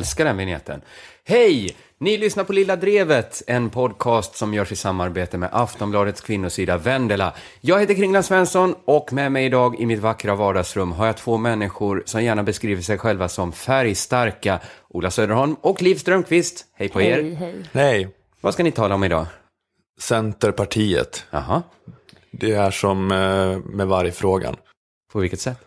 älskar 0.00 0.24
den 0.24 0.36
vignetten. 0.36 0.80
Hej! 1.24 1.76
Ni 1.98 2.16
lyssnar 2.18 2.44
på 2.44 2.52
Lilla 2.52 2.76
Drevet, 2.76 3.42
en 3.46 3.70
podcast 3.70 4.36
som 4.36 4.54
görs 4.54 4.72
i 4.72 4.76
samarbete 4.76 5.38
med 5.38 5.48
Aftonbladets 5.52 6.20
kvinnosida 6.20 6.76
Vendela. 6.76 7.34
Jag 7.60 7.80
heter 7.80 7.94
Kringland 7.94 8.24
Svensson 8.24 8.74
och 8.84 9.12
med 9.12 9.32
mig 9.32 9.44
idag 9.44 9.80
i 9.80 9.86
mitt 9.86 9.98
vackra 10.00 10.34
vardagsrum 10.34 10.92
har 10.92 11.06
jag 11.06 11.16
två 11.16 11.36
människor 11.38 12.02
som 12.06 12.24
gärna 12.24 12.42
beskriver 12.42 12.82
sig 12.82 12.98
själva 12.98 13.28
som 13.28 13.52
färgstarka. 13.52 14.60
Ola 14.88 15.10
Söderholm 15.10 15.54
och 15.60 15.82
Liv 15.82 15.94
Strömqvist. 15.94 16.64
Hej 16.74 16.88
på 16.88 17.02
er! 17.02 17.22
Hej, 17.22 17.34
hej. 17.34 17.54
Nej, 17.72 18.08
Vad 18.40 18.54
ska 18.54 18.62
ni 18.62 18.72
tala 18.72 18.94
om 18.94 19.04
idag? 19.04 19.26
Centerpartiet. 20.00 21.24
Jaha, 21.30 21.62
Det 22.30 22.52
är 22.52 22.70
som 22.70 23.10
eh, 23.12 23.58
med 23.76 23.86
vargfrågan. 23.86 24.56
på 25.12 25.18
vilket 25.20 25.40
sätt? 25.40 25.58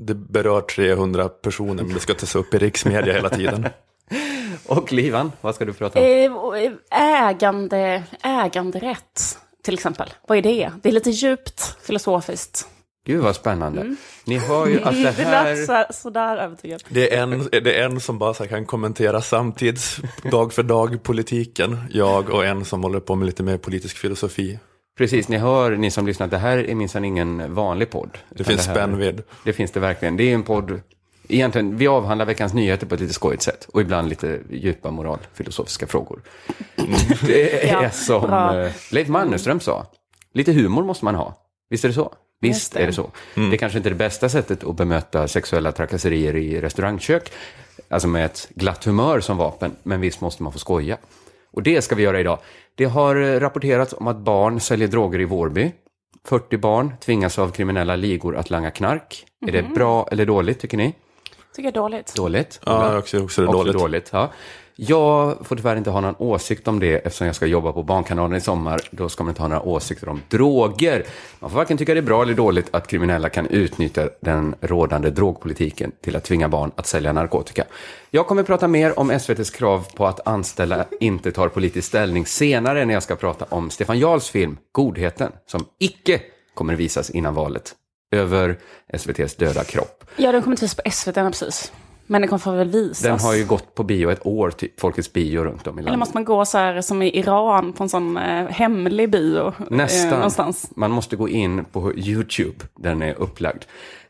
Det 0.00 0.14
berör 0.14 0.60
300 0.60 1.28
personer 1.28 1.82
men 1.84 1.94
det 1.94 2.00
ska 2.00 2.14
tas 2.14 2.36
upp 2.36 2.54
i 2.54 2.58
riksmedia 2.58 3.14
hela 3.14 3.30
tiden. 3.30 3.68
Och 4.66 4.92
Livan, 4.92 5.32
vad 5.40 5.54
ska 5.54 5.64
du 5.64 5.72
prata 5.72 5.98
om? 5.98 6.04
Eh, 6.04 6.62
eh, 6.62 7.28
Ägande, 7.28 8.02
äganderätt, 8.22 9.38
till 9.64 9.74
exempel. 9.74 10.10
Vad 10.28 10.38
är 10.38 10.42
det? 10.42 10.72
Det 10.82 10.88
är 10.88 10.92
lite 10.92 11.10
djupt 11.10 11.76
filosofiskt. 11.82 12.68
Gud 13.06 13.22
vad 13.22 13.36
spännande. 13.36 13.94
Ni 14.24 14.38
hör 14.38 14.66
ju 14.66 14.82
att 14.82 14.94
det 14.94 15.02
Det 15.16 15.22
här... 15.22 15.56
lät 15.56 15.66
så, 15.66 15.84
sådär 16.02 16.36
övertygad. 16.36 16.82
Det 16.88 17.14
är 17.14 17.22
en, 17.22 17.48
det 17.50 17.78
är 17.80 17.84
en 17.84 18.00
som 18.00 18.18
bara 18.18 18.46
kan 18.46 18.66
kommentera 18.66 19.20
samtids, 19.22 20.00
dag 20.30 20.52
för 20.52 20.62
dag 20.62 21.02
politiken. 21.02 21.78
Jag 21.90 22.30
och 22.30 22.46
en 22.46 22.64
som 22.64 22.82
håller 22.82 23.00
på 23.00 23.14
med 23.14 23.26
lite 23.26 23.42
mer 23.42 23.58
politisk 23.58 23.96
filosofi. 23.96 24.58
Precis, 24.98 25.28
ni 25.28 25.36
hör, 25.36 25.76
ni 25.76 25.90
som 25.90 26.06
lyssnar, 26.06 26.26
det 26.26 26.38
här 26.38 26.58
är 26.58 26.74
minsann 26.74 27.04
ingen 27.04 27.54
vanlig 27.54 27.90
podd. 27.90 28.18
Det 28.30 28.44
finns 28.44 28.66
här- 28.66 28.74
spännvidd. 28.74 29.22
Det 29.44 29.52
finns 29.52 29.70
det 29.70 29.80
verkligen. 29.80 30.16
Det 30.16 30.24
är 30.30 30.34
en 30.34 30.42
podd, 30.42 30.80
egentligen, 31.28 31.76
vi 31.76 31.86
avhandlar 31.88 32.26
veckans 32.26 32.54
nyheter 32.54 32.86
på 32.86 32.94
ett 32.94 33.00
lite 33.00 33.12
skojigt 33.14 33.42
sätt. 33.42 33.68
Och 33.72 33.80
ibland 33.80 34.08
lite 34.08 34.40
djupa 34.50 34.90
moralfilosofiska 34.90 35.86
frågor. 35.86 36.22
Det 37.26 37.68
är 37.70 37.82
Ja, 37.82 37.90
som 37.90 38.20
bra. 38.22 38.60
eh, 38.64 38.72
Leif 38.90 39.08
Mannerström 39.08 39.60
sa. 39.60 39.86
Lite 40.34 40.52
humor 40.52 40.84
måste 40.84 41.04
man 41.04 41.14
ha. 41.14 41.38
Visst 41.70 41.84
är 41.84 41.88
det 41.88 41.94
så? 41.94 42.12
Visst 42.40 42.72
det. 42.72 42.82
är 42.82 42.86
det 42.86 42.92
så. 42.92 43.10
Det 43.34 43.42
är 43.42 43.56
kanske 43.56 43.78
inte 43.78 43.88
det 43.88 43.94
bästa 43.94 44.28
sättet 44.28 44.64
att 44.64 44.76
bemöta 44.76 45.28
sexuella 45.28 45.72
trakasserier 45.72 46.36
i 46.36 46.60
restaurangkök. 46.60 47.32
Alltså 47.88 48.08
med 48.08 48.24
ett 48.24 48.48
glatt 48.54 48.84
humör 48.84 49.20
som 49.20 49.36
vapen. 49.36 49.76
Men 49.82 50.00
visst 50.00 50.20
måste 50.20 50.42
man 50.42 50.52
få 50.52 50.58
skoja. 50.58 50.96
Och 51.52 51.62
det 51.62 51.82
ska 51.82 51.94
vi 51.94 52.02
göra 52.02 52.20
idag. 52.20 52.38
Det 52.74 52.84
har 52.84 53.16
eh, 53.16 53.40
rapporterats 53.40 53.92
om 53.92 54.06
att 54.06 54.16
barn 54.16 54.60
säljer 54.60 54.88
droger 54.88 55.20
i 55.20 55.24
Vårby. 55.24 55.72
40 56.24 56.56
barn 56.56 56.92
tvingas 57.00 57.38
av 57.38 57.50
kriminella 57.50 57.96
ligor 57.96 58.36
att 58.36 58.50
langa 58.50 58.70
knark. 58.70 59.26
Är 59.46 59.52
det 59.52 59.62
bra 59.62 60.08
eller 60.12 60.26
dåligt 60.26 60.60
tycker 60.60 60.76
ni? 60.76 60.94
Tycker 61.56 61.66
jag 61.66 61.76
är 61.76 61.80
dåligt. 61.80 62.14
Dåligt? 62.14 62.60
Ja, 62.66 62.90
jag 62.90 62.98
också, 62.98 63.22
också 63.22 63.40
det 63.42 63.46
är 63.46 63.48
Också 63.48 63.58
dåligt. 63.64 63.78
dåligt 63.78 64.10
ja. 64.12 64.32
Jag 64.80 65.46
får 65.46 65.56
tyvärr 65.56 65.76
inte 65.76 65.90
ha 65.90 66.00
någon 66.00 66.14
åsikt 66.18 66.68
om 66.68 66.80
det 66.80 66.94
eftersom 66.94 67.26
jag 67.26 67.36
ska 67.36 67.46
jobba 67.46 67.72
på 67.72 67.82
Barnkanalen 67.82 68.36
i 68.36 68.40
sommar. 68.40 68.80
Då 68.90 69.08
ska 69.08 69.24
man 69.24 69.30
inte 69.30 69.42
ha 69.42 69.48
några 69.48 69.62
åsikter 69.62 70.08
om 70.08 70.22
droger. 70.28 71.06
Man 71.40 71.50
får 71.50 71.56
varken 71.56 71.76
tycka 71.76 71.94
det 71.94 72.00
är 72.00 72.02
bra 72.02 72.22
eller 72.22 72.34
dåligt 72.34 72.68
att 72.70 72.86
kriminella 72.86 73.28
kan 73.28 73.46
utnyttja 73.46 74.08
den 74.20 74.54
rådande 74.60 75.10
drogpolitiken 75.10 75.92
till 76.02 76.16
att 76.16 76.24
tvinga 76.24 76.48
barn 76.48 76.70
att 76.76 76.86
sälja 76.86 77.12
narkotika. 77.12 77.64
Jag 78.10 78.26
kommer 78.26 78.42
prata 78.42 78.68
mer 78.68 78.98
om 78.98 79.10
SVTs 79.10 79.50
krav 79.50 79.86
på 79.96 80.06
att 80.06 80.26
anställda 80.26 80.84
inte 81.00 81.32
tar 81.32 81.48
politisk 81.48 81.88
ställning 81.88 82.26
senare 82.26 82.84
när 82.84 82.94
jag 82.94 83.02
ska 83.02 83.16
prata 83.16 83.46
om 83.48 83.70
Stefan 83.70 83.98
Jarls 83.98 84.28
film 84.28 84.56
Godheten 84.72 85.32
som 85.46 85.64
icke 85.78 86.20
kommer 86.54 86.74
visas 86.74 87.10
innan 87.10 87.34
valet 87.34 87.74
över 88.12 88.58
SVTs 88.88 89.36
döda 89.36 89.64
kropp. 89.64 90.04
Ja, 90.16 90.32
den 90.32 90.42
kommer 90.42 90.52
inte 90.52 90.64
visas 90.64 90.76
på 90.76 90.90
SVT 90.90 91.14
precis. 91.14 91.72
Men 92.10 92.20
den 92.22 92.28
kommer 92.28 92.38
få 92.38 92.50
väl 92.52 92.68
visas. 92.68 93.02
Den 93.02 93.18
har 93.18 93.34
ju 93.34 93.44
gått 93.44 93.74
på 93.74 93.82
bio 93.82 94.10
ett 94.10 94.26
år, 94.26 94.50
typ 94.50 94.80
Folkets 94.80 95.12
bio 95.12 95.44
runt 95.44 95.66
om 95.66 95.78
i 95.78 95.80
Eller 95.80 95.90
landet. 95.90 95.98
måste 95.98 96.16
man 96.16 96.24
gå 96.24 96.44
så 96.44 96.58
här 96.58 96.80
som 96.80 97.02
i 97.02 97.18
Iran 97.18 97.72
på 97.72 97.82
en 97.82 97.88
sån 97.88 98.16
eh, 98.16 98.46
hemlig 98.46 99.10
bio? 99.10 99.52
Nästan. 99.70 100.08
Eh, 100.08 100.14
någonstans. 100.16 100.70
Man 100.76 100.90
måste 100.90 101.16
gå 101.16 101.28
in 101.28 101.64
på 101.64 101.94
YouTube, 101.94 102.64
den 102.76 103.02
är 103.02 103.14
upplagd. 103.14 103.62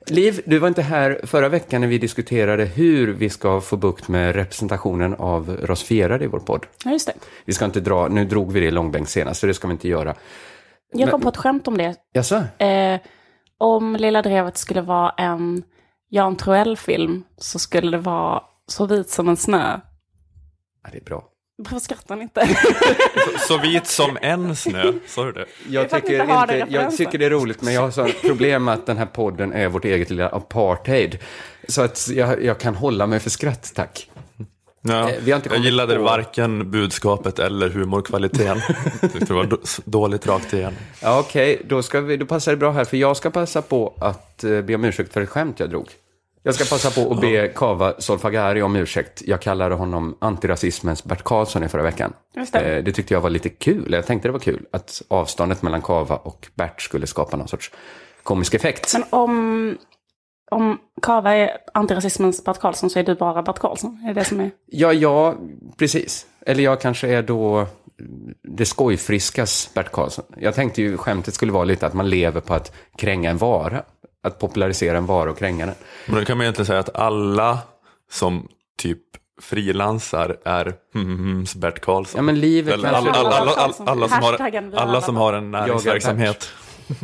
Liv, 0.07 0.41
du 0.47 0.59
var 0.59 0.69
inte 0.69 0.83
här 0.83 1.21
förra 1.25 1.49
veckan 1.49 1.81
när 1.81 1.89
vi 1.89 1.99
diskuterade 1.99 2.65
hur 2.65 3.13
vi 3.13 3.31
ska 3.31 3.61
få 3.61 3.77
bukt 3.77 4.09
med 4.09 4.35
representationen 4.35 5.15
av 5.15 5.57
rasifierade 5.63 6.25
i 6.25 6.29
vår 6.29 6.39
podd. 6.39 6.67
Ja, 6.85 6.91
just 6.91 7.07
det. 7.07 7.15
Vi 7.45 7.53
ska 7.53 7.65
inte 7.65 7.81
dra, 7.81 8.09
nu 8.09 8.25
drog 8.25 8.53
vi 8.53 8.61
det 8.61 8.67
i 8.67 8.71
långbänk 8.71 9.09
senast, 9.09 9.41
så 9.41 9.47
det 9.47 9.55
ska 9.55 9.69
vi 9.69 9.73
inte 9.73 9.89
göra. 9.89 10.15
Jag 10.93 11.11
kom 11.11 11.21
på 11.21 11.29
ett 11.29 11.37
skämt 11.37 11.69
om 11.69 11.79
det. 11.79 11.95
Jaså? 12.13 12.43
Eh, 12.59 13.01
om 13.59 13.97
Lilla 13.97 14.23
Drevet 14.23 14.59
skulle 14.59 14.81
vara 14.81 15.11
en 15.11 15.63
Jan 16.11 16.37
Troell-film 16.37 17.25
så 17.37 17.59
skulle 17.59 17.91
det 17.91 17.99
vara 18.03 18.43
Så 18.67 18.87
vit 18.87 19.11
som 19.11 19.29
en 19.29 19.37
snö. 19.37 19.81
Ja, 20.85 20.89
det 20.93 20.99
är 20.99 21.05
bra. 21.05 21.25
Varför 21.57 21.79
skrattar 21.79 22.17
ni 22.17 22.23
inte? 22.23 22.47
Så, 23.15 23.39
så 23.39 23.59
vit 23.59 23.87
som 23.87 24.19
en 24.23 24.57
snö, 24.57 24.93
sa 25.07 25.25
du 25.25 25.33
det? 25.33 25.47
Jag 25.69 25.91
tycker, 25.91 26.23
inte 26.23 26.67
jag 26.75 26.97
tycker 26.97 27.19
det 27.19 27.27
är 27.27 27.31
roligt, 27.31 27.63
men 27.63 27.75
jag 27.75 27.81
har 27.81 27.91
så 27.91 28.09
problem 28.23 28.65
med 28.65 28.75
att 28.75 28.87
den 28.87 28.97
här 28.97 29.07
podden 29.07 29.53
är 29.53 29.69
vårt 29.69 29.85
eget 29.85 30.11
lilla 30.11 30.29
apartheid. 30.29 31.19
Så 31.69 31.83
att 31.83 32.09
jag, 32.09 32.45
jag 32.45 32.61
kan 32.61 32.75
hålla 32.75 33.07
mig 33.07 33.21
för 33.21 33.31
skratt, 33.31 33.73
tack. 33.75 34.11
Ja, 34.83 35.11
Eh, 35.11 35.17
vi 35.25 35.31
har 35.31 35.37
inte 35.37 35.49
jag 35.55 35.65
gillade 35.65 35.97
på- 35.97 36.03
varken 36.03 36.71
budskapet 36.71 37.39
eller 37.39 37.69
humorkvaliteten. 37.71 38.61
Det 39.01 39.31
var 39.31 39.45
då- 39.45 39.59
dåligt 39.85 40.27
rakt 40.27 40.53
igen. 40.53 40.77
Ja, 41.03 41.21
Okej, 41.21 41.63
då, 41.69 41.83
ska 41.83 42.01
vi, 42.01 42.17
då 42.17 42.27
passar 42.27 42.53
det 42.53 42.57
bra 42.59 42.71
här, 42.71 42.85
för 42.85 42.97
jag 42.97 43.17
ska 43.17 43.31
passa 43.31 43.63
på 43.63 43.95
att 44.01 44.45
eh, 44.45 44.61
be 44.61 44.75
om 44.75 44.85
ursäkt 44.85 45.13
för 45.13 45.21
ett 45.21 45.29
skämt 45.29 45.61
jag 45.61 45.71
drog. 45.71 45.89
Jag 46.43 46.55
ska 46.55 46.65
passa 46.65 46.91
på 47.05 47.13
att 47.13 47.21
be 47.21 47.49
Kava 47.49 47.95
Solfagari 47.99 48.63
om 48.63 48.77
ursäkt. 48.77 49.23
Jag 49.27 49.41
kallade 49.43 49.75
honom 49.75 50.17
antirasismens 50.19 51.05
Bert 51.05 51.25
Karlsson 51.25 51.65
i 51.65 51.69
förra 51.69 51.83
veckan. 51.83 52.13
Just 52.37 52.53
det. 52.53 52.59
Eh, 52.77 52.85
det 52.85 52.93
tyckte 52.93 53.15
jag 53.15 53.21
var 53.21 53.31
lite 53.31 53.49
kul. 53.49 53.93
Jag 53.93 54.07
tänkte 54.07 54.29
det 54.29 54.33
var 54.33 54.39
kul 54.39 54.67
att 54.73 55.03
avståndet 55.09 55.63
mellan 55.63 55.83
Kava 55.83 56.17
och 56.17 56.47
Bert 56.55 56.83
skulle 56.83 57.07
skapa 57.07 57.37
någon 57.37 57.49
sorts 57.49 57.71
komisk 58.23 58.55
effekt. 58.55 58.93
Men 58.95 59.05
om, 59.11 59.77
om 60.51 60.79
Kava 61.03 61.35
är 61.35 61.51
antirasismens 61.75 62.45
Bert 62.45 62.59
Karlsson 62.61 62.91
så 62.91 62.99
är 62.99 63.03
du 63.03 63.15
bara 63.15 63.43
Bert 63.43 63.59
Karlsson. 63.59 64.03
Är 64.05 64.15
det 64.15 64.21
det 64.21 64.25
som 64.25 64.41
är... 64.41 64.51
Ja, 64.67 64.93
ja, 64.93 65.35
precis. 65.77 66.27
Eller 66.47 66.65
jag 66.65 66.81
kanske 66.81 67.09
är 67.09 67.23
då 67.23 67.67
det 68.43 68.67
skojfriskas 68.67 69.71
Bert 69.75 69.93
Karlsson. 69.93 70.25
Jag 70.37 70.55
tänkte 70.55 70.83
ju 70.83 70.97
skämtet 70.97 71.35
skulle 71.35 71.53
vara 71.53 71.65
lite 71.65 71.87
att 71.87 71.95
man 71.95 72.11
lever 72.11 72.41
på 72.41 72.55
att 72.55 72.73
kränga 72.97 73.31
en 73.31 73.39
vara. 73.39 73.83
Att 74.23 74.39
popularisera 74.39 74.99
en 74.99 75.07
vara 75.07 75.31
och 75.31 75.39
kränga 75.39 75.67
den. 75.67 75.75
Men 76.07 76.19
då 76.19 76.25
kan 76.25 76.37
man 76.37 76.45
egentligen 76.45 76.67
säga 76.67 76.79
att 76.79 76.97
alla 76.97 77.59
som 78.11 78.49
typ 78.79 78.99
frilansar 79.41 80.37
är 80.45 80.75
mm, 80.95 81.45
Bert 81.57 81.81
Karlsson. 81.81 82.19
Ja, 82.19 82.23
men 82.23 82.41
livet 82.41 82.75
Eller 82.75 82.91
kanske- 82.91 83.11
alla, 83.11 83.29
alla, 83.29 83.37
alla, 83.37 83.53
alla, 83.53 83.91
alla, 83.91 84.09
som 84.09 84.23
har, 84.23 84.77
alla 84.77 85.01
som 85.01 85.17
har 85.17 85.33
en 85.33 85.51
näringsverksamhet. 85.51 86.49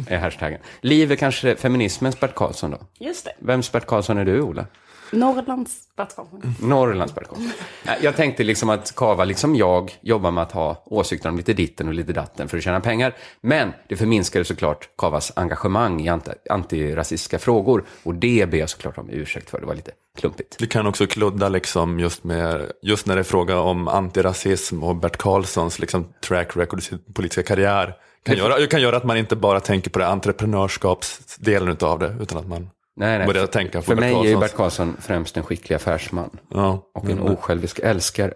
Är 0.09 0.19
hashtaggen. 0.19 0.61
Liv 0.81 1.13
är 1.13 1.17
kanske 1.17 1.57
feminismens 1.57 2.21
Bert 2.21 2.35
Karlsson 2.35 2.71
då. 2.71 2.79
Just 2.99 3.25
det. 3.25 3.33
Vems 3.39 3.73
Bert 3.73 3.87
Karlsson 3.87 4.19
är 4.19 4.25
du, 4.25 4.41
Ola? 4.41 4.67
Norrlands 5.13 5.73
Bert 5.97 6.17
Karlsson. 6.17 6.55
Norrlands 6.61 7.15
Bert 7.15 7.29
Karlsson. 7.29 7.51
Nej, 7.87 7.99
Jag 8.03 8.17
tänkte 8.17 8.43
liksom 8.45 8.71
att 8.71 8.95
Kava, 8.97 9.25
liksom 9.25 9.57
jag, 9.57 9.93
jobbar 10.01 10.31
med 10.31 10.43
att 10.43 10.53
ha 10.53 10.83
åsikter 10.87 11.29
om 11.29 11.37
lite 11.37 11.53
ditten 11.53 11.89
och 11.89 11.95
lite 11.95 12.13
datten 12.13 12.49
för 12.49 12.57
att 12.57 12.63
tjäna 12.65 12.81
pengar. 12.81 13.15
Men 13.41 13.73
det 13.89 13.97
förminskade 13.97 14.45
såklart 14.45 14.89
Kavas 14.99 15.33
engagemang 15.37 16.01
i 16.01 16.11
anti- 16.11 16.35
antirasistiska 16.51 17.39
frågor. 17.39 17.85
Och 18.03 18.15
det 18.15 18.51
ber 18.51 18.59
jag 18.59 18.71
såklart 18.71 18.99
om 18.99 19.11
ursäkt 19.11 19.51
för. 19.51 19.61
Det 19.61 19.67
var 19.67 19.75
lite 19.75 19.91
klumpigt. 20.19 20.57
Det 20.59 20.67
kan 20.67 20.87
också 20.87 21.07
kludda 21.07 21.49
liksom 21.49 22.01
just, 22.01 22.25
med, 22.25 22.73
just 22.83 23.07
när 23.07 23.15
det 23.15 23.21
är 23.21 23.25
fråga 23.25 23.59
om 23.61 23.89
antirasism 23.89 24.83
och 24.83 24.97
Bert 24.97 25.17
Karlssons 25.17 25.79
liksom 25.79 26.13
track 26.27 26.57
record 26.57 26.79
i 26.79 26.83
sin 26.83 26.99
politiska 27.15 27.43
karriär. 27.43 27.95
Kan 28.25 28.37
göra, 28.37 28.67
kan 28.67 28.83
göra 28.83 28.97
att 28.97 29.05
man 29.05 29.17
inte 29.17 29.37
bara 29.37 29.61
tänker 29.61 29.91
på 29.91 29.99
det 29.99 30.07
entreprenörskapsdelen 30.07 31.77
av 31.81 31.99
det, 31.99 32.17
utan 32.21 32.39
att 32.39 32.49
man 32.49 32.71
Nej, 32.97 33.19
nej. 33.19 33.27
börjar 33.27 33.47
tänka 33.47 33.79
på 33.79 33.85
För 33.85 33.95
Bert 33.95 34.01
mig 34.01 34.13
är 34.13 34.37
Karlssons- 34.37 34.41
Bert 34.41 34.55
Karlsson 34.55 34.97
främst 35.01 35.37
en 35.37 35.43
skicklig 35.43 35.77
affärsman. 35.77 36.31
Ja, 36.55 36.91
Och 36.95 37.05
en 37.05 37.11
mm. 37.19 37.25
osjälvisk 37.25 37.79
älskare. 37.79 38.33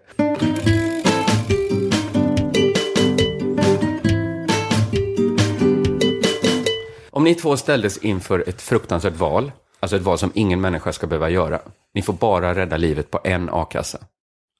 Om 7.11 7.25
ni 7.25 7.35
två 7.35 7.56
ställdes 7.56 7.99
inför 7.99 8.44
ett 8.49 8.62
fruktansvärt 8.62 9.17
val, 9.17 9.52
alltså 9.81 9.96
ett 9.96 10.02
val 10.02 10.19
som 10.19 10.31
ingen 10.35 10.61
människa 10.61 10.93
ska 10.93 11.06
behöva 11.06 11.31
göra. 11.31 11.58
Ni 11.94 12.02
får 12.02 12.12
bara 12.12 12.55
rädda 12.55 12.76
livet 12.76 13.11
på 13.11 13.20
en 13.25 13.49
a-kassa. 13.52 13.99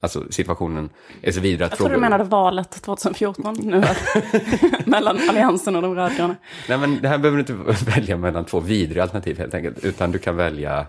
Alltså 0.01 0.23
situationen 0.31 0.89
är 1.21 1.31
så 1.31 1.39
vidare 1.39 1.65
att 1.65 1.71
Jag 1.71 1.77
tror 1.77 1.89
du 1.89 1.97
menade 1.97 2.23
valet 2.23 2.71
2014 2.71 3.55
nu. 3.59 3.83
mellan 4.85 5.19
Alliansen 5.29 5.75
och 5.75 5.81
de 5.81 5.95
rödgröna. 5.95 6.35
Nej, 6.69 6.77
men 6.77 7.01
det 7.01 7.07
här 7.07 7.17
behöver 7.17 7.43
du 7.43 7.53
inte 7.53 7.83
välja 7.95 8.17
mellan 8.17 8.45
två 8.45 8.59
vidriga 8.59 9.03
alternativ 9.03 9.37
helt 9.37 9.53
enkelt, 9.53 9.85
utan 9.85 10.11
du 10.11 10.19
kan 10.19 10.35
välja... 10.35 10.85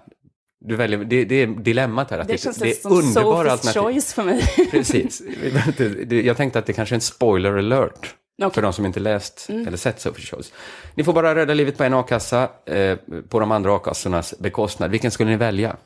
Du 0.65 0.77
väljer, 0.77 0.99
det, 1.05 1.25
det 1.25 1.35
är 1.35 1.47
dilemmat 1.47 2.11
här. 2.11 2.19
Att 2.19 2.29
Det 2.29 2.39
känns 2.41 2.57
det 2.57 2.71
är 2.71 2.75
som 2.75 2.93
underbara 2.93 3.53
alternativ. 3.53 3.83
choice 3.83 4.13
för 4.15 4.23
mig. 4.25 4.43
Precis. 4.71 5.23
Det- 6.07 6.23
Jag 6.23 6.37
tänkte 6.37 6.59
att 6.59 6.67
det 6.67 6.73
kanske 6.73 6.93
är 6.93 6.97
en 6.97 7.01
spoiler 7.01 7.59
alert. 7.59 8.15
Okej. 8.43 8.55
För 8.55 8.63
de 8.63 8.73
som 8.73 8.87
inte 8.87 9.01
läst 9.01 9.47
eller 9.51 9.77
sett 9.77 10.01
Sophie 10.01 10.25
Shows. 10.27 10.53
Ni 10.95 11.05
får 11.05 11.13
bara 11.13 11.35
rädda 11.35 11.55
livet 11.55 11.77
på 11.79 11.85
en 11.85 11.95
a-kassa 11.95 12.49
eh, 12.67 12.97
på 13.29 13.41
de 13.41 13.51
andra 13.53 13.77
a-kassornas 13.77 14.35
bekostnad. 14.39 14.91
Vilken 14.91 15.11
skulle 15.11 15.31
ni 15.31 15.37
välja? 15.37 15.77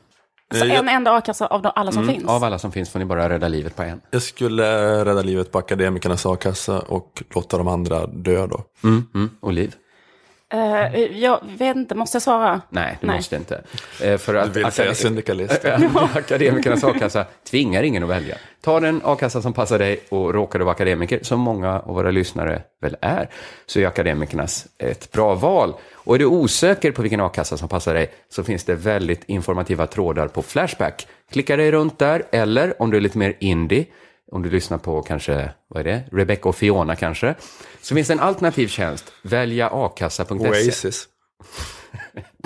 Så 0.59 0.65
jag- 0.65 0.77
en 0.77 0.89
enda 0.89 1.11
a-kassa 1.11 1.47
av 1.47 1.61
de, 1.61 1.71
alla 1.75 1.91
som 1.91 2.07
finns? 2.07 2.25
Av 2.25 2.43
alla 2.43 2.59
som 2.59 2.71
finns 2.71 2.89
får 2.89 2.99
ni 2.99 3.05
bara 3.05 3.29
rädda 3.29 3.47
livet 3.47 3.75
på 3.75 3.83
en. 3.83 4.01
Jag 4.11 4.21
skulle 4.21 4.65
rädda 5.05 5.21
livet 5.21 5.51
på 5.51 5.57
akademikernas 5.57 6.25
a-kassa 6.25 6.79
och 6.79 7.23
låta 7.35 7.57
de 7.57 7.67
andra 7.67 8.05
dö 8.07 8.47
då. 8.47 8.63
Mm, 8.83 9.03
mm. 9.15 9.29
Och 9.39 9.53
Liv? 9.53 9.73
Eh, 10.53 11.01
jag 11.19 11.39
vet 11.57 11.75
inte, 11.75 11.95
måste 11.95 12.15
jag 12.15 12.21
svara? 12.21 12.61
Nej, 12.69 12.97
du 13.01 13.07
Nej. 13.07 13.15
måste 13.15 13.35
inte. 13.35 13.61
Eh, 14.03 14.17
för 14.17 14.35
att 14.35 14.53
Du 14.53 14.63
vill 14.63 14.71
säga 14.71 14.93
syndikalist. 14.93 15.65
Akademikernas 16.15 16.83
a-kassa 16.83 17.25
tvingar 17.49 17.83
ingen 17.83 18.03
att 18.03 18.09
välja. 18.09 18.35
Ta 18.61 18.79
den 18.79 19.01
a-kassa 19.03 19.41
som 19.41 19.53
passar 19.53 19.79
dig 19.79 19.99
och 20.09 20.33
råkar 20.33 20.59
du 20.59 20.65
vara 20.65 20.75
akademiker, 20.75 21.19
som 21.21 21.39
många 21.39 21.79
av 21.79 21.95
våra 21.95 22.11
lyssnare 22.11 22.61
väl 22.81 22.97
är, 23.01 23.29
så 23.65 23.79
är 23.79 23.87
akademikernas 23.87 24.67
ett 24.77 25.11
bra 25.11 25.35
val. 25.35 25.73
Och 25.93 26.15
är 26.15 26.19
du 26.19 26.25
osäker 26.25 26.91
på 26.91 27.01
vilken 27.01 27.21
a-kassa 27.21 27.57
som 27.57 27.69
passar 27.69 27.93
dig 27.93 28.11
så 28.29 28.43
finns 28.43 28.63
det 28.63 28.75
väldigt 28.75 29.23
informativa 29.25 29.87
trådar 29.87 30.27
på 30.27 30.41
Flashback. 30.41 31.07
Klicka 31.31 31.57
dig 31.57 31.71
runt 31.71 31.99
där, 31.99 32.23
eller 32.31 32.81
om 32.81 32.91
du 32.91 32.97
är 32.97 33.01
lite 33.01 33.17
mer 33.17 33.35
indie, 33.39 33.85
om 34.31 34.41
du 34.43 34.49
lyssnar 34.49 34.77
på 34.77 35.01
kanske, 35.01 35.51
vad 35.67 35.79
är 35.79 35.83
det, 35.83 36.03
Rebecca 36.11 36.49
och 36.49 36.55
Fiona 36.55 36.95
kanske, 36.95 37.35
så 37.81 37.95
finns 37.95 38.07
det 38.07 38.13
en 38.13 38.19
alternativ 38.19 38.67
tjänst, 38.67 39.11
väljaakassa.se. 39.23 40.33
Oasis. 40.35 41.07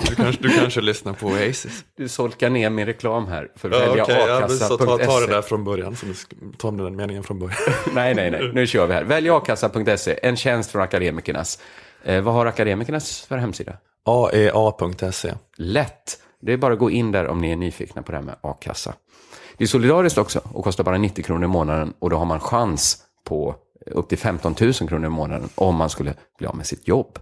Du 0.08 0.14
kanske, 0.14 0.42
du 0.42 0.48
kanske 0.58 0.80
lyssnar 0.80 1.12
på 1.12 1.26
Oasis. 1.26 1.84
Du 1.96 2.08
solkar 2.08 2.50
ner 2.50 2.70
min 2.70 2.86
reklam 2.86 3.26
här 3.26 3.48
för 3.56 3.70
Ja, 3.70 3.78
välja 3.78 4.02
okej, 4.04 4.24
ja, 4.28 4.40
men 4.40 4.50
så 4.50 4.76
ta, 4.76 4.84
ta 4.86 4.96
det 4.96 5.04
akassa.se. 5.04 5.32
där 5.32 5.42
från 5.42 5.64
början. 5.64 5.96
Du 6.02 6.12
sk- 6.12 6.56
ta 6.58 6.70
den 6.70 6.96
meningen 6.96 7.22
från 7.22 7.38
början. 7.38 7.56
Nej, 7.94 8.14
nej, 8.14 8.30
nej. 8.30 8.50
Nu 8.54 8.66
kör 8.66 8.86
vi 8.86 8.94
här. 8.94 9.04
Välj 9.04 9.30
akassa.se, 9.30 10.18
en 10.22 10.36
tjänst 10.36 10.70
från 10.70 10.82
Akademikernas. 10.82 11.58
Eh, 12.04 12.20
vad 12.22 12.34
har 12.34 12.46
Akademikernas 12.46 13.20
för 13.20 13.36
hemsida? 13.36 13.76
aea.se. 14.04 15.34
Lätt. 15.56 16.18
Det 16.42 16.52
är 16.52 16.56
bara 16.56 16.72
att 16.72 16.78
gå 16.78 16.90
in 16.90 17.12
där 17.12 17.26
om 17.26 17.38
ni 17.40 17.52
är 17.52 17.56
nyfikna 17.56 18.02
på 18.02 18.12
det 18.12 18.18
här 18.18 18.24
med 18.24 18.34
a-kassa. 18.40 18.94
Det 19.60 19.64
är 19.64 19.68
solidariskt 19.68 20.18
också 20.18 20.40
och 20.52 20.64
kostar 20.64 20.84
bara 20.84 20.98
90 20.98 21.24
kronor 21.24 21.44
i 21.44 21.48
månaden 21.48 21.92
och 21.98 22.10
då 22.10 22.16
har 22.16 22.24
man 22.24 22.40
chans 22.40 22.98
på 23.24 23.54
upp 23.86 24.08
till 24.08 24.18
15 24.18 24.54
000 24.60 24.72
kronor 24.72 25.06
i 25.06 25.08
månaden 25.08 25.48
om 25.54 25.76
man 25.76 25.90
skulle 25.90 26.14
bli 26.38 26.46
av 26.46 26.56
med 26.56 26.66
sitt 26.66 26.88
jobb. 26.88 27.18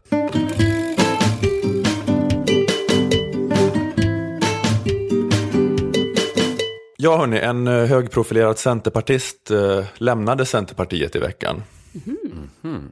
Ja, 6.96 7.17
hörni, 7.17 7.38
en 7.38 7.67
eh, 7.67 7.87
högprofilerad 7.87 8.58
centerpartist 8.58 9.50
eh, 9.50 9.85
lämnade 9.96 10.46
Centerpartiet 10.46 11.17
i 11.17 11.19
veckan. 11.19 11.62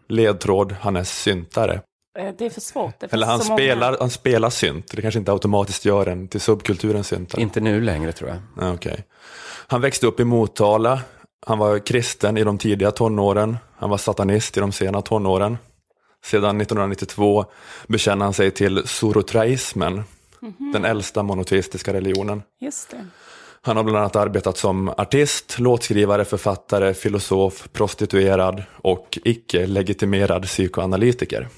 Ledtråd, 0.09 0.77
han 0.81 0.97
är 0.97 1.05
syntare. 1.05 1.81
Eh, 2.19 2.33
Det 2.39 2.47
är 2.47 2.51
för 2.51 2.61
svårt. 2.61 3.01
Det 3.01 3.13
Eller 3.13 3.27
han 3.27 3.41
så 3.41 3.49
många. 3.49 3.59
spelar, 3.59 3.97
han 4.01 4.11
spelar 4.11 4.51
synt. 4.51 4.91
Det 4.93 5.03
kanske 5.03 5.19
inte 5.19 5.33
automatiskt 5.33 5.85
gör 5.85 6.07
en 6.07 6.29
till 6.29 6.41
subkulturens 6.41 7.07
syntare. 7.09 7.43
Inte 7.43 7.61
nu 7.61 7.81
längre 7.81 8.13
tror 8.13 8.31
jag. 8.31 8.39
Ja, 8.67 8.73
okej. 8.75 9.05
Han 9.69 9.81
växte 9.81 10.07
upp 10.07 10.21
i 10.21 10.25
Motala. 10.25 11.01
Han 11.47 11.59
var 11.59 11.79
kristen 11.87 12.37
i 12.39 12.45
de 12.45 12.59
tidiga 12.59 12.91
tonåren. 12.91 13.57
Han 13.79 13.91
var 13.91 13.99
satanist 13.99 14.57
i 14.57 14.61
de 14.61 14.73
sena 14.73 15.03
tonåren. 15.03 15.59
Sedan 16.25 16.61
1992 16.61 17.45
bekänner 17.89 18.25
han 18.25 18.35
sig 18.35 18.51
till 18.51 18.83
zoroastrianismen, 18.87 20.05
den 20.73 20.85
äldsta 20.85 21.23
monoteistiska 21.23 21.93
religionen. 21.93 22.43
Just 22.61 22.91
det. 22.91 23.07
Han 23.63 23.77
har 23.77 23.85
bland 23.85 23.99
annat 23.99 24.17
arbetat 24.17 24.57
som 24.59 24.89
artist, 24.89 25.59
låtskrivare, 25.59 26.25
författare, 26.25 26.95
filosof, 26.95 27.69
prostituerad 27.73 28.63
och 28.83 29.19
icke-legitimerad 29.25 30.45
psykoanalytiker. 30.45 31.49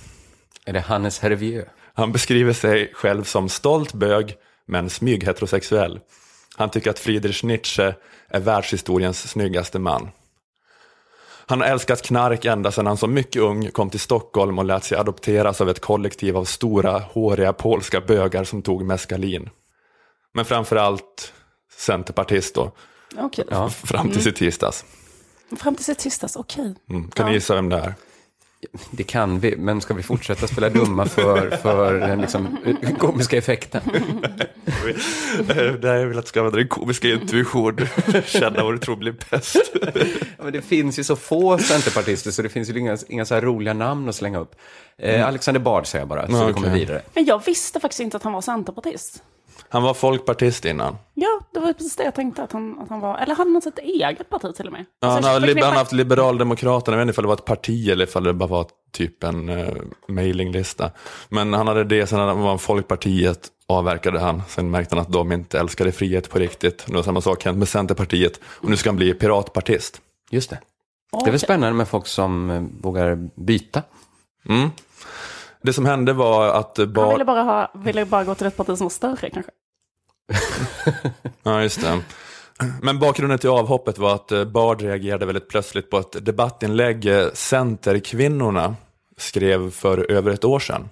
Är 0.69 0.73
det 0.73 0.81
Hannes 0.81 1.19
Hervieux? 1.19 1.69
Han 1.95 2.13
beskriver 2.13 2.53
sig 2.53 2.93
själv 2.95 3.25
som 3.25 3.49
stolt 3.49 3.93
bög, 3.93 4.37
men 4.67 4.91
smygheterosexuell. 4.91 6.01
Han 6.57 6.71
tycker 6.71 6.91
att 6.91 6.99
Friedrich 6.99 7.43
Nietzsche 7.43 7.95
är 8.29 8.41
världshistoriens 8.41 9.31
snyggaste 9.31 9.79
man. 9.79 10.09
Han 11.47 11.61
har 11.61 11.69
älskat 11.69 12.03
knark 12.03 12.45
ända 12.45 12.73
sedan 12.73 12.87
han 12.87 12.97
som 12.97 13.15
mycket 13.15 13.43
ung 13.43 13.71
kom 13.71 13.91
till 13.91 14.01
Stockholm 14.01 14.59
och 14.59 14.65
lät 14.65 14.85
sig 14.85 14.99
adopteras 14.99 15.61
av 15.61 15.71
ett 15.71 15.81
kollektiv 15.81 16.37
av 16.37 16.45
stora, 16.45 16.99
håriga 16.99 17.53
polska 17.53 18.01
bögar 18.01 18.45
som 18.45 18.63
tog 18.63 18.85
meskalin. 18.85 19.51
Men 20.35 20.45
framförallt 20.45 21.33
centerpartist 21.77 22.55
då, 22.55 22.73
Okej. 23.17 23.45
Ja. 23.51 23.71
fram 23.71 24.11
till 24.11 24.29
i 24.29 24.33
tisdags. 24.33 24.85
Fram 25.57 25.75
till 25.75 25.85
sitt 25.85 25.99
tisdags, 25.99 26.37
okej. 26.37 26.75
Mm. 26.91 27.11
Kan 27.11 27.27
ni 27.27 27.33
gissa 27.33 27.55
vem 27.55 27.69
det 27.69 27.77
är? 27.77 27.95
Det 28.91 29.03
kan 29.03 29.41
vi, 29.41 29.57
men 29.57 29.81
ska 29.81 29.95
vi 29.95 30.03
fortsätta 30.03 30.47
spela 30.47 30.69
dumma 30.69 31.07
för, 31.07 31.51
för 31.51 31.95
den 32.01 32.21
liksom, 32.21 32.59
komiska 32.99 33.37
effekten? 33.39 33.83
det 35.81 35.89
är 35.89 36.07
väl 36.07 36.19
att 36.19 36.25
du 36.25 36.29
ska 36.29 36.41
använda 36.41 36.59
din 36.59 36.69
komiska 36.69 37.09
intuition, 37.09 37.77
känna 38.25 38.65
vad 38.65 38.75
du 38.75 38.79
tror 38.79 38.97
blir 38.97 39.15
bäst. 39.31 39.73
Ja, 40.39 40.45
men 40.45 40.53
det 40.53 40.63
finns 40.63 40.99
ju 40.99 41.05
så 41.05 41.17
få 41.17 41.59
centerpartister 41.59 42.31
så 42.31 42.43
det 42.43 42.49
finns 42.49 42.71
ju 42.71 42.79
inga, 42.79 42.99
inga 43.09 43.25
så 43.25 43.35
här 43.35 43.43
roliga 43.43 43.75
namn 43.75 44.09
att 44.09 44.15
slänga 44.15 44.39
upp. 44.39 44.55
Eh, 44.99 45.27
Alexander 45.27 45.61
Bard 45.61 45.87
säger 45.87 46.01
jag 46.01 46.09
bara, 46.09 46.27
så 46.27 46.33
Ja, 46.33 46.47
vi 46.47 46.53
kommer 46.53 46.75
vidare. 46.75 47.03
Men 47.15 47.25
jag 47.25 47.45
visste 47.47 47.81
faktiskt 47.81 48.01
inte 48.01 48.17
att 48.17 48.23
han 48.23 48.33
var 48.33 48.41
centerpartist. 48.41 49.23
Han 49.71 49.83
var 49.83 49.95
folkpartist 49.95 50.65
innan. 50.65 50.97
Ja, 51.15 51.41
det 51.55 51.61
var 51.61 51.73
precis 51.73 51.97
det 51.97 52.05
jag 52.05 52.15
tänkte 52.15 52.43
att 52.43 52.53
han, 52.53 52.79
att 52.79 52.89
han 52.89 53.01
var. 53.01 53.19
Eller 53.19 53.35
hade 53.35 53.51
han 53.51 53.57
ett 53.57 53.79
eget 53.79 54.31
parti 54.31 54.55
till 54.55 54.67
och 54.67 54.73
med? 54.73 54.85
Ja, 55.01 55.09
Alltså, 55.09 55.31
han 55.31 55.41
har 55.43 55.47
li- 55.49 55.61
han 55.63 55.73
har 55.73 55.79
haft 55.79 55.93
Liberaldemokraterna, 55.93 56.97
jag 56.97 56.99
vet 56.99 57.03
inte 57.05 57.13
ifall 57.15 57.23
det 57.25 57.29
var 57.29 57.35
ett 57.35 57.45
parti 57.45 57.89
eller 57.89 58.05
ifall 58.05 58.25
det 58.25 58.33
bara 58.33 58.49
var 58.49 58.67
typ 58.93 59.25
en 59.25 59.49
uh, 59.49 59.69
mailinglista. 60.09 60.91
Men 61.29 61.53
han 61.53 61.69
hade 61.69 61.85
det, 61.85 62.07
sen 62.07 62.19
var 62.19 62.49
han 62.49 62.59
Folkpartiet, 62.59 63.49
avverkade 63.67 64.21
han. 64.21 64.43
Sen 64.49 64.71
märkte 64.71 64.95
han 64.95 65.03
att 65.03 65.13
de 65.13 65.33
inte 65.33 65.59
älskade 65.61 65.93
frihet 65.93 66.31
på 66.31 66.39
riktigt. 66.39 66.85
Det 66.87 66.93
var 66.95 67.03
samma 67.03 67.21
sak 67.21 67.45
hänt 67.45 67.59
med 67.59 67.69
Centerpartiet. 67.69 68.41
Och 68.45 68.71
nu 68.71 68.77
ska 68.77 68.89
han 68.89 68.97
bli 68.97 69.15
piratpartist. 69.15 70.01
Just 70.31 70.51
det. 70.51 70.59
Det 71.13 71.27
är 71.27 71.31
väl 71.31 71.41
spännande 71.41 71.75
med 71.77 71.89
folk 71.89 72.07
som 72.07 72.51
eh, 72.51 72.63
vågar 72.83 73.29
byta. 73.35 73.83
Mm. 74.49 74.71
Det 75.63 75.73
som 75.73 75.87
hände 75.87 76.13
var 76.13 76.49
att 76.49 76.79
Han 76.79 76.93
Bard... 76.93 77.13
ville 77.13 77.25
bara, 77.25 77.43
ha, 77.43 77.73
ville 77.75 78.05
bara 78.05 78.25
gå 78.25 78.35
till 78.35 78.47
ett 78.47 78.57
parti 78.57 78.79
som 78.79 78.85
var 78.85 78.91
större 78.91 79.31
kanske. 79.31 79.53
Ja, 81.43 81.63
just 81.63 81.81
det. 81.81 82.01
Men 82.83 82.99
bakgrunden 82.99 83.39
till 83.39 83.51
avhoppet 83.51 83.99
var 83.99 84.15
att 84.15 84.33
eh, 84.33 84.45
Bard 84.45 84.81
reagerade 84.83 85.27
väldigt 85.27 85.49
plötsligt 85.49 85.91
på 85.91 85.99
ett 85.99 86.25
debattinlägg 86.27 87.07
eh, 87.07 87.27
Centerkvinnorna 87.35 88.77
skrev 89.17 89.71
för 89.71 90.11
över 90.11 90.31
ett 90.31 90.45
år 90.45 90.59
sedan. 90.59 90.89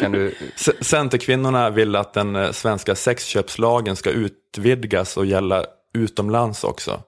Kan 0.00 0.12
du, 0.12 0.34
C- 0.56 0.72
Centerkvinnorna 0.80 1.70
vill 1.70 1.96
att 1.96 2.12
den 2.12 2.36
eh, 2.36 2.50
svenska 2.50 2.94
sexköpslagen 2.94 3.96
ska 3.96 4.10
utvidgas 4.10 5.16
och 5.16 5.26
gälla 5.26 5.64
utomlands 5.94 6.64
också. 6.64 7.02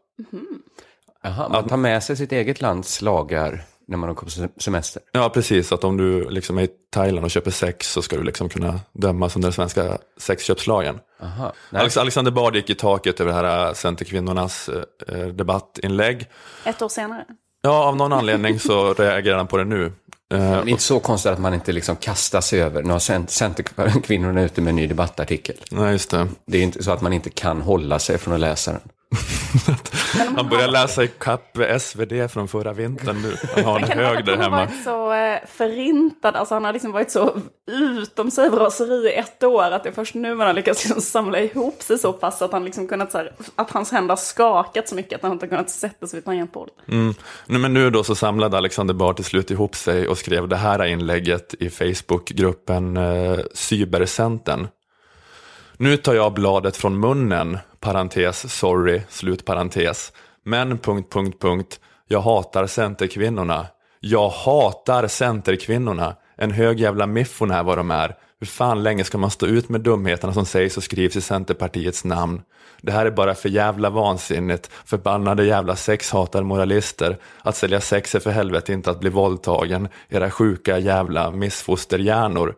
aha, 1.24 1.48
man 1.48 1.68
tar 1.68 1.76
med 1.76 2.02
sig 2.02 2.16
sitt 2.16 2.32
eget 2.32 2.60
lands 2.60 3.02
lagar 3.02 3.64
när 3.92 3.98
man 3.98 4.10
åker 4.10 4.24
på 4.24 4.30
se- 4.30 4.48
semester. 4.60 5.02
Ja, 5.12 5.28
precis. 5.28 5.72
Att 5.72 5.84
om 5.84 5.96
du 5.96 6.30
liksom 6.30 6.58
är 6.58 6.62
i 6.62 6.68
Thailand 6.92 7.24
och 7.24 7.30
köper 7.30 7.50
sex 7.50 7.92
så 7.92 8.02
ska 8.02 8.16
du 8.16 8.22
liksom 8.22 8.48
kunna 8.48 8.80
dömas 8.92 9.36
under 9.36 9.46
den 9.48 9.52
svenska 9.52 9.98
sexköpslagen. 10.18 10.98
Aha. 11.22 11.52
Alex- 11.70 11.96
Alexander 11.96 12.30
Bard 12.32 12.56
gick 12.56 12.70
i 12.70 12.74
taket 12.74 13.20
över 13.20 13.32
det 13.32 13.36
här 13.48 13.66
eh, 13.68 13.74
Centerkvinnornas 13.74 14.68
eh, 14.68 15.18
eh, 15.20 15.26
debattinlägg. 15.26 16.26
Ett 16.64 16.82
år 16.82 16.88
senare. 16.88 17.24
Ja, 17.62 17.84
av 17.84 17.96
någon 17.96 18.12
anledning 18.12 18.58
så 18.60 18.94
reagerar 18.98 19.36
han 19.36 19.46
på 19.46 19.56
det 19.56 19.64
nu. 19.64 19.84
Eh, 19.84 19.90
det 20.30 20.36
är 20.46 20.68
inte 20.68 20.82
så 20.82 21.00
konstigt 21.00 21.32
att 21.32 21.38
man 21.38 21.54
inte 21.54 21.72
liksom 21.72 21.96
kastar 21.96 22.40
sig 22.40 22.62
över. 22.62 22.82
Nu 22.82 22.92
har 22.92 22.98
cent- 22.98 23.30
Centerkvinnorna 23.30 24.42
ute 24.42 24.60
med 24.60 24.70
en 24.70 24.76
ny 24.76 24.86
debattartikel. 24.86 25.56
Nej, 25.70 25.92
just 25.92 26.10
det. 26.10 26.28
Det 26.46 26.58
är 26.58 26.62
inte 26.62 26.82
så 26.82 26.92
att 26.92 27.00
man 27.00 27.12
inte 27.12 27.30
kan 27.30 27.60
hålla 27.62 27.98
sig 27.98 28.18
från 28.18 28.34
att 28.34 28.40
läsa 28.40 28.72
den. 28.72 28.80
Han 30.36 30.48
börjar 30.48 30.68
läsa 30.68 31.04
i 31.04 31.08
kapp 31.08 31.58
SvD 31.80 32.30
från 32.30 32.48
förra 32.48 32.72
vintern 32.72 33.22
nu. 33.22 33.36
Han 33.54 33.64
har 33.64 33.80
en 33.80 33.98
hög 33.98 34.24
där 34.24 34.36
han 34.36 34.42
har 34.42 34.42
hemma. 34.42 34.56
varit 34.56 34.84
så 34.84 35.12
eh, 35.12 35.38
förintad, 35.48 36.36
alltså 36.36 36.54
han 36.54 36.64
har 36.64 36.72
liksom 36.72 36.92
varit 36.92 37.10
så 37.10 37.36
utom 37.70 38.30
sig 38.30 38.48
raseri 38.48 39.08
i 39.08 39.14
ett 39.14 39.42
år 39.42 39.70
att 39.70 39.82
det 39.82 39.88
är 39.88 39.92
först 39.92 40.14
nu 40.14 40.34
man 40.34 40.46
har 40.46 40.54
lyckats 40.54 40.84
liksom 40.84 41.02
samla 41.02 41.40
ihop 41.40 41.82
sig 41.82 41.98
så 41.98 42.12
pass 42.12 42.42
att 42.42 42.52
han 42.52 42.64
liksom 42.64 42.88
kunnat 42.88 43.14
här, 43.14 43.32
att 43.56 43.70
hans 43.70 43.92
händer 43.92 44.08
har 44.08 44.16
skakat 44.16 44.88
så 44.88 44.94
mycket 44.94 45.16
att 45.16 45.22
han 45.22 45.32
inte 45.32 45.46
har 45.46 45.50
kunnat 45.50 45.70
sätta 45.70 46.06
sig 46.06 46.16
vid 46.16 46.24
tangentbordet. 46.24 46.74
Mm. 46.88 47.14
Nu, 47.46 47.58
men 47.58 47.74
nu 47.74 47.90
då 47.90 48.04
så 48.04 48.14
samlade 48.14 48.56
Alexander 48.56 48.94
Bard 48.94 49.16
till 49.16 49.24
slut 49.24 49.50
ihop 49.50 49.76
sig 49.76 50.08
och 50.08 50.18
skrev 50.18 50.48
det 50.48 50.56
här 50.56 50.84
inlägget 50.84 51.54
i 51.58 51.70
Facebookgruppen 51.70 52.96
eh, 52.96 53.38
Cybercentern. 53.54 54.68
Nu 55.82 55.96
tar 55.96 56.14
jag 56.14 56.34
bladet 56.34 56.76
från 56.76 57.00
munnen, 57.00 57.58
parentes, 57.80 58.54
sorry, 58.54 59.02
slutparentes. 59.08 60.12
Men, 60.44 60.78
punkt, 60.78 61.12
punkt, 61.12 61.36
punkt, 61.40 61.80
jag 62.08 62.20
hatar 62.20 62.66
centerkvinnorna. 62.66 63.66
Jag 64.00 64.28
hatar 64.28 65.06
centerkvinnorna. 65.06 66.16
En 66.36 66.50
hög 66.50 66.80
jävla 66.80 67.06
miffon 67.06 67.50
är 67.50 67.62
vad 67.62 67.78
de 67.78 67.90
är. 67.90 68.14
Hur 68.40 68.46
fan 68.46 68.82
länge 68.82 69.04
ska 69.04 69.18
man 69.18 69.30
stå 69.30 69.46
ut 69.46 69.68
med 69.68 69.80
dumheterna 69.80 70.32
som 70.32 70.46
sägs 70.46 70.76
och 70.76 70.82
skrivs 70.82 71.16
i 71.16 71.20
Centerpartiets 71.20 72.04
namn? 72.04 72.42
Det 72.80 72.92
här 72.92 73.06
är 73.06 73.10
bara 73.10 73.34
för 73.34 73.48
jävla 73.48 73.90
vansinnigt, 73.90 74.70
förbannade 74.84 75.44
jävla 75.44 75.76
sexhatare 75.76 76.44
moralister. 76.44 77.18
Att 77.42 77.56
sälja 77.56 77.80
sex 77.80 78.14
är 78.14 78.20
för 78.20 78.30
helvete 78.30 78.72
inte 78.72 78.90
att 78.90 79.00
bli 79.00 79.10
våldtagen, 79.10 79.88
era 80.08 80.30
sjuka 80.30 80.78
jävla 80.78 81.30
missfosterhjärnor. 81.30 82.54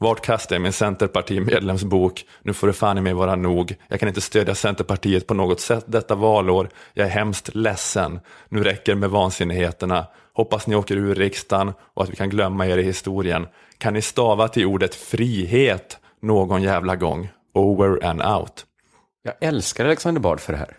Vart 0.00 0.20
kastar 0.20 0.56
jag 0.56 0.62
min 0.62 0.72
Centerparti-medlemsbok? 0.72 2.24
Nu 2.42 2.52
får 2.52 2.66
det 2.66 2.72
fan 2.72 2.98
i 2.98 3.00
mig 3.00 3.12
vara 3.12 3.36
nog. 3.36 3.74
Jag 3.88 4.00
kan 4.00 4.08
inte 4.08 4.20
stödja 4.20 4.54
Centerpartiet 4.54 5.26
på 5.26 5.34
något 5.34 5.60
sätt 5.60 5.84
detta 5.86 6.14
valår. 6.14 6.68
Jag 6.92 7.06
är 7.06 7.10
hemskt 7.10 7.54
ledsen. 7.54 8.20
Nu 8.48 8.64
räcker 8.64 8.94
med 8.94 9.10
vansinnigheterna. 9.10 10.06
Hoppas 10.34 10.66
ni 10.66 10.76
åker 10.76 10.96
ur 10.96 11.14
riksdagen 11.14 11.72
och 11.94 12.02
att 12.02 12.10
vi 12.10 12.16
kan 12.16 12.30
glömma 12.30 12.66
er 12.66 12.78
i 12.78 12.82
historien. 12.82 13.46
Kan 13.78 13.94
ni 13.94 14.02
stava 14.02 14.48
till 14.48 14.66
ordet 14.66 14.94
frihet 14.94 15.98
någon 16.22 16.62
jävla 16.62 16.96
gång? 16.96 17.28
Over 17.54 18.04
and 18.04 18.22
out. 18.22 18.64
Jag 19.22 19.34
älskar 19.40 19.84
Alexander 19.84 20.20
Bard 20.20 20.40
för 20.40 20.52
det 20.52 20.58
här. 20.58 20.76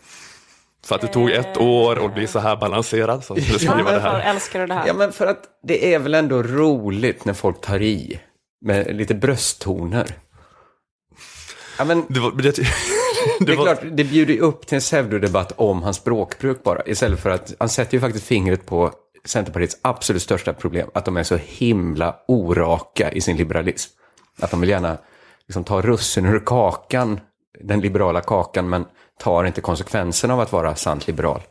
För 0.85 0.95
att 0.95 1.01
det 1.01 1.07
tog 1.07 1.31
ett 1.31 1.57
år 1.57 2.05
att 2.05 2.13
bli 2.13 2.27
så 2.27 2.39
här 2.39 2.55
balanserad 2.55 3.23
så 3.23 3.35
skulle 3.35 3.59
skriva 3.59 3.75
det 3.75 3.83
Varför 3.83 3.99
här. 3.99 4.33
älskar 4.33 4.59
du 4.59 4.67
det 4.67 4.73
här? 4.73 4.87
Ja, 4.87 4.93
men 4.93 5.11
för 5.11 5.27
att 5.27 5.43
det 5.63 5.93
är 5.93 5.99
väl 5.99 6.13
ändå 6.13 6.43
roligt 6.43 7.25
när 7.25 7.33
folk 7.33 7.61
tar 7.61 7.81
i 7.81 8.19
med 8.61 8.95
lite 8.95 9.15
brösttoner. 9.15 10.15
Ja, 11.77 11.85
men 11.85 12.05
Det, 12.09 12.19
var, 12.19 12.31
det, 12.31 12.41
det, 12.41 12.63
det 13.45 13.51
är 13.51 13.57
var, 13.57 13.63
klart, 13.65 13.79
det 13.91 14.03
bjuder 14.03 14.33
ju 14.33 14.39
upp 14.39 14.67
till 14.67 14.75
en 14.75 14.81
pseudodebatt 14.81 15.51
om 15.55 15.83
hans 15.83 15.97
språkbruk 15.97 16.63
bara. 16.63 16.83
Istället 16.85 17.19
för 17.19 17.29
att, 17.29 17.53
han 17.59 17.69
sätter 17.69 17.93
ju 17.93 18.01
faktiskt 18.01 18.25
fingret 18.25 18.65
på 18.65 18.91
Centerpartiets 19.25 19.77
absolut 19.81 20.21
största 20.21 20.53
problem. 20.53 20.89
Att 20.93 21.05
de 21.05 21.17
är 21.17 21.23
så 21.23 21.35
himla 21.35 22.15
oraka 22.27 23.11
i 23.11 23.21
sin 23.21 23.37
liberalism. 23.37 23.91
Att 24.39 24.51
de 24.51 24.61
vill 24.61 24.69
gärna 24.69 24.97
liksom, 25.47 25.63
ta 25.63 25.81
russin 25.81 26.25
ur 26.25 26.39
kakan, 26.39 27.19
den 27.59 27.81
liberala 27.81 28.21
kakan, 28.21 28.69
men 28.69 28.85
tar 29.19 29.43
inte 29.43 29.61
konsekvenserna 29.61 30.33
av 30.33 30.39
att 30.39 30.51
vara 30.51 30.75
sant 30.75 31.07
liberal. 31.07 31.41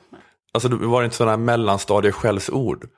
alltså, 0.53 0.69
det 0.69 0.87
var 0.87 1.05
inte 1.05 1.17
sådana 1.17 1.33
här 1.33 1.45
mellanstadieskällsord. 1.45 2.89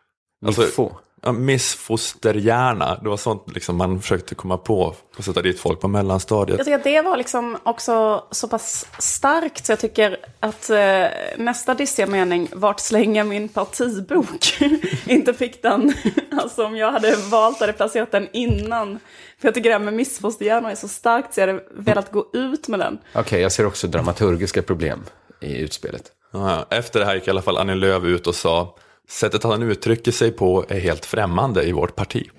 Alltså, 0.47 0.61
Miffo. 0.61 0.91
Ja, 1.23 1.33
missfosterhjärna, 1.33 2.99
det 3.03 3.09
var 3.09 3.17
sånt 3.17 3.55
liksom 3.55 3.77
man 3.77 4.01
försökte 4.01 4.35
komma 4.35 4.57
på 4.57 4.95
och 5.17 5.25
sätta 5.25 5.43
dit 5.43 5.61
folk 5.61 5.81
på 5.81 5.89
mellanstadiet. 5.89 6.59
Jag 6.59 6.67
tycker 6.67 6.79
att 6.79 6.85
det 6.85 7.03
var 7.03 7.17
liksom 7.17 7.59
också 7.63 8.25
så 8.31 8.49
pass 8.49 8.87
starkt 8.99 9.67
så 9.67 9.73
jag 9.73 9.79
tycker 9.79 10.17
att 10.41 10.71
eh, 10.71 11.07
nästa 11.37 11.75
dissiga 11.75 12.07
mening, 12.07 12.49
vart 12.53 12.81
slänger 12.81 13.25
min 13.25 13.49
partibok, 13.49 14.59
inte 15.07 15.35
fick 15.35 15.63
den. 15.63 15.95
alltså 16.43 16.65
om 16.65 16.77
jag 16.77 16.93
hade 16.93 17.17
valt 17.17 17.61
hade 17.61 17.73
placerat 17.73 18.13
den 18.13 18.29
innan. 18.33 18.99
För 19.39 19.49
jag 19.49 19.55
tycker 19.55 19.71
det 19.71 19.75
här 19.75 19.85
med 19.85 19.95
missfosterhjärnor 19.95 20.71
är 20.71 20.75
så 20.75 20.89
starkt 20.89 21.35
så 21.35 21.41
jag 21.41 21.47
hade 21.47 21.65
velat 21.75 22.13
gå 22.13 22.27
ut 22.33 22.69
med 22.69 22.81
den. 22.81 22.99
Okej, 23.15 23.41
jag 23.41 23.53
ser 23.53 23.67
också 23.67 23.87
dramaturgiska 23.87 24.63
problem 24.63 25.05
i 25.41 25.59
utspelet. 25.59 26.13
Ja, 26.33 26.67
efter 26.71 27.01
det 27.01 27.07
här 27.07 27.15
gick 27.15 27.27
i 27.27 27.31
alla 27.31 27.43
fall 27.43 27.57
Annie 27.57 27.75
Lööf 27.75 28.05
ut 28.05 28.27
och 28.27 28.35
sa 28.35 28.77
sättet 29.11 29.43
han 29.43 29.63
uttrycker 29.63 30.13
sig 30.13 30.33
på 30.33 30.65
är 30.69 30.81
helt 30.81 31.07
främmande 31.07 31.63
i 31.63 31.73
vårt 31.73 31.97
parti. 31.97 32.31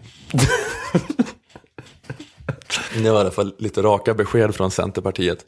det 2.95 3.11
var 3.11 3.17
i 3.17 3.21
alla 3.21 3.31
fall 3.31 3.55
lite 3.57 3.81
raka 3.81 4.13
besked 4.13 4.55
från 4.55 4.71
Centerpartiet. 4.71 5.45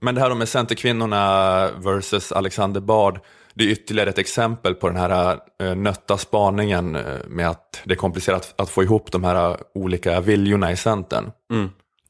Men 0.00 0.14
det 0.14 0.20
här 0.20 0.34
med 0.34 0.48
Centerkvinnorna 0.48 1.70
versus 1.76 2.32
Alexander 2.32 2.80
Bard, 2.80 3.20
det 3.54 3.64
är 3.64 3.68
ytterligare 3.68 4.10
ett 4.10 4.18
exempel 4.18 4.74
på 4.74 4.88
den 4.88 4.96
här 4.96 5.38
eh, 5.62 5.74
nötta 5.74 6.18
spaningen 6.18 6.96
eh, 6.96 7.18
med 7.26 7.50
att 7.50 7.80
det 7.84 7.94
är 7.94 7.96
komplicerat 7.96 8.54
att 8.56 8.70
få 8.70 8.82
ihop 8.82 9.12
de 9.12 9.24
här 9.24 9.56
olika 9.74 10.20
viljorna 10.20 10.72
i 10.72 10.76
Centern. 10.76 11.30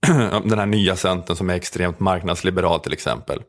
den 0.48 0.58
här 0.58 0.66
nya 0.66 0.96
Centern 0.96 1.36
som 1.36 1.50
är 1.50 1.54
extremt 1.54 2.00
marknadsliberal 2.00 2.80
till 2.80 2.92
exempel. 2.92 3.42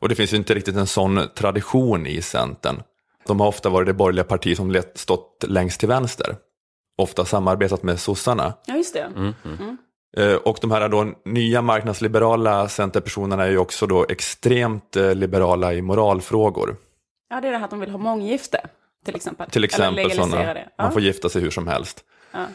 Och 0.00 0.08
det 0.08 0.14
finns 0.14 0.32
ju 0.32 0.36
inte 0.36 0.54
riktigt 0.54 0.76
en 0.76 0.86
sån 0.86 1.20
tradition 1.34 2.06
i 2.06 2.22
Centern. 2.22 2.82
De 3.26 3.40
har 3.40 3.46
ofta 3.48 3.68
varit 3.68 3.86
det 3.86 3.92
borgerliga 3.94 4.24
parti 4.24 4.56
som 4.56 4.70
let- 4.70 4.98
stått 4.98 5.44
längst 5.48 5.80
till 5.80 5.88
vänster. 5.88 6.36
Ofta 6.98 7.24
samarbetat 7.24 7.82
med 7.82 8.00
sossarna. 8.00 8.52
Ja, 8.66 8.74
just 8.76 8.94
det. 8.94 9.32
Eh, 10.16 10.34
Och 10.34 10.58
de 10.60 10.70
här 10.70 10.88
då 10.88 11.12
nya 11.24 11.62
marknadsliberala 11.62 12.68
centerpersonerna 12.68 13.44
är 13.44 13.50
ju 13.50 13.58
också 13.58 13.86
då 13.86 14.06
extremt 14.08 14.96
eh, 14.96 15.14
liberala 15.14 15.74
i 15.74 15.82
moralfrågor. 15.82 16.76
Ja, 17.30 17.40
det 17.40 17.48
är 17.48 17.52
det 17.52 17.58
här 17.58 17.64
att 17.64 17.70
de 17.70 17.80
vill 17.80 17.90
ha 17.90 17.98
månggifte, 17.98 18.60
till 19.04 19.16
exempel. 19.16 19.50
Till 19.50 19.64
exempel 19.64 19.98
Eller 19.98 20.08
legalisera 20.08 20.30
sådana, 20.42 20.54
det. 20.54 20.68
man 20.82 20.92
får 20.92 21.02
gifta 21.02 21.28
sig 21.28 21.42
hur 21.42 21.50
som 21.50 21.66
helst. 21.68 22.04
Ja. 22.32 22.46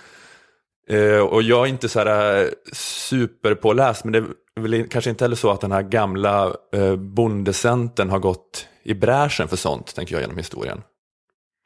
Eh, 0.91 1.19
och 1.19 1.43
jag 1.43 1.65
är 1.65 1.69
inte 1.69 1.89
så 1.89 1.99
här 1.99 2.43
eh, 2.43 2.49
superpåläst, 2.73 4.03
men 4.03 4.13
det 4.13 4.19
är 4.55 4.61
väl 4.61 4.87
kanske 4.89 5.09
inte 5.09 5.23
heller 5.23 5.35
så 5.35 5.51
att 5.51 5.61
den 5.61 5.71
här 5.71 5.81
gamla 5.81 6.53
eh, 6.73 6.95
bondecentern 6.95 8.09
har 8.09 8.19
gått 8.19 8.67
i 8.83 8.93
bräschen 8.93 9.47
för 9.47 9.57
sånt, 9.57 9.95
tänker 9.95 10.15
jag 10.15 10.21
genom 10.21 10.37
historien. 10.37 10.81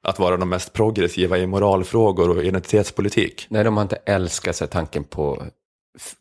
Att 0.04 0.20
vara 0.20 0.38
de 0.38 0.50
mest 0.50 0.74
progressiva 0.74 1.38
i 1.38 1.48
moralfrågor 1.48 2.30
och 2.30 2.44
identitetspolitik. 2.44 3.48
Nej, 3.50 3.64
de 3.64 3.78
har 3.78 3.82
inte 3.82 3.96
älskat 3.96 4.56
sig 4.56 4.68
tanken 4.68 5.04
på 5.04 5.44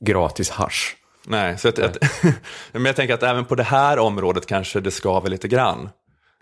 gratis 0.01 0.51
hasch. 0.51 0.97
Nej, 1.27 1.59
så 1.59 1.69
att, 1.69 1.79
att, 1.79 1.97
men 2.73 2.85
jag 2.85 2.97
tänker 2.97 3.15
att 3.15 3.23
även 3.23 3.45
på 3.45 3.55
det 3.55 3.63
här 3.63 3.99
området 3.99 4.47
kanske 4.47 4.81
det 4.81 4.91
skaver 4.91 5.31
lite 5.31 5.49
grann. 5.49 5.89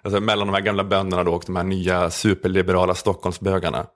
Alltså 0.02 0.20
mellan 0.20 0.46
de 0.46 0.54
här 0.54 0.60
gamla 0.60 0.84
bönderna 0.84 1.24
då 1.24 1.34
och 1.34 1.42
de 1.46 1.56
här 1.56 1.64
nya 1.64 2.10
superliberala 2.10 2.94
Stockholmsbögarna. 2.94 3.86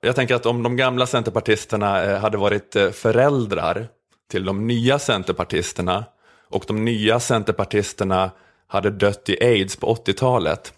Jag 0.00 0.16
tänker 0.16 0.34
att 0.34 0.46
om 0.46 0.62
de 0.62 0.76
gamla 0.76 1.06
centerpartisterna 1.06 2.02
eh, 2.02 2.20
hade 2.20 2.38
varit 2.38 2.76
eh, 2.76 2.90
föräldrar 2.90 3.88
till 4.30 4.44
de 4.44 4.66
nya 4.66 4.98
centerpartisterna 4.98 6.04
och 6.48 6.64
de 6.66 6.84
nya 6.84 7.20
centerpartisterna 7.20 8.30
hade 8.66 8.90
dött 8.90 9.28
i 9.28 9.44
aids 9.44 9.76
på 9.76 9.94
80-talet. 9.94 10.72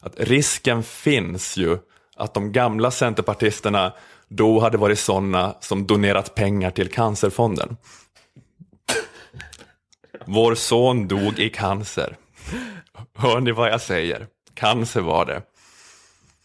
Att 0.00 0.20
risken 0.20 0.82
finns 0.82 1.56
ju 1.56 1.78
att 2.16 2.34
de 2.34 2.52
gamla 2.52 2.90
centerpartisterna 2.90 3.92
då 4.28 4.60
hade 4.60 4.78
varit 4.78 4.98
sådana 4.98 5.54
som 5.60 5.86
donerat 5.86 6.34
pengar 6.34 6.70
till 6.70 6.90
Cancerfonden. 6.90 7.76
Vår 10.24 10.54
son 10.54 11.08
dog 11.08 11.38
i 11.38 11.50
cancer. 11.50 12.16
Hör 13.14 13.40
ni 13.40 13.52
vad 13.52 13.70
jag 13.70 13.80
säger? 13.80 14.26
Cancer 14.54 15.00
var 15.00 15.26
det. 15.26 15.42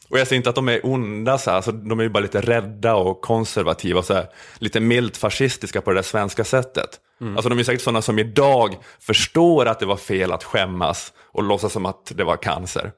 Och 0.09 0.19
jag 0.19 0.27
säger 0.27 0.37
inte 0.37 0.49
att 0.49 0.55
de 0.55 0.69
är 0.69 0.85
onda, 0.85 1.37
så 1.37 1.49
här, 1.49 1.55
alltså, 1.57 1.71
de 1.71 1.99
är 1.99 2.03
ju 2.03 2.09
bara 2.09 2.19
lite 2.23 2.41
rädda 2.41 2.95
och 2.95 3.21
konservativa, 3.21 4.03
så 4.03 4.13
här, 4.13 4.27
lite 4.57 4.79
milt 4.79 5.17
fascistiska 5.17 5.81
på 5.81 5.89
det 5.89 5.95
där 5.97 6.03
svenska 6.03 6.43
sättet. 6.43 6.99
Alltså 7.35 7.49
de 7.49 7.59
är 7.59 7.63
säkert 7.63 7.81
sådana 7.81 8.01
som 8.01 8.19
idag 8.19 8.75
förstår 8.99 9.65
att 9.65 9.79
det 9.79 9.85
var 9.85 9.97
fel 9.97 10.31
att 10.31 10.43
skämmas 10.43 11.13
och 11.31 11.43
låtsas 11.43 11.73
som 11.73 11.85
att 11.85 12.11
det 12.15 12.23
var 12.23 12.37
cancer. 12.37 12.91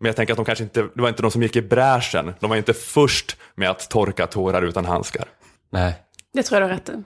Men 0.00 0.06
jag 0.06 0.16
tänker 0.16 0.32
att 0.32 0.36
de 0.36 0.44
kanske 0.44 0.64
inte, 0.64 0.82
det 0.82 1.02
var 1.02 1.08
inte 1.08 1.22
de 1.22 1.30
som 1.30 1.42
gick 1.42 1.56
i 1.56 1.62
bräschen, 1.62 2.34
de 2.40 2.50
var 2.50 2.56
inte 2.56 2.74
först 2.74 3.36
med 3.54 3.70
att 3.70 3.90
torka 3.90 4.26
tårar 4.26 4.62
utan 4.62 4.84
handskar. 4.84 5.24
Nej, 5.70 5.94
Det 6.32 6.42
tror 6.42 6.60
jag 6.60 6.68
du 6.68 6.72
har 6.72 6.78
rätt 6.80 6.88
i. 6.88 7.02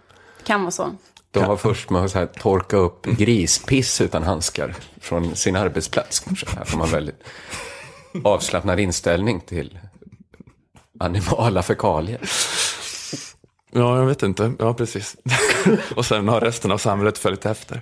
Kan 0.46 0.60
vara 0.60 0.70
så. 0.70 0.96
de 1.30 1.44
var 1.44 1.56
först 1.56 1.90
med 1.90 2.02
att 2.04 2.10
så 2.10 2.18
här, 2.18 2.26
torka 2.26 2.76
upp 2.76 3.06
grispiss 3.06 4.00
utan 4.00 4.22
handskar 4.22 4.74
från 5.00 5.36
sin 5.36 5.56
arbetsplats. 5.56 6.20
Kanske. 6.20 6.46
Här 6.56 6.64
får 6.64 6.78
man 6.78 6.90
väldigt 6.90 7.22
avslappnad 8.24 8.80
inställning 8.80 9.40
till 9.40 9.78
animala 11.00 11.62
fekalier. 11.62 12.20
Ja, 13.70 13.98
jag 13.98 14.06
vet 14.06 14.22
inte. 14.22 14.52
Ja, 14.58 14.74
precis. 14.74 15.16
och 15.96 16.06
sen 16.06 16.28
har 16.28 16.40
resten 16.40 16.72
av 16.72 16.78
samhället 16.78 17.18
följt 17.18 17.46
efter. 17.46 17.80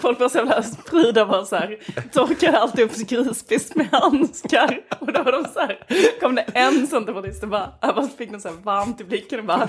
Folk 0.00 0.20
var 0.20 0.28
så 0.28 0.38
jävla 0.38 0.64
pryda 0.90 1.26
bara 1.26 1.44
så 1.44 1.56
här. 1.56 1.78
Torkade 2.12 2.58
alltid 2.58 2.84
upp 2.84 2.96
grispiss 2.96 3.74
med 3.74 3.88
handskar. 3.92 4.80
Och 4.98 5.12
då 5.12 5.22
var 5.22 5.32
de 5.32 5.44
så 5.44 5.60
här. 5.60 5.78
Kom 6.20 6.34
det 6.34 6.42
en 6.42 6.86
centerpartist 6.86 7.42
och 7.42 7.48
bara. 7.48 7.72
Jag 7.80 7.94
bara 7.94 8.08
fick 8.08 8.30
något 8.30 8.42
så 8.42 8.48
här 8.48 8.56
varmt 8.56 9.00
i 9.00 9.04
blicken 9.04 9.38
och 9.38 9.44
bara. 9.46 9.68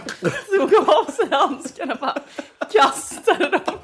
Tog 0.58 0.74
av 0.76 1.12
sig 1.12 1.26
handskarna 1.32 1.94
och 1.94 2.00
bara. 2.00 2.22
Kastade 2.72 3.50
dem. 3.50 3.76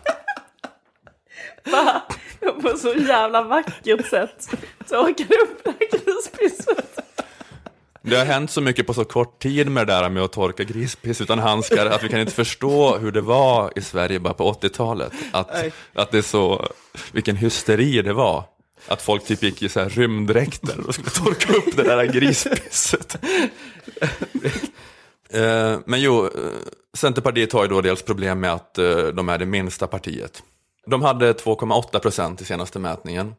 Bara 1.71 2.01
på 2.61 2.77
så 2.77 2.93
jävla 2.93 3.43
vackert 3.43 4.05
sätt. 4.09 4.49
Torkade 4.89 5.35
upp 5.35 5.63
det 5.63 5.69
här 5.79 5.87
grispisset. 5.91 6.99
Det 8.01 8.15
har 8.15 8.25
hänt 8.25 8.51
så 8.51 8.61
mycket 8.61 8.87
på 8.87 8.93
så 8.93 9.05
kort 9.05 9.39
tid 9.41 9.71
med 9.71 9.87
det 9.87 9.93
där 9.93 10.09
med 10.09 10.23
att 10.23 10.31
torka 10.31 10.63
grispiss 10.63 11.21
utan 11.21 11.39
handskar 11.39 11.85
att 11.85 12.03
vi 12.03 12.09
kan 12.09 12.19
inte 12.19 12.33
förstå 12.33 12.97
hur 12.97 13.11
det 13.11 13.21
var 13.21 13.71
i 13.75 13.81
Sverige 13.81 14.19
bara 14.19 14.33
på 14.33 14.53
80-talet. 14.53 15.11
Att, 15.31 15.51
att 15.93 16.11
det 16.11 16.17
är 16.17 16.21
så, 16.21 16.67
vilken 17.11 17.35
hysteri 17.35 18.01
det 18.01 18.13
var. 18.13 18.43
Att 18.87 19.01
folk 19.01 19.25
typ 19.25 19.43
gick 19.43 19.61
i 19.63 19.69
så 19.69 19.79
här 19.79 19.89
rymddräkter 19.89 20.87
och 20.87 20.93
skulle 20.93 21.09
torka 21.09 21.53
upp 21.53 21.77
det 21.77 21.83
där 21.83 22.05
grispisset. 22.05 23.17
Eh, 25.29 25.79
Men 25.85 26.01
jo, 26.01 26.25
eh, 26.25 26.31
Centerpartiet 26.97 27.53
har 27.53 27.63
ju 27.63 27.67
då 27.69 27.81
dels 27.81 28.01
problem 28.01 28.39
med 28.39 28.53
att 28.53 28.77
eh, 28.77 28.97
de 29.07 29.29
är 29.29 29.37
det 29.37 29.45
minsta 29.45 29.87
partiet. 29.87 30.43
De 30.87 31.01
hade 31.01 31.33
2,8 31.33 31.99
procent 31.99 32.41
i 32.41 32.45
senaste 32.45 32.79
mätningen. 32.79 33.35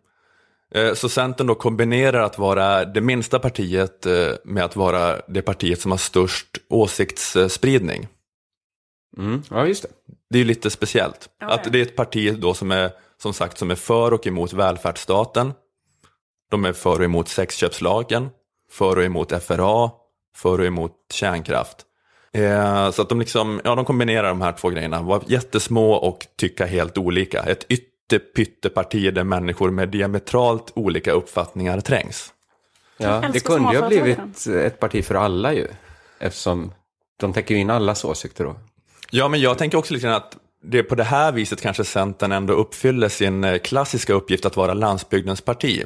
Eh, 0.75 0.95
Så 0.95 1.09
Centern 1.09 1.47
då 1.47 1.55
kombinerar 1.55 2.23
att 2.23 2.39
vara 2.39 2.85
det 2.85 3.01
minsta 3.01 3.39
partiet 3.39 4.07
eh, 4.07 4.29
med 4.45 4.65
att 4.65 4.77
vara 4.77 5.21
det 5.29 5.43
partiet 5.43 5.81
som 5.81 5.91
har 5.91 5.99
störst 5.99 6.47
åsiktsspridning. 6.69 8.09
Mm. 9.19 9.43
Ja, 9.51 9.67
just 9.67 9.83
det. 9.83 9.89
Det 10.31 10.37
är 10.37 10.41
ju 10.41 10.45
lite 10.45 10.71
speciellt. 10.71 11.29
Ja, 11.41 11.47
Att 11.47 11.73
det 11.73 11.79
är 11.79 11.83
ett 11.83 11.97
parti 11.97 12.39
då 12.39 12.55
som 12.55 12.71
är, 12.71 12.91
som 13.23 13.33
sagt, 13.33 13.59
som 13.59 13.71
är 13.71 13.75
för 13.75 14.13
och 14.13 14.27
emot 14.27 14.53
välfärdsstaten. 14.53 15.53
De 16.51 16.65
är 16.65 16.73
för 16.73 16.99
och 16.99 17.05
emot 17.05 17.29
sexköpslagen, 17.29 18.29
för 18.71 18.97
och 18.99 19.05
emot 19.05 19.43
FRA, 19.43 19.91
för 20.37 20.61
och 20.61 20.67
emot 20.67 20.93
kärnkraft. 21.13 21.85
Eh, 22.45 22.91
så 22.91 23.03
att 23.03 23.09
de, 23.09 23.21
liksom, 23.21 23.61
ja, 23.65 23.75
de 23.75 23.85
kombinerar 23.85 24.29
de 24.29 24.43
här 24.43 24.53
två 24.53 24.69
grejerna, 24.69 25.03
vara 25.03 25.23
jättesmå 25.27 25.93
och 25.93 26.27
tycka 26.37 26.67
helt 26.67 26.99
olika. 26.99 27.43
Ett 27.43 27.67
ytterpytteparti 27.69 29.15
där 29.15 29.25
människor 29.25 29.71
med 29.71 29.89
diametralt 29.89 30.73
olika 30.75 31.13
uppfattningar 31.13 31.81
trängs. 31.81 32.33
Ja, 32.97 33.23
det 33.33 33.41
kunde 33.41 33.73
ju 33.73 33.81
ha 33.81 33.89
blivit 33.89 34.47
ett 34.47 34.81
parti 34.81 35.05
för 35.05 35.15
alla 35.15 35.53
ju. 35.53 35.67
Eftersom 36.19 36.73
de 37.21 37.33
täcker 37.33 37.55
ju 37.55 37.61
in 37.61 37.71
allas 37.71 38.05
åsikter 38.05 38.45
då. 38.45 38.57
Ja, 39.11 39.29
men 39.29 39.41
jag 39.41 39.59
tänker 39.59 39.79
också 39.79 39.95
lite 39.95 40.07
grann 40.07 40.17
att 40.17 40.37
det 40.63 40.79
är 40.79 40.83
på 40.83 40.95
det 40.95 41.05
här 41.05 41.33
viset 41.33 41.61
kanske 41.61 41.85
Centern 41.85 42.33
ändå 42.33 42.55
uppfyller 42.55 43.09
sin 43.09 43.45
eh, 43.45 43.59
klassiska 43.59 44.13
uppgift 44.13 44.47
att 44.47 44.57
vara 44.57 44.75
landsbygdens 44.75 45.41
parti. 45.41 45.85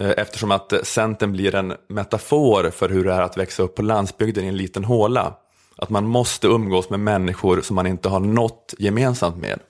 Eh, 0.00 0.10
Eftersom 0.16 0.50
att 0.50 0.72
Centern 0.82 1.32
blir 1.32 1.54
en 1.54 1.74
metafor 1.88 2.70
för 2.70 2.88
hur 2.88 3.04
det 3.04 3.12
är 3.12 3.22
att 3.22 3.36
växa 3.36 3.62
upp 3.62 3.74
på 3.74 3.82
landsbygden 3.82 4.44
i 4.44 4.48
en 4.48 4.56
liten 4.56 4.84
håla. 4.84 5.34
Att 5.76 5.90
man 5.90 6.06
måste 6.06 6.46
umgås 6.46 6.90
med 6.90 7.00
människor 7.00 7.60
som 7.60 7.76
man 7.76 7.86
inte 7.86 8.08
har 8.08 8.20
något 8.20 8.74
gemensamt 8.78 9.36
med. 9.36 9.60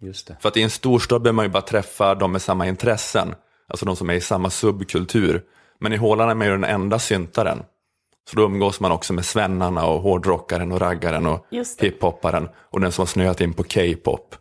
Just 0.00 0.26
det. 0.26 0.36
För 0.40 0.48
att 0.48 0.56
i 0.56 0.62
en 0.62 0.70
storstad 0.70 1.22
behöver 1.22 1.36
man 1.36 1.44
ju 1.44 1.50
bara 1.50 1.62
träffa 1.62 2.14
de 2.14 2.32
med 2.32 2.42
samma 2.42 2.66
intressen, 2.66 3.34
alltså 3.68 3.86
de 3.86 3.96
som 3.96 4.10
är 4.10 4.14
i 4.14 4.20
samma 4.20 4.50
subkultur. 4.50 5.42
Men 5.80 5.92
i 5.92 5.96
hålan 5.96 6.28
är 6.28 6.34
man 6.34 6.46
ju 6.46 6.52
den 6.52 6.64
enda 6.64 6.98
syntaren. 6.98 7.62
Så 8.30 8.36
då 8.36 8.42
umgås 8.42 8.80
man 8.80 8.92
också 8.92 9.12
med 9.12 9.24
svennarna 9.24 9.86
och 9.86 10.02
hårdrockaren 10.02 10.72
och 10.72 10.80
raggaren 10.80 11.26
och 11.26 11.46
hiphopparen 11.78 12.48
och 12.70 12.80
den 12.80 12.92
som 12.92 13.02
har 13.02 13.06
snöat 13.06 13.40
in 13.40 13.54
på 13.54 13.62
K-pop. 13.62 14.34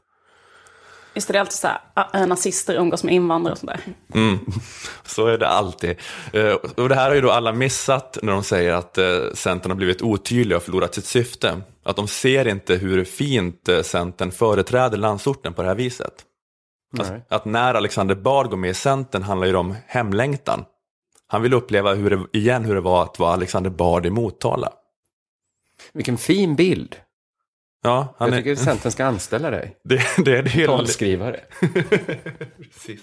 Just 1.18 1.28
det, 1.28 1.34
det 1.34 1.38
är 1.38 1.42
alltid 1.42 1.54
så 1.54 1.68
här, 1.68 1.80
ah, 1.94 2.26
nazister 2.26 2.76
umgås 2.76 3.04
med 3.04 3.14
invandrare 3.14 3.52
och 3.52 3.58
sådär. 3.58 3.80
Så 5.06 5.28
är 5.28 5.38
det 5.38 5.48
alltid. 5.48 5.96
Eh, 6.34 6.54
Och 6.54 6.90
det 6.90 6.96
här 6.96 7.08
har 7.08 7.16
ju 7.16 7.22
då 7.22 7.32
alla 7.32 7.54
missat 7.54 8.18
när 8.22 8.34
de 8.34 8.44
säger 8.44 8.74
att 8.74 8.98
eh, 8.98 9.06
Centern 9.34 9.72
har 9.72 9.76
blivit 9.76 10.02
otydliga 10.02 10.58
och 10.58 10.64
förlorat 10.64 10.96
sitt 10.96 11.06
syfte. 11.06 11.62
Att 11.84 11.96
de 11.96 12.08
ser 12.08 12.48
inte 12.48 12.76
hur 12.76 13.04
fint 13.04 13.70
eh, 13.70 13.82
Centern 13.82 14.32
företräder 14.32 14.98
landsorten 14.98 15.54
på 15.54 15.62
det 15.62 15.68
här 15.68 15.76
viset. 15.76 16.14
Att, 17.00 17.10
Nej. 17.10 17.22
att 17.30 17.46
när 17.46 17.74
Alexander 17.74 18.16
Bard 18.16 18.50
går 18.50 18.58
med 18.58 18.70
i 18.70 18.74
Centern 18.74 19.24
handlar 19.24 19.48
ju 19.48 19.56
om 19.56 19.76
hemlängtan. 19.88 20.66
Han 21.28 21.42
vill 21.42 21.54
uppleva 21.54 21.94
hur 21.94 22.10
det, 22.10 22.38
igen 22.40 22.66
hur 22.66 22.76
det 22.76 22.82
var 22.82 23.04
att 23.04 23.20
vara 23.20 23.34
Alexander 23.34 23.70
Bard 23.70 24.06
i 24.06 24.10
Motala. 24.10 24.70
Vilken 25.94 26.18
fin 26.18 26.56
bild. 26.56 26.96
Ja, 27.84 28.16
han 28.18 28.30
Jag 28.30 28.38
är, 28.38 28.42
tycker 28.42 28.56
Centern 28.56 28.92
ska 28.92 29.06
anställa 29.06 29.50
dig. 29.50 29.78
det, 29.84 30.02
det 30.26 30.38
är 30.38 30.44
det 30.44 30.50
hyll, 30.50 30.66
Talskrivare. 30.68 31.40
Precis. 32.62 33.02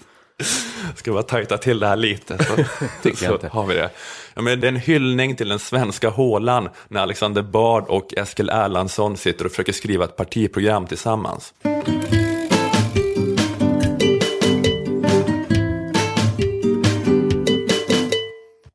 Ska 0.95 1.11
bara 1.13 1.23
tajta 1.23 1.57
till 1.57 1.79
det 1.79 1.87
här 1.87 1.95
lite. 1.95 2.43
Så, 2.43 2.55
Tycker 3.03 3.25
jag 3.25 3.35
inte. 3.35 3.47
har 3.47 3.65
vi 3.65 3.73
det. 3.75 3.89
Ja, 4.33 4.41
men 4.41 4.59
det 4.59 4.67
är 4.67 4.71
en 4.71 4.75
hyllning 4.75 5.35
till 5.35 5.49
den 5.49 5.59
svenska 5.59 6.09
hålan 6.09 6.69
när 6.87 7.01
Alexander 7.01 7.41
Bard 7.41 7.85
och 7.87 8.13
Eskil 8.17 8.49
Erlandsson 8.49 9.17
sitter 9.17 9.45
och 9.45 9.51
försöker 9.51 9.73
skriva 9.73 10.05
ett 10.05 10.15
partiprogram 10.15 10.87
tillsammans. 10.87 11.53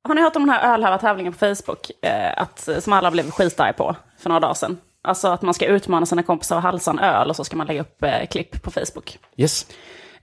Har 0.09 0.14
ni 0.14 0.21
hört 0.21 0.37
om 0.37 0.42
den 0.47 0.50
här 0.50 0.75
ölhävartävlingen 0.75 1.33
på 1.33 1.38
Facebook? 1.38 1.90
Eh, 2.02 2.42
att, 2.42 2.69
som 2.80 2.93
alla 2.93 3.10
blev 3.10 3.30
skitarga 3.30 3.73
på 3.73 3.97
för 4.19 4.28
några 4.28 4.41
dagar 4.41 4.54
sedan. 4.54 4.78
Alltså 5.02 5.28
att 5.28 5.43
man 5.43 5.54
ska 5.54 5.67
utmana 5.67 6.06
sina 6.06 6.23
kompisar 6.23 6.56
att 6.56 6.63
halsa 6.63 6.91
en 6.91 6.99
öl 6.99 7.30
och 7.30 7.36
så 7.36 7.45
ska 7.45 7.56
man 7.56 7.67
lägga 7.67 7.80
upp 7.80 8.02
eh, 8.02 8.26
klipp 8.26 8.63
på 8.63 8.71
Facebook. 8.71 9.19
Yes. 9.36 9.67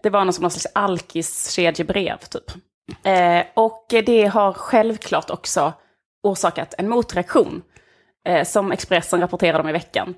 Det 0.04 0.10
var 0.10 0.26
någon 0.26 0.34
slags 0.34 0.68
alkiskedjebrev 0.76 2.18
typ. 2.18 2.52
Eh, 3.04 3.46
och 3.54 3.86
det 3.90 4.26
har 4.26 4.54
självklart 4.54 5.30
också 5.30 5.74
orsakat 6.24 6.74
en 6.78 6.90
motreaktion. 6.90 7.62
Eh, 8.28 8.44
som 8.46 8.72
Expressen 8.72 9.22
rapporterade 9.22 9.63
om 9.63 9.70
i 9.70 9.72
veckan. 9.72 10.16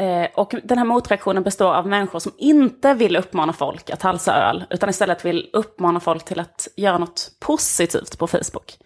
Eh, 0.00 0.28
och 0.34 0.54
den 0.64 0.78
här 0.78 0.84
motreaktionen 0.84 1.42
består 1.42 1.74
av 1.74 1.86
människor 1.86 2.18
som 2.18 2.32
inte 2.38 2.94
vill 2.94 3.16
uppmana 3.16 3.52
folk 3.52 3.90
att 3.90 4.02
halsa 4.02 4.34
öl. 4.34 4.64
Utan 4.70 4.90
istället 4.90 5.24
vill 5.24 5.50
uppmana 5.52 6.00
folk 6.00 6.24
till 6.24 6.40
att 6.40 6.68
göra 6.76 6.98
något 6.98 7.30
positivt 7.40 8.18
på 8.18 8.26
Facebook. 8.26 8.78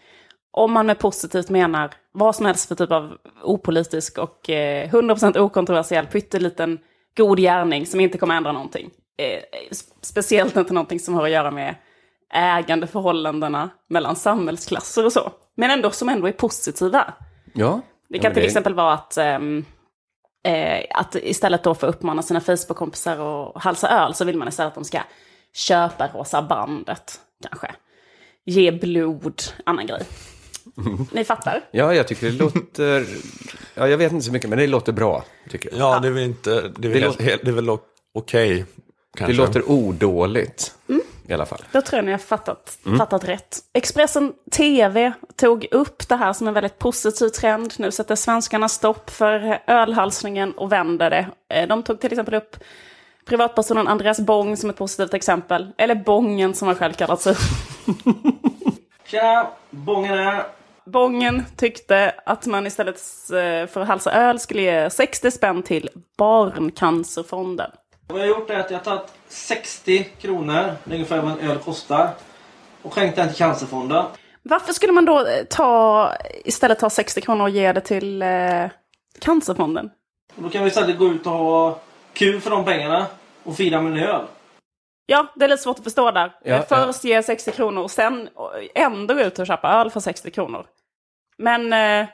Om 0.58 0.72
man 0.72 0.86
med 0.86 0.98
positivt 0.98 1.48
menar 1.48 1.90
vad 2.12 2.36
som 2.36 2.46
helst 2.46 2.68
för 2.68 2.74
typ 2.74 2.92
av 2.92 3.12
opolitisk 3.42 4.18
och 4.18 4.50
eh, 4.50 4.90
100% 4.90 5.38
okontroversiell 5.38 6.06
pytteliten 6.06 6.78
god 7.16 7.38
gärning 7.38 7.86
som 7.86 8.00
inte 8.00 8.18
kommer 8.18 8.34
ändra 8.36 8.52
någonting. 8.52 8.90
Eh, 9.16 9.42
speciellt 10.00 10.56
inte 10.56 10.72
någonting 10.72 11.00
som 11.00 11.14
har 11.14 11.24
att 11.24 11.30
göra 11.30 11.50
med 11.50 11.74
ägandeförhållandena 12.34 13.70
mellan 13.88 14.16
samhällsklasser 14.16 15.04
och 15.04 15.12
så. 15.12 15.32
Men 15.54 15.70
ändå 15.70 15.90
som 15.90 16.08
ändå 16.08 16.28
är 16.28 16.32
positiva. 16.32 17.14
Ja. 17.54 17.80
Det 18.08 18.18
kan 18.18 18.34
till 18.34 18.44
exempel 18.44 18.74
vara 18.74 18.92
att, 18.92 19.16
ehm, 19.16 19.64
eh, 20.44 20.84
att 20.90 21.14
istället 21.14 21.62
då 21.62 21.74
för 21.74 21.88
att 21.88 21.94
uppmana 21.94 22.22
sina 22.22 22.40
Facebook-kompisar 22.40 23.46
att 23.56 23.62
halsa 23.62 23.88
öl 23.88 24.14
så 24.14 24.24
vill 24.24 24.36
man 24.36 24.48
istället 24.48 24.68
att 24.68 24.74
de 24.74 24.84
ska 24.84 25.00
köpa 25.52 26.08
rosa 26.14 26.42
bandet, 26.42 27.20
kanske. 27.48 27.74
Ge 28.44 28.72
blod, 28.72 29.42
annan 29.66 29.86
grej. 29.86 30.02
Ni 31.12 31.24
fattar? 31.24 31.64
Ja, 31.70 31.94
jag 31.94 32.08
tycker 32.08 32.26
det 32.26 32.32
låter... 32.32 33.06
Ja, 33.74 33.88
jag 33.88 33.98
vet 33.98 34.12
inte 34.12 34.24
så 34.26 34.32
mycket, 34.32 34.50
men 34.50 34.58
det 34.58 34.66
låter 34.66 34.92
bra. 34.92 35.24
Tycker 35.50 35.70
jag. 35.70 35.78
Ja, 35.80 35.98
det 35.98 36.08
är 36.08 36.12
väl 36.12 36.22
inte, 36.22 36.50
det 36.50 36.56
är 36.58 36.62
väl, 36.62 36.80
Det 36.80 36.88
helt, 36.88 37.04
låter- 37.04 37.24
helt, 37.24 37.44
det 37.44 37.50
är 37.50 37.54
väl 37.54 37.70
okej. 38.14 38.64
Det 39.12 39.18
kanske. 39.18 39.36
låter 39.36 39.70
odåligt. 39.70 40.74
I 41.28 41.32
alla 41.32 41.46
fall. 41.46 41.62
Då 41.72 41.82
tror 41.82 41.98
jag 41.98 42.04
ni 42.04 42.10
har 42.10 42.18
fattat, 42.18 42.78
fattat 42.98 43.24
rätt. 43.24 43.58
Expressen 43.74 44.32
TV 44.52 45.12
tog 45.36 45.66
upp 45.70 46.08
det 46.08 46.16
här 46.16 46.32
som 46.32 46.48
en 46.48 46.54
väldigt 46.54 46.78
positiv 46.78 47.28
trend. 47.28 47.74
Nu 47.78 47.90
sätter 47.90 48.14
svenskarna 48.16 48.68
stopp 48.68 49.10
för 49.10 49.58
ölhalsningen 49.66 50.52
och 50.52 50.72
vänder 50.72 51.10
det. 51.10 51.26
Eh, 51.54 51.68
De 51.68 51.82
tog 51.82 52.00
till 52.00 52.12
exempel 52.12 52.34
upp 52.34 52.56
privatpersonen 53.24 53.88
Andreas 53.88 54.20
Bong 54.20 54.56
som 54.56 54.70
ett 54.70 54.76
positivt 54.76 55.14
exempel. 55.14 55.72
Eller 55.78 55.94
Bongen 55.94 56.54
som 56.54 56.68
han 56.68 56.76
själv 56.76 56.92
kallar 56.92 57.16
sig. 57.16 57.36
Tjena, 59.06 59.46
Bången 59.70 60.18
här. 60.18 60.44
Bongen 60.92 61.44
tyckte 61.56 62.14
att 62.26 62.46
man 62.46 62.66
istället 62.66 62.96
eh, 63.30 63.66
för 63.70 63.80
att 63.80 63.88
halsa 63.88 64.12
öl 64.12 64.38
skulle 64.38 64.62
ge 64.62 64.90
60 64.90 65.30
spänn 65.30 65.62
till 65.62 65.88
Barncancerfonden. 66.18 67.70
Vad 68.06 68.20
jag 68.20 68.24
har 68.24 68.28
gjort 68.40 68.50
är 68.50 68.58
att 68.58 68.70
jag 68.70 68.78
har 68.78 68.84
tagit 68.84 69.12
60 69.28 70.04
kronor, 70.04 70.72
ungefär 70.90 71.20
vad 71.20 71.32
en 71.32 71.50
öl 71.50 71.58
kostar, 71.58 72.10
och 72.82 72.92
skänkt 72.94 73.16
den 73.16 73.28
till 73.28 73.36
Cancerfonden. 73.36 74.04
Varför 74.42 74.72
skulle 74.72 74.92
man 74.92 75.04
då 75.04 75.18
eh, 75.26 75.44
ta, 75.50 76.12
istället 76.44 76.78
ta 76.78 76.90
60 76.90 77.20
kronor 77.20 77.42
och 77.42 77.50
ge 77.50 77.72
det 77.72 77.80
till 77.80 78.22
eh, 78.22 78.64
Cancerfonden? 79.20 79.90
Och 80.36 80.42
då 80.42 80.48
kan 80.50 80.62
vi 80.64 80.68
istället 80.68 80.98
gå 80.98 81.06
ut 81.06 81.26
och 81.26 81.32
ha 81.32 81.78
kul 82.12 82.40
för 82.40 82.50
de 82.50 82.64
pengarna 82.64 83.06
och 83.44 83.56
fira 83.56 83.80
med 83.80 83.92
en 83.92 84.08
öl. 84.08 84.22
Ja, 85.06 85.26
det 85.34 85.44
är 85.44 85.48
lite 85.48 85.62
svårt 85.62 85.78
att 85.78 85.84
förstå 85.84 86.10
där. 86.10 86.32
Ja, 86.44 86.54
Eh, 86.54 86.64
Först 86.68 87.04
ge 87.04 87.22
60 87.22 87.52
kronor 87.52 87.82
och 87.82 87.90
sen 87.90 88.28
ändå 88.74 89.14
gå 89.14 89.20
ut 89.20 89.38
och 89.38 89.46
köpa 89.46 89.68
öl 89.68 89.90
för 89.90 90.00
60 90.00 90.30
kronor. 90.30 90.66
Men 91.38 91.72
eh, 91.72 92.08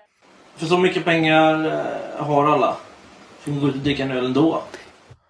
För 0.57 0.67
så 0.67 0.79
mycket 0.79 1.05
pengar 1.05 1.65
eh, 1.67 2.25
har 2.27 2.47
alla. 2.47 2.77
Så 3.45 3.51
vi 3.51 3.53
kan 3.53 3.61
gå 3.61 3.69
ut 3.69 3.75
och 3.75 3.81
dricka 3.81 4.03
en 4.03 4.11
öl 4.11 4.25
ändå. 4.25 4.63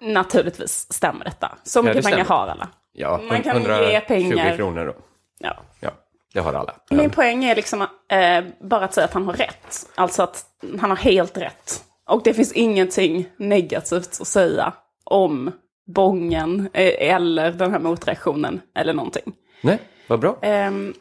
naturligtvis 0.00 0.92
stämmer 0.92 1.24
detta. 1.24 1.52
Så 1.64 1.82
det 1.82 1.88
mycket 1.88 2.04
pengar 2.04 2.24
stämmer. 2.24 2.40
har 2.40 2.48
alla. 2.48 2.68
Ja, 2.92 3.20
Man 3.28 3.42
kan 3.42 3.62
ge 3.62 3.96
120 3.96 4.00
pengar. 4.06 4.56
kronor 4.56 4.86
då. 4.86 4.94
Ja. 5.38 5.56
Ja, 5.80 5.90
det 6.34 6.40
har 6.40 6.54
alla. 6.54 6.74
Min 6.90 7.10
poäng 7.10 7.44
är 7.44 7.54
liksom 7.56 7.82
eh, 8.10 8.44
bara 8.60 8.84
att 8.84 8.94
säga 8.94 9.04
att 9.04 9.14
han 9.14 9.26
har 9.26 9.32
rätt. 9.32 9.86
Alltså 9.94 10.22
att 10.22 10.44
han 10.80 10.90
har 10.90 10.96
helt 10.96 11.36
rätt. 11.38 11.84
Och 12.08 12.22
det 12.24 12.34
finns 12.34 12.52
ingenting 12.52 13.26
negativt 13.36 14.18
att 14.20 14.26
säga 14.26 14.72
om 15.04 15.52
bången 15.86 16.68
eh, 16.72 17.10
eller 17.14 17.50
den 17.52 17.70
här 17.72 17.78
motreaktionen 17.78 18.60
eller 18.74 18.92
någonting. 18.92 19.32
Nej, 19.60 19.78
vad 20.06 20.20
bra. 20.20 20.36
Ehm, 20.42 20.94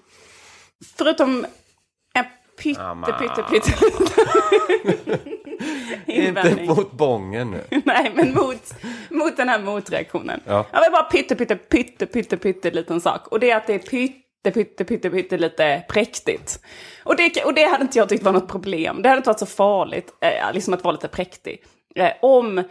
förutom 0.97 1.45
pytte, 2.57 2.83
Amma. 2.83 3.07
pytte, 3.07 3.43
pytte 3.43 3.71
Inte 6.05 6.65
mot 6.67 6.91
bången 6.91 7.51
nu. 7.51 7.63
Nej, 7.85 8.11
men 8.15 8.33
mot, 8.33 8.73
mot 9.09 9.37
den 9.37 9.49
här 9.49 9.59
motreaktionen. 9.59 10.41
Ja. 10.45 10.65
Jag 10.71 10.81
vill 10.81 10.91
bara 10.91 11.03
pytte, 11.03 11.35
pytte, 11.35 11.55
pytte, 11.55 12.05
pytte, 12.05 12.37
pytte 12.37 12.71
liten 12.71 13.01
sak. 13.01 13.27
Och 13.27 13.39
det 13.39 13.51
är 13.51 13.57
att 13.57 13.67
det 13.67 13.73
är 13.73 13.79
pytte, 13.79 14.51
pytte, 14.51 14.85
pytte, 14.85 15.09
pytte 15.09 15.37
lite 15.37 15.83
präktigt. 15.89 16.59
Och 17.03 17.15
det, 17.15 17.43
och 17.45 17.53
det 17.53 17.65
hade 17.65 17.83
inte 17.83 17.97
jag 17.97 18.09
tyckt 18.09 18.23
var 18.23 18.33
något 18.33 18.47
problem. 18.47 19.01
Det 19.01 19.09
hade 19.09 19.17
inte 19.17 19.29
varit 19.29 19.39
så 19.39 19.45
farligt, 19.45 20.13
eh, 20.21 20.53
liksom 20.53 20.73
att 20.73 20.83
vara 20.83 20.91
lite 20.91 21.07
präktig. 21.07 21.63
Eh, 21.95 22.11
om 22.21 22.57
eh, 22.57 22.63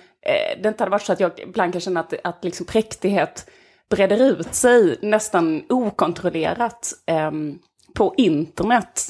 det 0.62 0.68
inte 0.68 0.83
hade 0.83 0.90
varit 0.90 1.03
så 1.03 1.12
att 1.12 1.21
jag 1.21 1.40
ibland 1.40 1.73
kan 1.73 1.81
känna 1.81 2.01
att, 2.01 2.14
att 2.25 2.45
liksom 2.45 2.66
präktighet 2.66 3.51
breder 3.90 4.23
ut 4.23 4.55
sig 4.55 4.99
nästan 5.03 5.62
okontrollerat 5.68 6.92
ehm, 7.07 7.59
på 7.95 8.14
internet. 8.16 9.09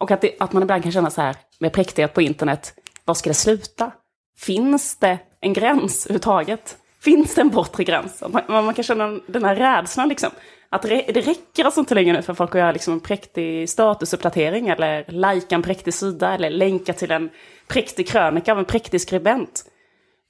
Och 0.00 0.10
att, 0.10 0.20
det, 0.20 0.36
att 0.40 0.52
man 0.52 0.62
ibland 0.62 0.82
kan 0.82 0.92
känna 0.92 1.10
så 1.10 1.20
här 1.20 1.36
med 1.58 1.72
präktighet 1.72 2.14
på 2.14 2.22
internet, 2.22 2.74
var 3.04 3.14
ska 3.14 3.30
det 3.30 3.34
sluta? 3.34 3.92
Finns 4.38 4.96
det 4.96 5.18
en 5.40 5.52
gräns 5.52 6.06
överhuvudtaget? 6.06 6.78
Finns 7.00 7.34
det 7.34 7.40
en 7.40 7.48
bortre 7.48 7.84
gräns? 7.84 8.22
Man, 8.28 8.64
man 8.64 8.74
kan 8.74 8.84
känna 8.84 9.20
den 9.26 9.44
här 9.44 9.56
rädslan 9.56 10.08
liksom. 10.08 10.30
Att 10.70 10.82
det, 10.82 11.04
det 11.14 11.20
räcker 11.20 11.64
alltså 11.64 11.80
inte 11.80 11.94
längre 11.94 12.12
nu 12.12 12.22
för 12.22 12.34
folk 12.34 12.54
att 12.54 12.58
göra 12.58 12.72
liksom 12.72 12.94
en 12.94 13.00
präktig 13.00 13.70
statusuppdatering 13.70 14.68
eller 14.68 15.04
lajka 15.08 15.54
en 15.54 15.62
präktig 15.62 15.94
sida 15.94 16.34
eller 16.34 16.50
länka 16.50 16.92
till 16.92 17.10
en 17.10 17.30
präktig 17.68 18.08
krönika 18.08 18.52
av 18.52 18.58
en 18.58 18.64
präktig 18.64 19.00
skribent. 19.00 19.64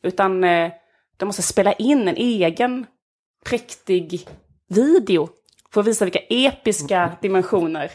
Utan 0.02 0.44
eh, 0.44 0.72
de 1.16 1.26
måste 1.26 1.42
spela 1.42 1.72
in 1.72 2.08
en 2.08 2.16
egen 2.16 2.86
präktig 3.44 4.28
video 4.68 5.28
för 5.72 5.80
att 5.80 5.86
visa 5.86 6.04
vilka 6.04 6.18
episka 6.18 7.12
dimensioner 7.22 7.90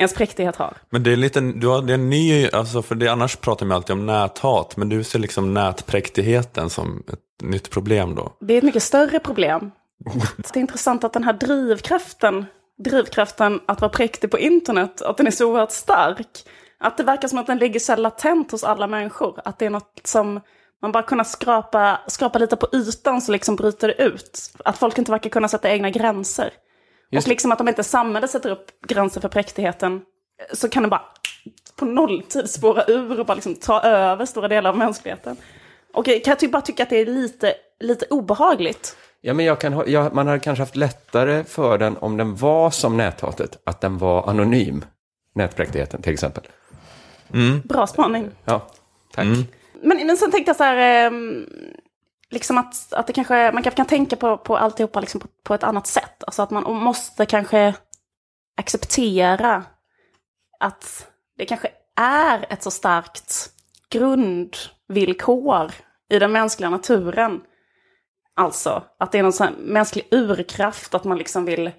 ens 0.00 0.14
präktighet 0.14 0.56
har. 0.56 0.76
Men 0.90 1.02
det 1.02 1.12
är 1.12 1.16
lite, 1.16 1.40
du 1.40 1.66
har, 1.66 1.82
det 1.82 1.92
är 1.92 1.94
en 1.94 2.10
ny, 2.10 2.48
alltså 2.48 2.82
för 2.82 2.94
det, 2.94 3.08
annars 3.08 3.36
pratar 3.36 3.66
man 3.66 3.76
alltid 3.76 3.92
om 3.92 4.06
näthat, 4.06 4.76
men 4.76 4.88
du 4.88 5.04
ser 5.04 5.18
liksom 5.18 5.54
nätpräktigheten 5.54 6.70
som 6.70 7.02
ett 7.12 7.42
nytt 7.42 7.70
problem 7.70 8.14
då. 8.14 8.32
Det 8.40 8.54
är 8.54 8.58
ett 8.58 8.64
mycket 8.64 8.82
större 8.82 9.20
problem. 9.20 9.70
Det 10.36 10.56
är 10.56 10.60
intressant 10.60 11.04
att 11.04 11.12
den 11.12 11.24
här 11.24 11.32
drivkraften, 11.32 12.46
drivkraften 12.84 13.60
att 13.66 13.80
vara 13.80 13.88
präktig 13.88 14.30
på 14.30 14.38
internet, 14.38 15.02
att 15.02 15.16
den 15.16 15.26
är 15.26 15.30
så 15.30 15.50
oerhört 15.50 15.72
stark. 15.72 16.28
Att 16.78 16.96
det 16.96 17.02
verkar 17.02 17.28
som 17.28 17.38
att 17.38 17.46
den 17.46 17.58
ligger 17.58 17.80
så 17.80 17.96
latent 17.96 18.50
hos 18.52 18.64
alla 18.64 18.86
människor. 18.86 19.40
Att 19.44 19.58
det 19.58 19.66
är 19.66 19.70
något 19.70 20.00
som 20.04 20.40
man 20.82 20.92
bara 20.92 21.02
kunna 21.02 21.24
skrapa, 21.24 22.00
skrapa 22.06 22.38
lite 22.38 22.56
på 22.56 22.68
ytan 22.72 23.20
så 23.20 23.32
liksom 23.32 23.56
bryter 23.56 23.88
det 23.88 24.02
ut. 24.02 24.52
Att 24.64 24.78
folk 24.78 24.98
inte 24.98 25.10
verkar 25.10 25.30
kunna 25.30 25.48
sätta 25.48 25.70
egna 25.70 25.90
gränser. 25.90 26.50
Just 27.10 27.26
och 27.26 27.28
liksom 27.28 27.52
att 27.52 27.60
om 27.60 27.68
inte 27.68 27.84
samhället 27.84 28.30
sätter 28.30 28.50
upp 28.50 28.80
gränser 28.88 29.20
för 29.20 29.28
präktigheten 29.28 30.00
så 30.52 30.68
kan 30.68 30.82
det 30.82 30.88
bara 30.88 31.02
på 31.76 31.84
nolltid 31.84 32.50
spåra 32.50 32.84
ur 32.88 33.20
och 33.20 33.26
bara 33.26 33.34
liksom 33.34 33.54
ta 33.54 33.80
över 33.82 34.24
stora 34.26 34.48
delar 34.48 34.70
av 34.70 34.78
mänskligheten. 34.78 35.36
Och 35.94 36.04
kan 36.04 36.14
jag 36.24 36.38
ty- 36.38 36.48
bara 36.48 36.62
tycka 36.62 36.82
att 36.82 36.90
det 36.90 36.96
är 36.96 37.06
lite, 37.06 37.54
lite 37.80 38.06
obehagligt. 38.10 38.96
Ja, 39.20 39.34
men 39.34 39.44
jag 39.46 39.60
kan, 39.60 39.72
ha- 39.72 39.86
jag, 39.86 40.14
man 40.14 40.26
hade 40.26 40.38
kanske 40.38 40.62
haft 40.62 40.76
lättare 40.76 41.44
för 41.44 41.78
den 41.78 41.96
om 41.96 42.16
den 42.16 42.36
var 42.36 42.70
som 42.70 42.96
näthatet, 42.96 43.58
att 43.64 43.80
den 43.80 43.98
var 43.98 44.28
anonym. 44.30 44.84
Nätpräktigheten 45.34 46.02
till 46.02 46.12
exempel. 46.12 46.44
Bra 47.64 47.86
spaning. 47.86 48.30
Ja, 48.44 48.66
tack. 49.14 49.26
Men, 49.82 50.06
men 50.06 50.16
sen 50.16 50.30
tänkte 50.30 50.48
jag 50.48 50.56
så 50.56 50.64
här, 50.64 51.06
ehm, 51.06 51.46
liksom 52.30 52.58
att, 52.58 52.92
att 52.92 53.06
det 53.06 53.12
kanske, 53.12 53.52
man 53.52 53.62
kanske 53.62 53.76
kan 53.76 53.86
tänka 53.86 54.16
på, 54.16 54.36
på 54.36 54.56
alltihopa 54.56 55.00
liksom 55.00 55.20
på, 55.20 55.28
på 55.42 55.54
ett 55.54 55.62
annat 55.62 55.86
sätt. 55.86 56.24
Alltså 56.24 56.42
att 56.42 56.50
man 56.50 56.74
måste 56.74 57.26
kanske 57.26 57.74
acceptera 58.56 59.64
att 60.60 61.10
det 61.36 61.46
kanske 61.46 61.70
är 61.96 62.46
ett 62.52 62.62
så 62.62 62.70
starkt 62.70 63.50
grundvillkor 63.90 65.72
i 66.10 66.18
den 66.18 66.32
mänskliga 66.32 66.70
naturen. 66.70 67.40
Alltså 68.34 68.84
att 68.98 69.12
det 69.12 69.18
är 69.18 69.22
någon 69.22 69.32
sån 69.32 69.52
mänsklig 69.52 70.08
urkraft, 70.10 70.94
att 70.94 71.04
man 71.04 71.18
liksom 71.18 71.44
vill 71.44 71.70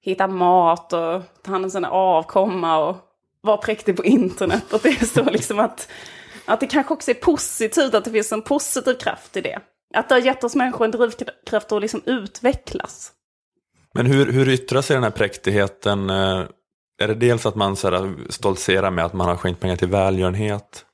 hitta 0.00 0.26
mat 0.26 0.92
och 0.92 1.22
ta 1.42 1.50
hand 1.50 1.64
om 1.64 1.70
sina 1.70 1.90
avkomma 1.90 2.78
och 2.78 2.96
vara 3.40 3.56
präktig 3.56 3.96
på 3.96 4.04
internet. 4.04 4.74
Att 4.74 4.82
det 4.82 4.88
är 4.88 5.04
så 5.04 5.24
liksom 5.30 5.58
att, 5.58 5.88
att 6.44 6.60
det 6.60 6.66
kanske 6.66 6.94
också 6.94 7.10
är 7.10 7.14
positivt, 7.14 7.94
att 7.94 8.04
det 8.04 8.10
finns 8.10 8.32
en 8.32 8.42
positiv 8.42 8.94
kraft 8.94 9.36
i 9.36 9.40
det. 9.40 9.60
Att 9.96 10.08
det 10.08 10.14
har 10.14 10.22
gett 10.22 10.44
oss 10.44 10.54
människor 10.54 10.84
en 10.84 10.90
drivkraft 10.90 11.72
att 11.72 11.80
liksom 11.82 12.02
utvecklas. 12.06 13.12
Men 13.94 14.06
hur, 14.06 14.32
hur 14.32 14.48
yttrar 14.48 14.82
sig 14.82 14.94
den 14.96 15.02
här 15.04 15.10
präktigheten? 15.10 16.10
eh, 16.10 16.44
Är 17.02 17.08
det 17.08 17.14
dels 17.14 17.46
att 17.46 17.54
man 17.54 17.76
så 17.76 17.90
här, 17.90 18.14
stoltserar 18.28 18.90
med 18.90 19.04
att 19.04 19.12
man 19.12 19.28
har 19.28 19.36
skänkt 19.36 19.60
pengar 19.60 19.76
till 19.76 19.88
välgörenhet? 19.88 20.84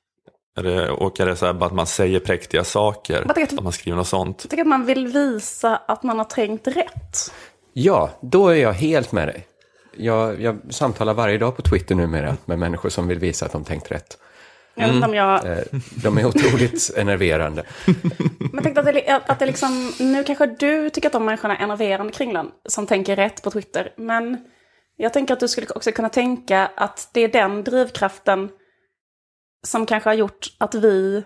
Är 0.57 0.63
det, 0.63 0.89
och 0.91 1.19
är 1.19 1.25
det 1.25 1.35
så 1.35 1.45
här, 1.45 1.53
bara 1.53 1.65
att 1.65 1.73
man 1.73 1.87
säger 1.87 2.19
präktiga 2.19 2.63
saker? 2.63 3.21
Att- 3.31 3.53
Att 3.53 3.63
man 3.63 3.71
skriver 3.73 3.97
något 3.97 4.07
sånt? 4.07 4.39
Jag 4.43 4.49
tycker 4.51 4.61
att 4.63 4.67
man 4.67 4.85
vill 4.85 5.07
visa 5.07 5.75
att 5.75 6.03
man 6.03 6.17
har 6.17 6.25
tänkt 6.25 6.67
rätt. 6.67 7.33
Ja, 7.73 8.09
då 8.21 8.47
är 8.47 8.55
jag 8.55 8.73
helt 8.73 9.11
med 9.11 9.27
dig. 9.27 9.47
Jag, 9.97 10.41
jag 10.41 10.59
samtalar 10.69 11.13
varje 11.13 11.37
dag 11.37 11.55
på 11.55 11.61
Twitter 11.61 11.95
numera 11.95 12.37
med 12.45 12.59
människor 12.59 12.89
som 12.89 13.07
vill 13.07 13.19
visa 13.19 13.45
att 13.45 13.51
de 13.51 13.63
tänkt 13.63 13.91
rätt. 13.91 14.17
Jag 14.75 14.87
vet 14.87 14.95
inte 14.95 15.07
om 15.07 15.13
jag... 15.13 15.45
Eh, 15.45 15.63
De 16.03 16.17
är 16.17 16.25
otroligt 16.25 16.91
enerverande. 16.97 17.63
Men 18.39 18.49
jag 18.53 18.63
tänkte 18.63 18.81
att 18.81 18.85
det, 18.85 19.21
att 19.27 19.39
det 19.39 19.45
liksom, 19.45 19.93
nu 19.99 20.23
kanske 20.23 20.45
du 20.45 20.89
tycker 20.89 21.09
att 21.09 21.13
de 21.13 21.25
människorna 21.25 21.57
är 21.57 21.63
enerverande 21.63 22.13
kring 22.13 22.33
den, 22.33 22.51
som 22.69 22.87
tänker 22.87 23.15
rätt 23.15 23.41
på 23.43 23.51
Twitter. 23.51 23.93
Men 23.97 24.37
jag 24.97 25.13
tänker 25.13 25.33
att 25.33 25.39
du 25.39 25.47
skulle 25.47 25.67
också 25.75 25.91
kunna 25.91 26.09
tänka 26.09 26.71
att 26.75 27.09
det 27.13 27.21
är 27.21 27.27
den 27.27 27.63
drivkraften 27.63 28.49
som 29.67 29.85
kanske 29.85 30.09
har 30.09 30.15
gjort 30.15 30.47
att 30.57 30.75
vi 30.75 31.23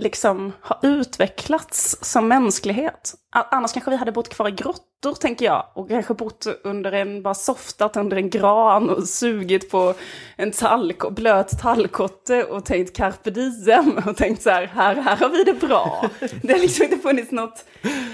liksom 0.00 0.52
har 0.60 0.78
utvecklats 0.82 1.96
som 2.00 2.28
mänsklighet. 2.28 3.14
Annars 3.32 3.72
kanske 3.72 3.90
vi 3.90 3.96
hade 3.96 4.12
bott 4.12 4.28
kvar 4.28 4.48
i 4.48 4.50
grottor, 4.50 5.14
tänker 5.20 5.44
jag. 5.44 5.66
Och 5.74 5.88
kanske 5.88 6.14
bott 6.14 6.46
under 6.64 6.92
en, 6.92 7.22
bara 7.22 7.34
softat 7.34 7.96
under 7.96 8.16
en 8.16 8.30
gran 8.30 8.90
och 8.90 9.08
sugit 9.08 9.70
på 9.70 9.94
en 10.36 10.50
talk, 10.52 11.10
blöt 11.10 11.58
tallkotte 11.60 12.44
och 12.44 12.64
tänkt 12.64 12.96
carpe 12.96 13.30
diem. 13.30 13.98
Och 14.06 14.16
tänkt 14.16 14.42
så 14.42 14.50
här, 14.50 14.66
här, 14.66 14.94
här 14.94 15.16
har 15.16 15.28
vi 15.28 15.44
det 15.44 15.54
bra. 15.66 16.10
Det 16.42 16.52
har 16.52 16.60
liksom 16.60 16.84
inte 16.84 16.98
funnits 16.98 17.30
något, 17.32 17.64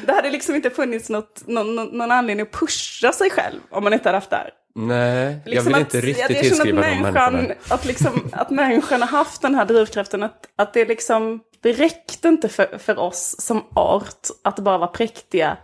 det 0.06 0.12
hade 0.12 0.30
liksom 0.30 0.54
inte 0.54 0.70
funnits 0.70 1.08
något, 1.10 1.42
någon, 1.46 1.74
någon, 1.76 2.10
anledning 2.12 2.46
att 2.46 2.52
pusha 2.52 3.12
sig 3.12 3.30
själv 3.30 3.60
om 3.70 3.84
man 3.84 3.92
inte 3.92 4.08
hade 4.08 4.16
haft 4.16 4.30
det 4.30 4.36
här. 4.36 4.50
Nej, 4.78 5.36
jag 5.44 5.50
Liksom 5.50 5.66
vill 5.66 5.74
att- 5.74 5.80
inte 5.80 5.96
jag- 5.96 6.04
riktigt 6.04 6.30
jag 6.30 6.42
tillskriva 6.42 6.80
att 6.80 6.86
de 6.86 6.96
människan, 7.02 7.52
att, 7.68 7.84
liksom, 7.84 8.28
att 8.32 8.50
människan 8.50 9.00
har 9.02 9.08
haft 9.08 9.42
den 9.42 9.54
här 9.54 9.64
drivkraften. 9.64 10.22
Att, 10.22 10.46
att 10.56 10.74
det 10.74 10.84
liksom, 10.84 11.40
det 11.66 11.72
räckte 11.72 12.28
inte 12.28 12.48
för, 12.48 12.78
för 12.78 12.98
oss 12.98 13.36
som 13.40 13.64
art 13.74 14.26
att 14.44 14.58
bara 14.58 14.78
vara 14.78 14.88
präktiga 14.90 15.56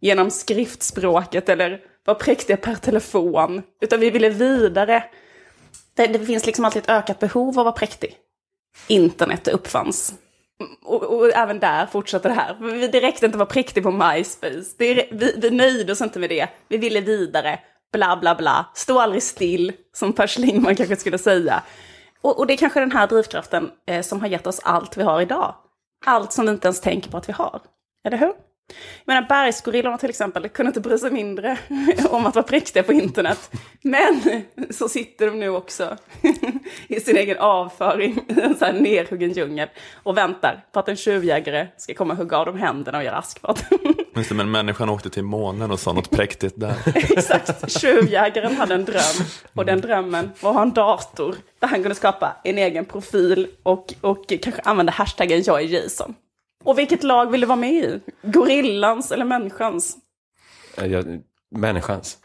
genom 0.00 0.30
skriftspråket 0.30 1.48
eller 1.48 1.80
vara 2.06 2.18
präktiga 2.18 2.56
per 2.56 2.74
telefon. 2.74 3.62
Utan 3.80 4.00
vi 4.00 4.10
ville 4.10 4.28
vidare. 4.28 5.04
Det, 5.96 6.06
det 6.06 6.18
finns 6.26 6.46
liksom 6.46 6.64
alltid 6.64 6.82
ett 6.82 6.88
ökat 6.90 7.18
behov 7.18 7.48
av 7.48 7.58
att 7.58 7.64
vara 7.64 7.72
präktig. 7.72 8.14
Internet 8.86 9.48
uppfanns. 9.48 10.14
Och, 10.84 11.02
och 11.02 11.36
även 11.36 11.58
där 11.58 11.86
fortsätter 11.86 12.28
det 12.28 12.34
här. 12.34 12.56
Vi- 12.60 12.88
Det 12.88 13.00
räckte 13.00 13.26
inte 13.26 13.36
att 13.36 13.38
vara 13.38 13.48
präktig 13.48 13.82
på 13.82 13.90
MySpace. 13.90 14.74
Det, 14.78 15.08
vi, 15.12 15.34
vi 15.36 15.50
nöjde 15.50 15.92
oss 15.92 16.00
inte 16.00 16.18
med 16.18 16.30
det. 16.30 16.48
Vi 16.68 16.76
ville 16.76 17.00
vidare. 17.00 17.58
Bla, 17.92 18.16
bla, 18.20 18.34
bla. 18.34 18.66
Stå 18.74 19.00
aldrig 19.00 19.22
still, 19.22 19.72
som 19.92 20.12
Per 20.12 20.26
Schlingmann 20.26 20.76
kanske 20.76 20.96
skulle 20.96 21.18
säga. 21.18 21.62
Och, 22.20 22.38
och 22.38 22.46
det 22.46 22.52
är 22.52 22.56
kanske 22.56 22.80
den 22.80 22.92
här 22.92 23.06
drivkraften 23.06 23.70
eh, 23.86 24.02
som 24.02 24.20
har 24.20 24.28
gett 24.28 24.46
oss 24.46 24.60
allt 24.64 24.96
vi 24.96 25.02
har 25.02 25.20
idag. 25.20 25.54
Allt 26.06 26.32
som 26.32 26.44
vi 26.44 26.50
inte 26.50 26.68
ens 26.68 26.80
tänker 26.80 27.10
på 27.10 27.16
att 27.16 27.28
vi 27.28 27.32
har. 27.32 27.60
Eller 28.06 28.18
hur? 28.18 28.32
Jag 29.04 29.14
menar 29.14 29.98
till 29.98 30.10
exempel, 30.10 30.48
kunde 30.48 30.68
inte 30.68 30.80
bry 30.80 30.98
sig 30.98 31.10
mindre 31.10 31.58
om 32.10 32.26
att 32.26 32.34
vara 32.34 32.46
präktiga 32.46 32.82
på 32.82 32.92
internet. 32.92 33.50
Men 33.82 34.42
så 34.70 34.88
sitter 34.88 35.26
de 35.26 35.40
nu 35.40 35.48
också 35.48 35.96
i 36.88 37.00
sin 37.00 37.16
egen 37.16 37.38
avföring 37.38 38.24
i 38.28 38.40
en 38.40 38.56
så 38.56 38.64
här 38.64 38.72
nerhuggen 38.72 39.32
djungel 39.32 39.68
och 40.02 40.16
väntar 40.16 40.64
på 40.72 40.80
att 40.80 40.88
en 40.88 40.96
tjuvjägare 40.96 41.66
ska 41.76 41.94
komma 41.94 42.12
och 42.12 42.18
hugga 42.18 42.36
av 42.36 42.46
dem 42.46 42.58
händerna 42.58 42.98
och 42.98 43.04
göra 43.04 43.16
askfat. 43.16 43.64
Just 44.16 44.28
det, 44.28 44.34
men 44.34 44.50
människan 44.50 44.88
åkte 44.88 45.10
till 45.10 45.24
månen 45.24 45.70
och 45.70 45.80
sa 45.80 45.92
något 45.92 46.10
präktigt 46.10 46.60
där. 46.60 46.74
Exakt, 46.94 47.80
tjuvjägaren 47.80 48.56
hade 48.56 48.74
en 48.74 48.84
dröm 48.84 49.26
och 49.54 49.64
den 49.64 49.80
drömmen 49.80 50.30
var 50.40 50.50
att 50.50 50.56
ha 50.56 50.62
en 50.62 50.72
dator 50.72 51.36
där 51.58 51.68
han 51.68 51.82
kunde 51.82 51.94
skapa 51.94 52.36
en 52.44 52.58
egen 52.58 52.84
profil 52.84 53.48
och, 53.62 53.94
och 54.00 54.24
kanske 54.42 54.62
använda 54.62 54.92
hashtaggen 54.92 55.42
jag 55.46 55.62
är 55.62 55.66
Jason. 55.66 56.14
Och 56.64 56.78
vilket 56.78 57.02
lag 57.02 57.30
vill 57.30 57.40
du 57.40 57.46
vara 57.46 57.56
med 57.56 57.72
i? 57.84 58.00
Gorillans 58.22 59.12
eller 59.12 59.24
människans? 59.24 59.96
Eh, 60.78 60.86
jag- 60.86 61.20
Människans. 61.50 62.18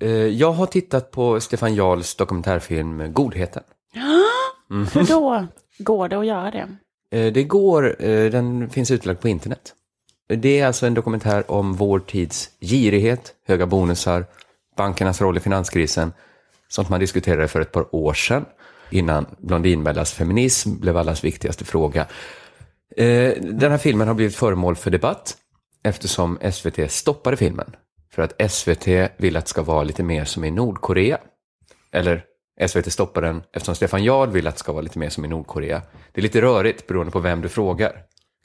Eh, 0.00 0.10
Jag 0.10 0.52
har 0.52 0.66
tittat 0.66 1.10
på 1.10 1.40
Stefan 1.40 1.74
Jarls 1.74 2.14
dokumentärfilm 2.14 3.12
Godheten. 3.12 3.62
Hur 4.94 5.06
då 5.08 5.46
går 5.78 6.08
det 6.08 6.18
att 6.18 6.26
göra 6.26 6.50
det? 6.50 6.68
Eh, 7.18 7.32
Det 7.32 7.44
går, 7.44 7.96
den 8.30 8.70
finns 8.70 8.90
utlagd 8.90 9.20
på 9.20 9.28
internet. 9.28 9.72
Det 10.28 10.60
är 10.60 10.66
alltså 10.66 10.86
en 10.86 10.94
dokumentär 10.94 11.50
om 11.50 11.72
vår 11.74 11.98
tids 11.98 12.50
girighet, 12.60 13.34
höga 13.46 13.66
bonusar, 13.66 14.24
bankernas 14.76 15.20
roll 15.20 15.36
i 15.36 15.40
finanskrisen, 15.40 16.12
sånt 16.76 16.88
man 16.88 17.00
diskuterade 17.00 17.48
för 17.48 17.60
ett 17.60 17.72
par 17.72 17.94
år 17.94 18.14
sedan, 18.14 18.44
innan 18.90 19.26
Blondinbellas 19.38 20.12
feminism 20.12 20.80
blev 20.80 20.96
allas 20.96 21.24
viktigaste 21.24 21.64
fråga. 21.64 22.06
Eh, 22.96 23.32
den 23.40 23.70
här 23.70 23.78
filmen 23.78 24.08
har 24.08 24.14
blivit 24.14 24.36
föremål 24.36 24.76
för 24.76 24.90
debatt 24.90 25.36
eftersom 25.84 26.38
SVT 26.52 26.90
stoppade 26.90 27.36
filmen. 27.36 27.76
För 28.12 28.22
att 28.22 28.52
SVT 28.52 28.88
vill 29.16 29.36
att 29.36 29.44
det 29.44 29.48
ska 29.48 29.62
vara 29.62 29.82
lite 29.82 30.02
mer 30.02 30.24
som 30.24 30.44
i 30.44 30.50
Nordkorea. 30.50 31.18
Eller 31.92 32.24
SVT 32.68 32.92
stoppar 32.92 33.22
den 33.22 33.42
eftersom 33.52 33.74
Stefan 33.74 34.04
Jarl 34.04 34.30
vill 34.30 34.46
att 34.46 34.54
det 34.54 34.58
ska 34.58 34.72
vara 34.72 34.82
lite 34.82 34.98
mer 34.98 35.08
som 35.08 35.24
i 35.24 35.28
Nordkorea. 35.28 35.82
Det 36.12 36.20
är 36.20 36.22
lite 36.22 36.42
rörigt 36.42 36.86
beroende 36.86 37.12
på 37.12 37.20
vem 37.20 37.42
du 37.42 37.48
frågar. 37.48 37.92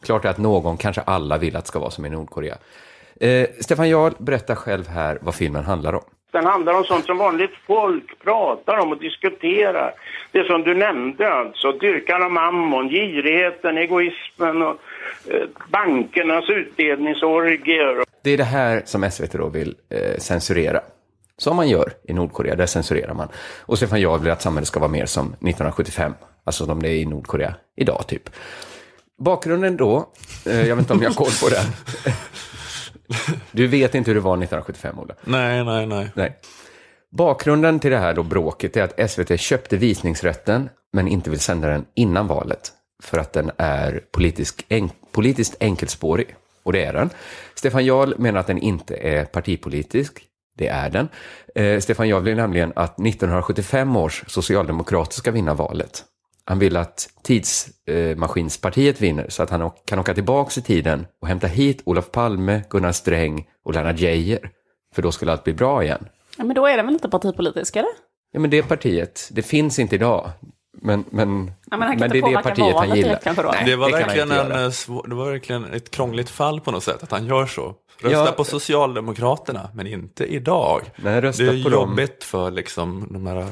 Klart 0.04 0.26
är 0.26 0.30
att 0.30 0.38
någon, 0.38 0.78
kanske 0.78 1.02
alla, 1.02 1.38
vill 1.38 1.56
att 1.56 1.65
det 1.65 1.67
ska 1.67 1.80
vara 1.80 1.91
som 1.91 2.06
i 2.06 2.10
Nordkorea. 2.10 2.58
Eh, 3.20 3.48
Stefan 3.60 3.89
Jarl 3.89 4.13
berättar 4.20 4.56
själv 4.56 4.88
här 4.88 5.20
vad 5.22 5.36
filmen 5.36 5.63
handlar 5.63 5.94
om. 5.94 6.04
Den 6.32 6.46
handlar 6.46 6.74
om 6.74 6.84
sånt 6.84 7.06
som 7.06 7.17
vanligt 7.17 7.52
folk 7.67 8.24
pratar 8.24 8.78
om 8.78 8.91
och 8.91 8.98
diskuterar. 9.00 9.94
Det 10.32 10.44
som 10.44 10.63
du 10.63 10.74
nämnde 10.74 11.34
alltså, 11.34 11.72
dyrkan 11.72 12.24
av 12.24 12.32
mammon, 12.32 12.89
girigheten, 12.89 13.78
egoismen 13.78 14.62
och 14.62 14.76
eh, 15.28 15.48
bankernas 15.70 16.50
utdelningsorgier. 16.50 18.04
Det 18.24 18.32
är 18.32 18.38
det 18.38 18.44
här 18.44 18.82
som 18.86 19.12
SVT 19.12 19.32
då 19.32 19.50
vill 19.50 19.76
eh, 19.89 20.17
censurera. 20.17 20.82
Som 21.38 21.56
man 21.56 21.70
gör 21.70 21.91
i 22.04 22.13
Nordkorea, 22.13 22.56
där 22.56 22.65
censurerar 22.65 23.13
man. 23.13 23.28
Och 23.62 23.78
Stefan 23.78 24.02
Jarl 24.02 24.20
vill 24.20 24.32
att 24.32 24.41
samhället 24.41 24.67
ska 24.67 24.80
vara 24.80 24.91
mer 24.91 25.06
som 25.06 25.26
1975, 25.26 26.13
alltså 26.44 26.65
som 26.65 26.82
det 26.82 26.89
är 26.89 26.96
i 26.96 27.06
Nordkorea 27.06 27.56
idag 27.76 28.08
typ. 28.08 28.30
Bakgrunden 29.17 29.78
då, 29.78 30.10
eh, 30.46 30.67
jag 30.67 30.76
vet 30.76 30.84
inte 30.84 30.94
om 30.94 31.02
jag 31.02 31.10
har 31.10 31.15
koll 31.15 31.34
på 31.41 31.50
den. 31.50 31.65
Du 33.52 33.67
vet 33.67 33.95
inte 33.95 34.10
hur 34.10 34.15
det 34.15 34.21
var 34.21 34.34
1975, 34.34 35.00
Ola? 35.00 35.15
Nej, 35.24 35.63
nej, 35.63 35.86
nej. 35.86 36.12
Nej. 36.15 36.38
Bakgrunden 37.12 37.80
till 37.80 37.91
det 37.91 37.97
här 37.97 38.13
då 38.13 38.24
bråket 38.24 38.78
är 38.78 38.84
att 38.84 39.12
SVT 39.12 39.39
köpte 39.39 39.78
visningsrätten 39.78 40.69
men 40.93 41.08
inte 41.08 41.30
vill 41.30 41.39
sända 41.39 41.67
den 41.67 41.86
innan 41.95 42.28
valet 42.28 42.71
för 43.04 43.17
att 43.17 43.34
den 43.34 43.52
är 43.58 44.02
politisk 44.12 44.65
en, 44.69 44.89
politiskt 45.12 45.56
enkelspårig. 45.60 46.36
Och 46.63 46.74
det 46.74 46.84
är 46.84 46.93
den. 46.93 47.10
Stefan 47.56 47.86
Jarl 47.86 48.13
menar 48.17 48.39
att 48.39 48.47
den 48.47 48.58
inte 48.58 48.95
är 48.95 49.26
partipolitisk. 49.26 50.24
Det 50.58 50.67
är 50.67 50.89
den. 50.89 51.10
Eh, 51.56 51.80
Stefan 51.80 52.08
Jarl 52.08 52.24
vill 52.24 52.36
nämligen 52.36 52.74
att 52.76 52.93
1975 52.93 53.95
års 53.95 54.24
socialdemokrater 54.28 55.13
ska 55.13 55.32
vinna 55.32 55.54
valet. 55.54 56.04
Han 56.52 56.60
vill 56.60 56.78
att 56.78 57.10
tidsmaskinspartiet 57.24 59.02
vinner 59.02 59.26
så 59.30 59.44
att 59.44 59.50
han 59.50 59.72
kan 59.86 60.00
åka 60.00 60.14
tillbaka 60.14 60.60
i 60.60 60.64
tiden 60.64 61.08
och 61.22 61.28
hämta 61.28 61.48
hit 61.48 61.82
Olof 61.86 62.12
Palme, 62.12 62.62
Gunnar 62.70 62.92
Sträng 62.92 63.48
och 63.66 63.74
Lennart 63.74 64.00
Geijer. 64.00 64.50
För 64.96 65.02
då 65.02 65.12
skulle 65.12 65.32
allt 65.32 65.44
bli 65.44 65.54
bra 65.54 65.84
igen. 65.84 66.08
Ja, 66.38 66.44
men 66.44 66.56
då 66.56 66.68
är 66.68 66.78
den 66.78 66.86
väl 66.86 66.94
inte 66.96 67.10
partipolitisk, 67.10 67.76
eller? 67.76 67.90
Ja, 68.32 68.40
men 68.40 68.50
det 68.50 68.64
partiet, 68.64 69.30
det 69.32 69.42
finns 69.42 69.80
inte 69.80 69.96
idag. 69.96 70.30
Men, 70.82 71.04
men, 71.10 71.52
Ja, 71.72 71.78
men 71.78 72.00
men 72.00 72.10
det 72.10 72.18
är 72.18 72.22
det 72.36 72.44
partiet 72.44 72.76
han 72.76 72.96
gillar. 72.96 73.20
Nej, 73.26 73.36
Det 73.66 73.76
var, 73.76 73.92
han 73.92 74.00
verkligen 74.00 74.32
en, 74.32 74.52
eh, 74.52 74.70
svår, 74.70 75.08
det 75.08 75.16
var 75.16 75.32
verkligen 75.32 75.74
ett 75.74 75.92
krångligt 75.92 76.30
fall 76.30 76.62
på 76.62 76.72
något 76.72 76.84
sätt, 76.84 77.04
att 77.04 77.12
han 77.12 77.26
gör 77.26 77.46
så. 77.46 77.76
Rösta 78.02 78.26
Ja. 78.26 78.32
på 78.32 78.44
Socialdemokraterna, 78.44 79.70
men 79.74 79.88
inte 79.88 80.26
idag. 80.26 80.82
Nej, 80.96 81.22
rösta 81.22 81.44
det 81.44 81.50
är 81.50 81.64
på 81.64 81.70
dem. 81.70 81.90
jobbigt 81.90 82.24
för 82.24 82.52
liksom, 82.52 83.08
de 83.12 83.28
här 83.28 83.36
Ja, 83.36 83.46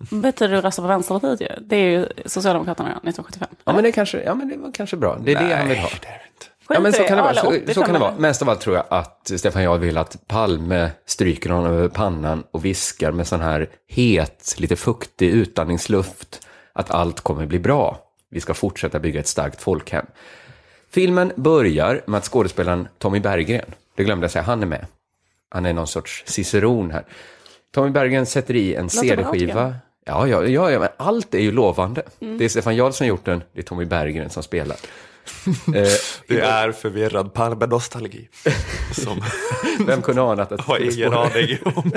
men 0.00 0.22
då 0.22 0.22
betyder 0.22 0.22
det 0.22 0.24
att, 0.24 0.24
eh, 0.24 0.24
opartiskhetsavgörandena. 0.24 0.30
Betyder 0.30 0.52
det 0.52 0.58
att 0.58 0.64
rösta 0.64 0.82
på 0.82 0.88
Vänsterpartiet 0.88 1.40
ju. 1.40 1.64
Det 1.66 1.76
är 1.76 1.90
ju 1.90 2.08
Socialdemokraterna 2.26 2.88
1975. 2.88 3.48
Ja, 3.64 3.72
men 3.72 3.84
det 3.84 3.92
kanske, 3.92 4.22
ja, 4.22 4.34
men 4.34 4.48
det 4.48 4.56
var 4.56 4.72
kanske 4.72 4.96
bra. 4.96 5.18
Det 5.24 5.32
är 5.32 5.48
det 5.48 5.54
han 5.54 5.68
vill 5.68 5.78
ha. 5.78 5.88
det 6.00 6.06
är 6.06 6.12
inte. 6.12 6.46
Ja, 6.68 6.80
men 6.80 6.92
så 6.92 7.02
kan 7.02 7.16
det 7.16 7.22
vara. 7.22 7.34
Så, 7.34 7.46
85 7.46 7.74
så 7.74 7.82
kan 7.82 7.92
det 7.92 8.00
vara. 8.00 8.14
Mest 8.18 8.42
av 8.42 8.48
allt 8.48 8.60
tror 8.60 8.76
jag 8.76 8.84
att 8.88 9.30
Stefan 9.36 9.62
Jarl 9.62 9.78
vill 9.78 9.98
att 9.98 10.26
Palme 10.26 10.90
stryker 11.06 11.50
honom 11.50 11.72
över 11.72 11.88
pannan 11.88 12.44
och 12.50 12.64
viskar 12.64 13.12
med 13.12 13.26
sån 13.26 13.40
här 13.40 13.68
het, 13.88 14.54
lite 14.58 14.76
fuktig 14.76 15.28
utandningsluft 15.30 16.46
att 16.72 16.90
allt 16.90 17.20
kommer 17.20 17.46
bli 17.46 17.58
bra. 17.58 17.98
Vi 18.30 18.40
ska 18.40 18.54
fortsätta 18.54 18.98
bygga 18.98 19.20
ett 19.20 19.28
starkt 19.28 19.62
folkhem. 19.62 20.06
Filmen 20.90 21.32
börjar 21.36 22.02
med 22.06 22.18
att 22.18 22.24
skådespelaren 22.24 22.88
Tommy 22.98 23.20
Berggren, 23.20 23.74
det 23.96 24.04
glömde 24.04 24.24
jag 24.24 24.30
säga, 24.30 24.42
han 24.42 24.62
är 24.62 24.66
med. 24.66 24.86
Han 25.48 25.66
är 25.66 25.72
någon 25.72 25.86
sorts 25.86 26.22
ciceron 26.26 26.90
här. 26.90 27.04
Tommy 27.74 27.90
Berggren 27.90 28.26
sätter 28.26 28.56
i 28.56 28.74
en 28.74 28.90
CD-skiva. 28.90 29.74
Ja, 30.10 30.26
ja, 30.28 30.44
ja, 30.46 30.70
ja, 30.70 30.78
men 30.78 30.88
allt 30.96 31.34
är 31.34 31.38
ju 31.38 31.52
lovande. 31.52 32.02
Det 32.18 32.44
är 32.44 32.48
Stefan 32.48 32.76
Jarl 32.76 32.92
som 32.92 33.06
gjort 33.06 33.24
den, 33.24 33.42
det 33.52 33.58
är 33.60 33.62
Tommy 33.64 33.84
Berggren 33.84 34.30
som 34.30 34.42
spelar. 34.42 34.76
Eh, 35.74 35.88
Det 36.28 36.40
är 36.40 36.72
förvirrad 36.72 37.34
Palme-nostalgi. 37.34 38.28
Som 38.92 39.20
Vem 39.86 40.02
kunde 40.02 40.22
ana 40.22 40.42
att 40.42 40.48
det 40.48 40.60
har 40.62 40.74
skulle 40.74 40.92
ingen 40.92 41.10
spåra- 41.12 41.26
aning 41.26 41.58
om. 41.64 41.92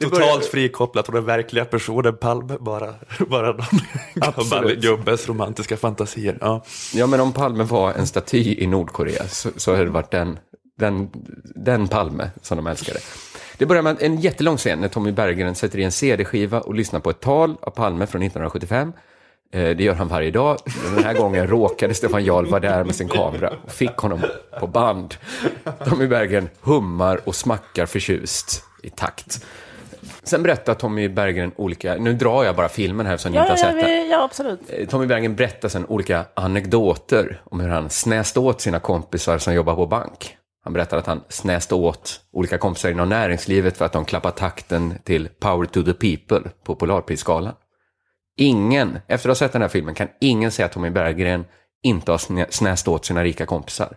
Totalt 0.10 0.44
frikopplat 0.46 1.06
från 1.06 1.14
den 1.14 1.24
verkliga 1.24 1.64
personen 1.64 2.16
Palme, 2.16 2.56
bara, 2.60 2.94
bara 3.28 3.46
någon 3.46 3.66
gammal 4.14 4.34
Absolut. 4.36 4.80
gubbes 4.82 5.28
romantiska 5.28 5.76
fantasier. 5.76 6.38
Ja. 6.40 6.64
Ja, 6.94 7.06
men 7.06 7.20
om 7.20 7.32
Palme 7.32 7.64
var 7.64 7.92
en 7.92 8.06
staty 8.06 8.54
i 8.58 8.66
Nordkorea 8.66 9.28
så, 9.28 9.50
så 9.56 9.72
hade 9.72 9.84
det 9.84 9.90
varit 9.90 10.10
den, 10.10 10.38
den, 10.78 11.10
den 11.56 11.88
Palme 11.88 12.30
som 12.42 12.56
de 12.56 12.66
älskade. 12.66 12.98
Det 13.58 13.66
börjar 13.66 13.82
med 13.82 13.96
en 14.02 14.16
jättelång 14.20 14.56
scen 14.56 14.80
när 14.80 14.88
Tommy 14.88 15.12
Berggren 15.12 15.54
sätter 15.54 15.78
i 15.78 15.84
en 15.84 15.92
CD-skiva 15.92 16.60
och 16.60 16.74
lyssnar 16.74 17.00
på 17.00 17.10
ett 17.10 17.20
tal 17.20 17.56
av 17.62 17.70
Palme 17.70 18.06
från 18.06 18.22
1975. 18.22 18.92
Eh, 19.52 19.60
Det 19.76 19.84
gör 19.84 19.94
han 19.94 20.08
varje 20.08 20.30
dag. 20.30 20.58
Den 20.94 21.04
här 21.04 21.14
gången 21.14 21.46
råkade 21.46 21.94
Stefan 21.94 22.24
Jarl 22.24 22.46
vara 22.46 22.60
där 22.60 22.84
med 22.84 22.94
sin 22.94 23.08
kamera 23.08 23.52
och 23.64 23.72
fick 23.72 23.96
honom 23.96 24.20
på 24.60 24.66
band. 24.66 25.14
Tommy 25.88 26.06
Berggren 26.06 26.48
hummar 26.60 27.20
och 27.24 27.34
smackar 27.34 27.86
förtjust 27.86 28.64
i 28.82 28.90
takt. 28.90 29.44
Sen 30.22 30.42
berättar 30.42 30.74
Tommy 30.74 31.08
Berggren 31.08 31.52
olika, 31.56 31.94
nu 31.94 32.12
drar 32.14 32.44
jag 32.44 32.56
bara 32.56 32.68
filmen 32.68 33.06
här 33.06 33.16
så 33.16 33.28
ni 33.28 33.36
Ja, 33.36 33.42
inte 33.42 33.52
har 33.52 33.58
ja, 33.58 33.64
sett 33.72 33.80
den. 33.86 33.90
vi, 33.90 34.10
ja, 34.10 34.24
absolut. 34.24 34.60
Eh, 34.68 34.86
Tommy 34.88 35.06
Bergen 35.06 35.34
berättar 35.36 35.68
sen 35.68 35.86
olika 35.86 36.24
anekdoter 36.34 37.40
om 37.44 37.60
hur 37.60 37.68
han 37.68 37.90
snäste 37.90 38.40
åt 38.40 38.60
sina 38.60 38.80
kompisar 38.80 39.38
som 39.38 39.54
jobbar 39.54 39.74
på 39.74 39.86
bank. 39.86 40.36
Han 40.64 40.72
berättar 40.72 40.96
att 40.96 41.06
han 41.06 41.24
snäste 41.28 41.74
åt 41.74 42.20
olika 42.32 42.58
kompisar 42.58 42.90
inom 42.90 43.08
näringslivet 43.08 43.76
för 43.76 43.84
att 43.84 43.92
de 43.92 44.04
klappar 44.04 44.30
takten 44.30 44.94
till 45.04 45.28
Power 45.40 45.66
to 45.66 45.82
the 45.82 45.92
People 45.92 46.50
på 46.64 46.74
Polarprisgalan. 46.74 47.54
Ingen, 48.36 48.98
efter 49.06 49.28
att 49.28 49.38
ha 49.40 49.46
sett 49.46 49.52
den 49.52 49.62
här 49.62 49.68
filmen, 49.68 49.94
kan 49.94 50.08
ingen 50.20 50.50
säga 50.50 50.66
att 50.66 50.72
Tommy 50.72 50.90
Berggren 50.90 51.44
inte 51.82 52.10
har 52.10 52.18
snä- 52.18 52.46
snäst 52.50 52.88
åt 52.88 53.04
sina 53.04 53.24
rika 53.24 53.46
kompisar. 53.46 53.96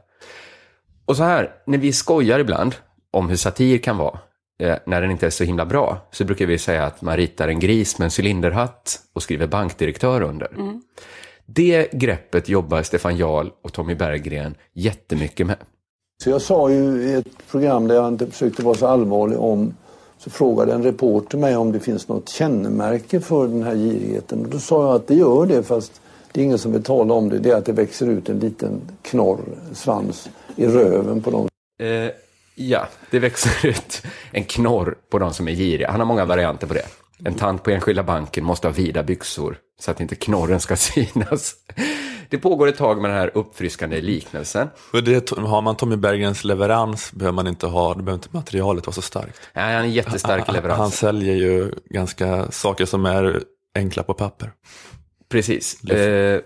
Och 1.05 1.17
så 1.17 1.23
här, 1.23 1.51
när 1.65 1.77
vi 1.77 1.93
skojar 1.93 2.39
ibland 2.39 2.75
om 3.11 3.29
hur 3.29 3.35
satir 3.35 3.77
kan 3.77 3.97
vara, 3.97 4.19
eh, 4.59 4.75
när 4.85 5.01
den 5.01 5.11
inte 5.11 5.25
är 5.25 5.29
så 5.29 5.43
himla 5.43 5.65
bra, 5.65 6.07
så 6.11 6.23
brukar 6.25 6.45
vi 6.45 6.57
säga 6.57 6.85
att 6.85 7.01
man 7.01 7.17
ritar 7.17 7.47
en 7.47 7.59
gris 7.59 7.99
med 7.99 8.05
en 8.05 8.11
cylinderhatt 8.19 8.99
och 9.13 9.23
skriver 9.23 9.47
bankdirektör 9.47 10.21
under. 10.21 10.47
Det 11.45 11.91
greppet 11.93 12.49
jobbar 12.49 12.81
Stefan 12.83 13.17
Jarl 13.17 13.49
och 13.63 13.73
Tommy 13.73 13.95
Berggren 13.95 14.55
jättemycket 14.73 15.47
med. 15.47 15.57
Så 16.23 16.29
jag 16.29 16.41
sa 16.41 16.71
ju 16.71 17.03
i 17.03 17.13
ett 17.13 17.47
program 17.51 17.87
där 17.87 17.95
jag 17.95 18.07
inte 18.07 18.27
försökte 18.27 18.63
vara 18.63 18.75
så 18.75 18.87
allvarlig 18.87 19.39
om 19.39 19.73
så 20.17 20.29
frågade 20.29 20.73
en 20.73 20.83
reporter 20.83 21.37
mig 21.37 21.55
om 21.55 21.71
det 21.71 21.79
finns 21.79 22.07
något 22.07 22.29
kännemärke 22.29 23.19
för 23.19 23.47
den 23.47 23.63
här 23.63 23.75
girigheten. 23.75 24.45
Och 24.45 24.49
då 24.49 24.59
sa 24.59 24.85
jag 24.85 24.95
att 24.95 25.07
det 25.07 25.15
gör 25.15 25.45
det 25.45 25.63
fast 25.63 26.01
det 26.31 26.41
är 26.41 26.45
ingen 26.45 26.57
som 26.57 26.71
vill 26.71 26.83
tala 26.83 27.13
om 27.13 27.29
det. 27.29 27.39
Det 27.39 27.49
är 27.49 27.55
att 27.55 27.65
det 27.65 27.71
växer 27.71 28.07
ut 28.07 28.29
en 28.29 28.39
liten 28.39 28.81
knorr, 29.01 29.39
svans, 29.73 30.29
i 30.55 30.67
röven 30.67 31.21
på 31.21 31.31
dem. 31.31 31.47
Eh, 31.79 32.11
ja, 32.55 32.87
det 33.11 33.19
växer 33.19 33.69
ut 33.69 34.01
en 34.31 34.43
knorr 34.43 34.95
på 35.09 35.19
de 35.19 35.33
som 35.33 35.47
är 35.47 35.51
giriga. 35.51 35.91
Han 35.91 35.99
har 35.99 36.07
många 36.07 36.25
varianter 36.25 36.67
på 36.67 36.73
det. 36.73 36.85
En 37.25 37.33
tant 37.33 37.63
på 37.63 37.71
Enskilda 37.71 38.03
banken 38.03 38.43
måste 38.43 38.67
ha 38.67 38.73
vida 38.73 39.03
byxor 39.03 39.57
så 39.79 39.91
att 39.91 40.01
inte 40.01 40.15
knorren 40.15 40.59
ska 40.59 40.75
synas. 40.75 41.55
Det 42.29 42.37
pågår 42.37 42.67
ett 42.67 42.77
tag 42.77 43.01
med 43.01 43.11
den 43.11 43.17
här 43.17 43.31
uppfriskande 43.33 44.01
liknelsen. 44.01 44.67
Och 44.93 45.03
det, 45.03 45.31
har 45.31 45.61
man 45.61 45.75
Tommy 45.75 45.95
Berggrens 45.95 46.43
leverans 46.43 47.11
behöver 47.13 47.35
man 47.35 47.47
inte 47.47 47.67
ha, 47.67 47.93
det 47.93 48.03
behöver 48.03 48.23
inte 48.23 48.29
materialet 48.31 48.87
vara 48.87 48.93
så 48.93 49.01
starkt. 49.01 49.39
Ja, 49.53 49.61
han 49.61 49.71
är 49.71 49.85
jättestark 49.85 50.43
Han 50.47 50.55
leverans. 50.55 50.97
säljer 50.97 51.35
ju 51.35 51.71
ganska 51.89 52.51
saker 52.51 52.85
som 52.85 53.05
är 53.05 53.43
enkla 53.75 54.03
på 54.03 54.13
papper. 54.13 54.51
Precis. 55.29 55.83
Eh, 55.83 56.41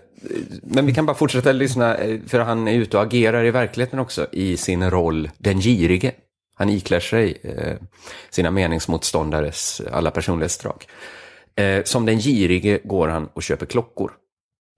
men 0.63 0.85
vi 0.85 0.93
kan 0.93 1.05
bara 1.05 1.17
fortsätta 1.17 1.51
lyssna, 1.51 1.95
eh, 1.95 2.19
för 2.27 2.39
han 2.39 2.67
är 2.67 2.73
ute 2.73 2.97
och 2.97 3.03
agerar 3.03 3.45
i 3.45 3.51
verkligheten 3.51 3.99
också 3.99 4.27
i 4.31 4.57
sin 4.57 4.89
roll 4.89 5.29
den 5.37 5.61
girige. 5.61 6.11
Han 6.55 6.69
iklär 6.69 6.99
sig 6.99 7.37
eh, 7.43 7.75
sina 8.29 8.51
meningsmotståndares 8.51 9.81
alla 9.91 10.11
personlighetsdrag. 10.11 10.85
Eh, 11.55 11.83
som 11.83 12.05
den 12.05 12.19
girige 12.19 12.79
går 12.83 13.07
han 13.07 13.27
och 13.33 13.43
köper 13.43 13.65
klockor. 13.65 14.11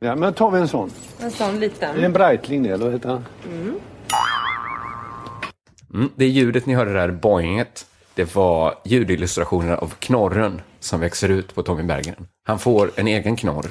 Ja, 0.04 0.16
men 0.16 0.34
tar 0.34 0.52
vi 0.52 0.60
en 0.60 0.68
sån. 0.68 0.92
En 1.20 1.32
sån 1.32 1.60
liten. 1.60 1.96
Det 1.96 2.02
är 2.02 2.06
en 2.06 2.14
Breitling 2.14 2.64
det, 2.64 2.70
eller 2.70 2.86
vad 2.86 2.94
heter 2.94 3.10
han? 3.10 3.26
Mm, 5.94 6.10
det 6.16 6.26
ljudet 6.26 6.66
ni 6.66 6.74
hörde 6.74 6.94
där, 6.94 7.12
boinget, 7.12 7.86
det 8.16 8.36
var 8.36 8.76
ljudillustrationer 8.86 9.76
av 9.76 9.94
knorren 10.00 10.62
som 10.80 11.00
växer 11.00 11.30
ut 11.30 11.56
på 11.56 11.64
Tommy 11.64 11.84
Berggren. 11.84 12.28
Han 12.44 12.60
får 12.60 12.92
en 12.96 13.08
egen 13.08 13.36
knorr 13.36 13.70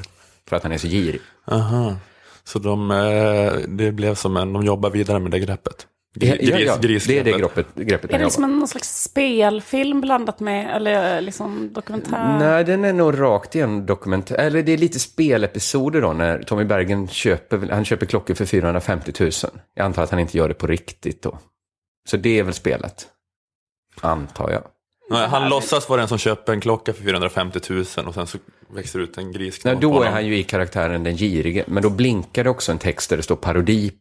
för 0.48 0.56
att 0.56 0.62
han 0.62 0.72
är 0.72 0.78
så 0.78 0.86
girig. 0.86 1.20
Aha. 1.50 1.96
Så 2.44 2.58
de, 2.58 2.90
eh, 2.90 3.52
det 3.68 3.92
blev 3.92 4.14
som 4.14 4.36
en, 4.36 4.52
de 4.52 4.64
jobbar 4.64 4.90
vidare 4.90 5.18
med 5.18 5.30
det 5.30 5.38
greppet. 5.38 5.86
Gris, 6.14 6.36
ja, 6.40 6.58
ja, 6.58 6.76
gris, 6.76 7.06
det 7.06 7.18
är 7.18 7.24
det 7.24 7.32
greppet. 7.32 7.74
greppet, 7.74 8.10
Är 8.10 8.18
det 8.18 8.24
liksom 8.24 8.44
en 8.44 8.58
någon 8.58 8.68
slags 8.68 9.02
spelfilm 9.02 10.00
blandat 10.00 10.40
med, 10.40 10.76
eller 10.76 11.20
liksom 11.20 11.72
dokumentär? 11.72 12.36
Nej, 12.38 12.64
den 12.64 12.84
är 12.84 12.92
nog 12.92 13.20
rakt 13.20 13.54
igen 13.54 13.86
dokumentär. 13.86 14.36
Eller 14.36 14.62
det 14.62 14.72
är 14.72 14.78
lite 14.78 14.98
spelepisoder 14.98 16.00
då 16.00 16.12
när 16.12 16.42
Tommy 16.42 16.64
Bergen 16.64 17.08
köper, 17.08 17.68
han 17.70 17.84
köper 17.84 18.06
klockor 18.06 18.34
för 18.34 18.44
450 18.44 19.12
000. 19.20 19.30
Jag 19.74 19.84
antar 19.84 20.02
att 20.02 20.10
han 20.10 20.20
inte 20.20 20.38
gör 20.38 20.48
det 20.48 20.54
på 20.54 20.66
riktigt 20.66 21.22
då. 21.22 21.38
Så 22.08 22.16
det 22.16 22.38
är 22.38 22.42
väl 22.42 22.54
spelet. 22.54 23.06
Antar 24.00 24.50
jag. 24.50 24.62
Nej, 25.10 25.28
han 25.28 25.48
låtsas 25.48 25.88
vara 25.88 26.00
den 26.00 26.08
som 26.08 26.18
köper 26.18 26.52
en 26.52 26.60
klocka 26.60 26.92
för 26.92 27.02
450 27.02 27.60
000 27.70 27.80
och 28.06 28.14
sen 28.14 28.26
så 28.26 28.38
växer 28.74 28.98
ut 28.98 29.18
en 29.18 29.32
Nej, 29.64 29.74
på 29.74 29.80
då 29.80 30.02
är 30.02 30.10
han 30.10 30.26
ju 30.26 30.38
i 30.38 30.42
karaktären 30.42 31.02
den 31.02 31.16
girige. 31.16 31.64
Men 31.66 31.82
då 31.82 31.90
blinkar 31.90 32.44
det 32.44 32.50
också 32.50 32.72
en 32.72 32.78
text 32.78 33.10
där 33.10 33.16
det 33.16 33.22
står 33.22 33.36
parodi 33.36 33.92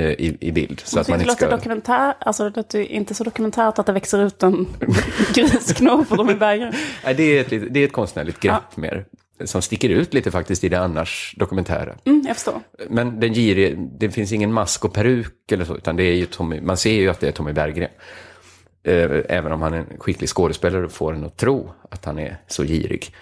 i, 0.00 0.36
i 0.40 0.52
bild. 0.52 0.80
Så 0.84 1.00
att 1.00 1.08
man 1.08 1.20
inte 1.20 1.34
ska... 1.34 1.48
dokumentär, 1.48 2.14
alltså 2.18 2.50
det 2.50 2.56
låter 2.56 2.80
inte 2.80 3.14
så 3.14 3.24
dokumentärt 3.24 3.78
att 3.78 3.86
det 3.86 3.92
växer 3.92 4.26
ut 4.26 4.42
en 4.42 4.66
grisknorr 5.34 6.04
på 6.04 6.16
Tommy 6.16 6.34
Berggren. 6.34 6.72
Nej, 7.04 7.14
det, 7.14 7.22
är 7.22 7.40
ett, 7.40 7.74
det 7.74 7.80
är 7.80 7.84
ett 7.84 7.92
konstnärligt 7.92 8.40
grepp 8.40 8.76
mer. 8.76 9.04
Som 9.44 9.62
sticker 9.62 9.88
ut 9.88 10.14
lite 10.14 10.30
faktiskt 10.30 10.64
i 10.64 10.68
det 10.68 10.80
annars 10.80 11.34
dokumentära. 11.36 11.94
Mm, 12.04 12.24
jag 12.26 12.36
förstår. 12.36 12.60
Men 12.88 13.20
den 13.20 13.34
girige, 13.34 13.74
det 13.98 14.10
finns 14.10 14.32
ingen 14.32 14.52
mask 14.52 14.84
och 14.84 14.92
peruk 14.92 15.52
eller 15.52 15.64
så, 15.64 15.76
utan 15.76 15.96
det 15.96 16.02
är 16.02 16.14
ju 16.14 16.26
Tommy, 16.26 16.60
man 16.60 16.76
ser 16.76 16.92
ju 16.94 17.10
att 17.10 17.20
det 17.20 17.28
är 17.28 17.32
Tommy 17.32 17.52
Berggren. 17.52 17.90
Eh, 18.84 19.10
Även 19.28 19.52
om 19.52 19.62
han 19.62 19.74
är 19.74 19.78
en 19.78 19.98
skicklig 19.98 20.28
skådespelare 20.28 20.84
och 20.84 20.92
får 20.92 21.14
en 21.14 21.24
att 21.24 21.36
tro 21.36 21.72
att 21.90 22.04
han 22.04 22.18
är 22.18 22.36
så 22.46 22.62
girig. 22.62 23.14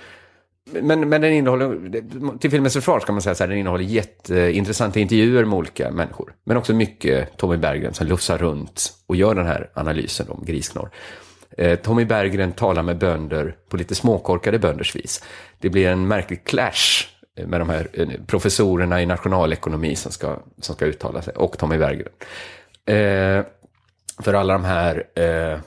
Men, 0.71 1.09
men 1.09 1.21
den 1.21 1.33
innehåller, 1.33 2.39
till 2.39 2.51
filmens 2.51 2.75
försvar 2.75 3.01
ska 3.01 3.13
man 3.13 3.23
säga 3.23 3.35
så 3.35 3.45
här, 3.45 3.49
den 3.49 3.59
innehåller 3.59 3.85
jätteintressanta 3.85 5.01
intervjuer 5.01 5.45
med 5.45 5.59
olika 5.59 5.91
människor. 5.91 6.35
Men 6.45 6.57
också 6.57 6.75
mycket 6.75 7.37
Tommy 7.37 7.57
Berggren 7.57 7.95
som 7.95 8.07
lufsar 8.07 8.39
runt 8.39 8.93
och 9.07 9.17
gör 9.17 9.35
den 9.35 9.47
här 9.47 9.71
analysen 9.75 10.29
om 10.29 10.45
grisknorr. 10.47 10.91
Eh, 11.59 11.79
Tommy 11.79 12.05
Berggren 12.05 12.53
talar 12.53 12.83
med 12.83 12.99
bönder 12.99 13.57
på 13.69 13.77
lite 13.77 13.95
småkorkade 13.95 14.59
bönders 14.59 14.97
vis. 14.97 15.25
Det 15.59 15.71
blir 15.71 15.89
en 15.89 16.09
märklig 16.09 16.45
clash 16.45 17.07
med 17.47 17.61
de 17.61 17.69
här 17.69 17.89
eh, 17.93 18.09
professorerna 18.27 19.03
i 19.03 19.07
nationalekonomi 19.07 19.97
som 19.97 20.13
ska, 20.13 20.39
som 20.61 20.75
ska 20.75 20.85
uttala 20.87 21.23
sig, 21.23 21.35
och 21.35 21.59
Tommy 21.59 21.79
Berggren. 21.79 22.13
Eh, 22.87 23.45
för 24.23 24.35
alla 24.35 24.53
de 24.53 24.65
här 24.65 25.05
eh, 25.15 25.59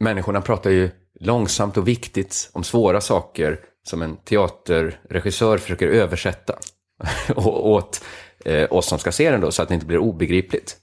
människorna 0.00 0.40
pratar 0.40 0.70
ju 0.70 0.90
långsamt 1.20 1.76
och 1.76 1.88
viktigt 1.88 2.50
om 2.52 2.64
svåra 2.64 3.00
saker 3.00 3.60
som 3.86 4.02
en 4.02 4.16
teaterregissör 4.16 5.58
försöker 5.58 5.88
översätta 5.88 6.58
åt 7.36 8.04
eh, 8.44 8.72
oss 8.72 8.86
som 8.86 8.98
ska 8.98 9.12
se 9.12 9.30
den 9.30 9.40
då, 9.40 9.50
så 9.50 9.62
att 9.62 9.68
det 9.68 9.74
inte 9.74 9.86
blir 9.86 9.98
obegripligt. 9.98 10.76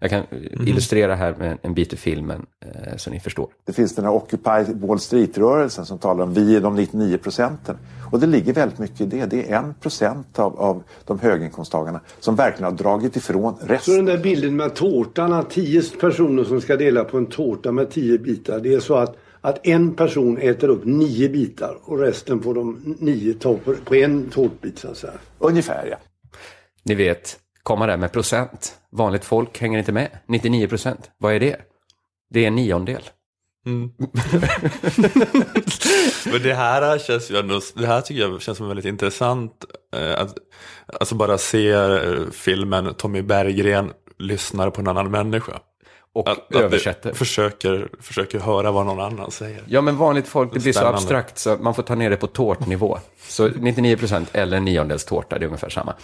Jag 0.00 0.10
kan 0.10 0.20
eh, 0.30 0.68
illustrera 0.68 1.14
här 1.14 1.34
med 1.38 1.58
en 1.62 1.74
bit 1.74 1.92
ur 1.92 1.96
filmen 1.96 2.46
eh, 2.64 2.96
så 2.96 3.10
ni 3.10 3.20
förstår. 3.20 3.48
Det 3.64 3.72
finns 3.72 3.94
den 3.94 4.04
här 4.04 4.12
Occupy 4.12 4.72
Wall 4.86 5.00
Street-rörelsen 5.00 5.86
som 5.86 5.98
talar 5.98 6.24
om 6.24 6.34
vi 6.34 6.56
är 6.56 6.60
de 6.60 6.76
99 6.76 7.18
procenten. 7.18 7.76
Och 8.12 8.20
det 8.20 8.26
ligger 8.26 8.52
väldigt 8.52 8.78
mycket 8.78 9.00
i 9.00 9.06
det. 9.06 9.26
Det 9.26 9.50
är 9.52 9.58
en 9.58 9.74
procent 9.74 10.38
av, 10.38 10.60
av 10.60 10.82
de 11.04 11.18
höginkomsttagarna 11.18 12.00
som 12.20 12.36
verkligen 12.36 12.64
har 12.64 12.78
dragit 12.78 13.16
ifrån 13.16 13.56
Så 13.60 13.66
resten. 13.66 13.96
den 13.96 14.04
där 14.04 14.18
bilden 14.18 14.56
med 14.56 14.74
tårtan, 14.74 15.44
tio 15.50 15.82
personer 16.00 16.44
som 16.44 16.60
ska 16.60 16.76
dela 16.76 17.04
på 17.04 17.18
en 17.18 17.26
tårta 17.26 17.72
med 17.72 17.90
tio 17.90 18.18
bitar. 18.18 18.60
Det 18.60 18.74
är 18.74 18.80
så 18.80 18.94
att, 18.94 19.16
att 19.42 19.66
en 19.66 19.94
person 19.94 20.38
äter 20.38 20.68
upp 20.68 20.84
nio 20.84 21.28
bitar 21.28 21.78
och 21.82 21.98
resten 21.98 22.42
får 22.42 22.54
de 22.54 22.96
nio 23.00 23.34
ta 23.34 23.58
på, 23.84 23.94
en 23.94 24.30
tårtbit 24.30 24.78
så 24.78 24.88
att 24.88 24.96
säga. 24.96 25.12
Ungefär 25.38 25.86
ja. 25.90 25.96
Ni 26.84 26.94
vet, 26.94 27.38
komma 27.62 27.86
där 27.86 27.96
med 27.96 28.12
procent. 28.12 28.78
Vanligt 28.90 29.24
folk 29.24 29.58
hänger 29.58 29.78
inte 29.78 29.92
med. 29.92 30.08
99 30.26 30.68
procent, 30.68 31.10
vad 31.18 31.34
är 31.34 31.40
det? 31.40 31.56
Det 32.30 32.44
är 32.44 32.46
en 32.46 32.54
niondel. 32.54 33.02
Men 36.32 36.42
det 36.42 36.54
här 36.54 36.98
känns 36.98 37.30
ju 37.30 37.36
ändå, 37.36 37.60
det 37.74 37.86
här 37.86 38.00
tycker 38.00 38.20
jag 38.20 38.42
känns 38.42 38.58
som 38.58 38.68
väldigt 38.68 38.84
intressant. 38.84 39.64
Eh, 39.96 40.20
att, 40.20 40.34
alltså 41.00 41.14
bara 41.14 41.38
se 41.38 41.70
eh, 41.70 42.30
filmen 42.32 42.94
Tommy 42.94 43.22
Berggren 43.22 43.92
lyssnar 44.18 44.70
på 44.70 44.80
en 44.80 44.88
annan 44.88 45.10
människa. 45.10 45.60
Och 46.14 46.28
Att, 46.28 46.38
att 46.54 46.60
översätter. 46.62 47.10
det 47.10 47.16
försöker, 47.16 47.88
försöker 48.00 48.38
höra 48.38 48.70
vad 48.72 48.86
någon 48.86 49.00
annan 49.00 49.30
säger. 49.30 49.62
Ja, 49.66 49.80
men 49.80 49.96
vanligt 49.96 50.28
folk, 50.28 50.52
det 50.54 50.60
blir 50.60 50.72
så 50.72 50.78
Spännande. 50.78 50.98
abstrakt 50.98 51.38
så 51.38 51.56
man 51.60 51.74
får 51.74 51.82
ta 51.82 51.94
ner 51.94 52.10
det 52.10 52.16
på 52.16 52.26
tårtnivå. 52.26 52.98
Så 53.28 53.48
99 53.48 53.96
procent 53.96 54.28
eller 54.32 54.56
en 54.56 54.64
niondels 54.64 55.04
tårta, 55.04 55.38
det 55.38 55.44
är 55.44 55.46
ungefär 55.46 55.68
samma. 55.68 55.94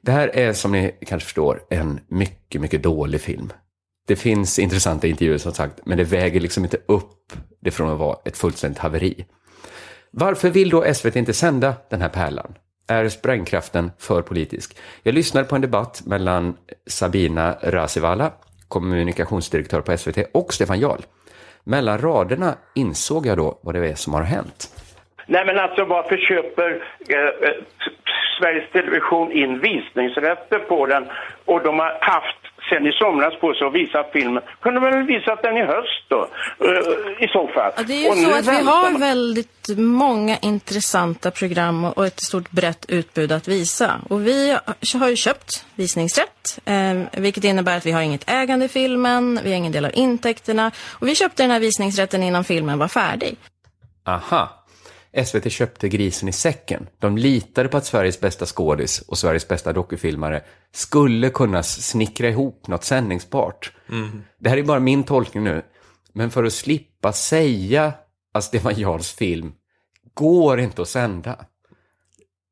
Det 0.00 0.12
här 0.12 0.28
är, 0.28 0.52
som 0.52 0.72
ni 0.72 0.94
kanske 1.06 1.24
förstår, 1.24 1.60
en 1.70 2.00
mycket, 2.08 2.60
mycket 2.60 2.82
dålig 2.82 3.20
film. 3.20 3.52
Det 4.08 4.16
finns 4.16 4.58
intressanta 4.58 5.06
intervjuer 5.06 5.38
som 5.38 5.52
sagt, 5.52 5.80
men 5.84 5.98
det 5.98 6.04
väger 6.04 6.40
liksom 6.40 6.64
inte 6.64 6.78
upp 6.86 7.32
det 7.62 7.70
från 7.70 7.90
att 7.90 7.98
vara 7.98 8.16
ett 8.24 8.36
fullständigt 8.36 8.78
haveri. 8.78 9.26
Varför 10.10 10.50
vill 10.50 10.70
då 10.70 10.94
SVT 10.94 11.16
inte 11.16 11.32
sända 11.32 11.74
den 11.90 12.00
här 12.02 12.08
pärlan? 12.08 12.54
Är 12.88 13.08
sprängkraften 13.08 13.90
för 13.98 14.22
politisk? 14.22 14.76
Jag 15.02 15.14
lyssnade 15.14 15.46
på 15.46 15.54
en 15.54 15.60
debatt 15.62 16.02
mellan 16.06 16.56
Sabina 16.86 17.56
Rasivala, 17.62 18.32
kommunikationsdirektör 18.68 19.80
på 19.80 19.96
SVT, 19.96 20.18
och 20.34 20.52
Stefan 20.52 20.80
Jarl. 20.80 21.00
Mellan 21.64 21.98
raderna 21.98 22.54
insåg 22.74 23.26
jag 23.26 23.36
då 23.36 23.58
vad 23.62 23.74
det 23.74 23.88
är 23.88 23.94
som 23.94 24.14
har 24.14 24.22
hänt. 24.22 24.70
Nej 25.26 25.46
men 25.46 25.58
alltså 25.58 25.84
varför 25.84 26.16
köper 26.16 26.84
eh, 27.08 27.48
eh 27.48 27.54
Sveriges 28.38 28.70
Television 28.72 29.32
in 29.32 29.60
visningsrätter 29.60 30.58
på 30.58 30.86
den 30.86 31.04
och 31.44 31.62
de 31.62 31.78
har 31.78 31.98
haft 32.00 32.36
sen 32.68 32.86
i 32.86 32.92
somras 32.92 33.34
på 33.40 33.54
sig 33.54 33.66
att 33.66 33.74
visa 33.74 34.04
filmen. 34.12 34.42
Kunde 34.62 34.80
väl 34.80 35.02
visat 35.06 35.42
den 35.42 35.56
i 35.56 35.64
höst 35.74 36.02
då 36.08 36.20
eh, 36.60 37.24
i 37.24 37.28
så 37.28 37.48
fall. 37.54 37.72
Ja, 37.76 37.82
det 37.82 37.92
är 37.94 38.02
ju 38.02 38.08
Och 38.10 38.16
så 38.16 38.38
att 38.38 38.46
vi 38.58 38.64
har 38.66 38.90
man. 38.90 39.00
väldigt 39.00 39.68
många 39.78 40.36
intressanta 40.42 41.30
program 41.30 41.84
och 41.84 41.96
och 41.96 42.06
ett 42.06 42.20
stort 42.20 42.50
brett 42.50 42.84
utbud 42.88 43.32
att 43.32 43.48
visa. 43.48 44.00
Och 44.08 44.26
vi 44.26 44.56
har 45.00 45.08
ju 45.08 45.16
köpt 45.16 45.64
visningsrätt, 45.74 46.58
eh, 46.64 47.20
vilket 47.20 47.44
innebär 47.44 47.76
att 47.76 47.86
vi 47.86 47.92
har 47.92 48.02
inget 48.02 48.30
ägande 48.30 48.64
i 48.64 48.68
filmen, 48.68 49.40
vi 49.44 49.50
har 49.50 49.56
ingen 49.56 49.72
del 49.72 49.84
av 49.84 49.90
intäkterna. 49.94 50.70
Och 51.00 51.08
vi 51.08 51.14
köpte 51.14 51.42
den 51.42 51.50
här 51.50 51.60
visningsrätten 51.60 52.22
innan 52.22 52.44
filmen 52.44 52.78
var 52.78 52.88
färdig. 52.88 53.36
Aha. 54.06 54.48
SVT 55.24 55.52
köpte 55.52 55.88
grisen 55.88 56.28
i 56.28 56.32
säcken. 56.32 56.86
De 56.98 57.18
litade 57.18 57.68
på 57.68 57.76
att 57.76 57.86
Sveriges 57.86 58.20
bästa 58.20 58.46
skådis 58.46 59.00
och 59.00 59.18
Sveriges 59.18 59.48
bästa 59.48 59.72
dokufilmare 59.72 60.42
skulle 60.72 61.30
kunna 61.30 61.62
snickra 61.62 62.28
ihop 62.28 62.68
något 62.68 62.84
sändningsbart. 62.84 63.72
Det 64.38 64.50
här 64.50 64.56
är 64.56 64.62
bara 64.62 64.80
min 64.80 65.04
tolkning 65.04 65.44
nu. 65.44 65.62
Men 66.12 66.30
för 66.30 66.44
att 66.44 66.52
slippa 66.52 67.12
säga 67.12 67.92
att 68.32 68.44
Stefan 68.44 68.74
Jarls 68.74 69.12
film 69.12 69.52
går 70.14 70.60
inte 70.60 70.82
att 70.82 70.88
sända. 70.88 71.46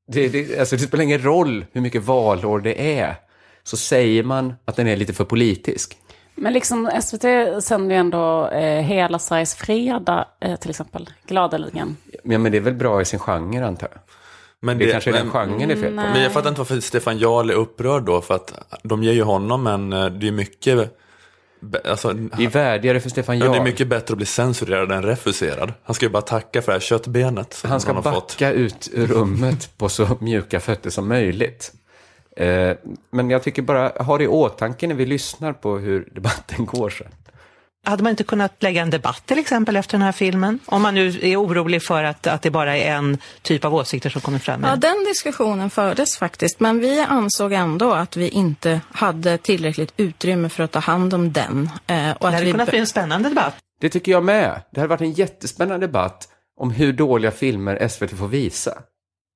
Det, 0.08 0.28
det, 0.28 0.58
alltså 0.58 0.76
det 0.76 0.82
spelar 0.82 1.04
ingen 1.04 1.22
roll 1.22 1.66
hur 1.72 1.80
mycket 1.80 2.02
valår 2.02 2.60
det 2.60 2.98
är. 2.98 3.16
Så 3.62 3.76
säger 3.76 4.22
man 4.22 4.54
att 4.64 4.76
den 4.76 4.86
är 4.86 4.96
lite 4.96 5.12
för 5.12 5.24
politisk. 5.24 5.96
Men 6.34 6.52
liksom 6.52 6.90
SVT 7.02 7.22
sänder 7.64 7.94
ju 7.94 8.00
ändå 8.00 8.48
eh, 8.48 8.82
Hela 8.82 9.18
Sveriges 9.18 9.54
fredag, 9.54 10.28
eh, 10.40 10.56
till 10.56 10.70
exempel, 10.70 11.10
gladeligen. 11.26 11.96
Ja, 12.22 12.38
men 12.38 12.52
det 12.52 12.58
är 12.58 12.62
väl 12.62 12.74
bra 12.74 13.00
i 13.02 13.04
sin 13.04 13.18
genre 13.18 13.66
antar 13.66 13.88
jag. 13.92 14.00
Men 14.60 14.78
Det, 14.78 14.90
kanske 14.90 15.10
är 15.10 15.14
den 15.14 15.30
genren 15.30 15.68
det 15.68 15.74
är 15.74 15.76
fel 15.76 15.84
på. 15.88 15.90
Men 15.94 16.22
jag 16.22 16.32
fattar 16.32 16.48
inte 16.48 16.60
varför 16.60 16.80
Stefan 16.80 17.18
Jarl 17.18 17.50
är 17.50 17.54
upprörd 17.54 18.02
då, 18.02 18.20
för 18.20 18.34
att 18.34 18.52
de 18.82 19.02
ger 19.02 19.12
ju 19.12 19.22
honom 19.22 19.66
en, 19.66 19.92
eh, 19.92 20.06
det 20.06 20.28
är 20.28 20.32
mycket, 20.32 20.98
alltså, 21.88 22.12
Det 22.12 22.44
är 22.44 22.48
värdigare 22.48 23.00
för 23.00 23.10
Stefan 23.10 23.38
ja, 23.38 23.44
det 23.44 23.50
är 23.50 23.54
Jarl. 23.54 23.64
mycket 23.64 23.88
bättre 23.88 24.12
att 24.12 24.16
bli 24.16 24.26
censurerad 24.26 24.92
än 24.92 25.02
refuserad. 25.02 25.72
Han 25.84 25.94
ska 25.94 26.06
ju 26.06 26.10
bara 26.12 26.22
tacka 26.22 26.62
för 26.62 26.72
det 26.72 26.74
här 26.76 26.80
köttbenet 26.80 27.52
som 27.54 27.70
Han 27.70 27.80
ska 27.80 27.92
har 27.92 28.02
fått. 28.02 28.28
backa 28.38 28.52
ut 28.52 28.90
ur 28.92 29.06
rummet 29.06 29.78
på 29.78 29.88
så 29.88 30.08
mjuka 30.20 30.60
fötter 30.60 30.90
som 30.90 31.08
möjligt. 31.08 31.72
Eh, 32.36 32.76
men 33.10 33.30
jag 33.30 33.42
tycker 33.42 33.62
bara, 33.62 33.88
ha 33.88 34.18
det 34.18 34.24
i 34.24 34.28
åtanke 34.28 34.86
när 34.86 34.94
vi 34.94 35.06
lyssnar 35.06 35.52
på 35.52 35.78
hur 35.78 36.08
debatten 36.14 36.66
går 36.66 36.90
sen. 36.90 37.08
Hade 37.86 38.02
man 38.02 38.10
inte 38.10 38.24
kunnat 38.24 38.62
lägga 38.62 38.82
en 38.82 38.90
debatt 38.90 39.22
till 39.26 39.38
exempel 39.38 39.76
efter 39.76 39.92
den 39.92 40.02
här 40.02 40.12
filmen? 40.12 40.58
Om 40.66 40.82
man 40.82 40.94
nu 40.94 41.18
är 41.22 41.36
orolig 41.36 41.82
för 41.82 42.04
att, 42.04 42.26
att 42.26 42.42
det 42.42 42.50
bara 42.50 42.76
är 42.76 42.94
en 42.94 43.18
typ 43.42 43.64
av 43.64 43.74
åsikter 43.74 44.10
som 44.10 44.20
kommer 44.20 44.38
fram. 44.38 44.62
Ja, 44.64 44.76
den 44.76 45.04
diskussionen 45.04 45.70
fördes 45.70 46.18
faktiskt, 46.18 46.60
men 46.60 46.80
vi 46.80 47.00
ansåg 47.00 47.52
ändå 47.52 47.92
att 47.92 48.16
vi 48.16 48.28
inte 48.28 48.80
hade 48.92 49.38
tillräckligt 49.38 49.92
utrymme 49.96 50.48
för 50.48 50.62
att 50.62 50.72
ta 50.72 50.78
hand 50.78 51.14
om 51.14 51.32
den. 51.32 51.70
Eh, 51.86 52.10
och 52.10 52.16
det 52.20 52.26
att 52.26 52.32
hade 52.32 52.44
vi 52.44 52.50
kunnat 52.50 52.70
bli 52.70 52.78
en 52.78 52.86
spännande 52.86 53.28
debatt. 53.28 53.54
Det 53.80 53.88
tycker 53.88 54.12
jag 54.12 54.24
med. 54.24 54.62
Det 54.70 54.80
hade 54.80 54.90
varit 54.90 55.00
en 55.00 55.12
jättespännande 55.12 55.86
debatt 55.86 56.28
om 56.60 56.70
hur 56.70 56.92
dåliga 56.92 57.30
filmer 57.30 57.88
SVT 57.88 58.18
får 58.18 58.28
visa. 58.28 58.78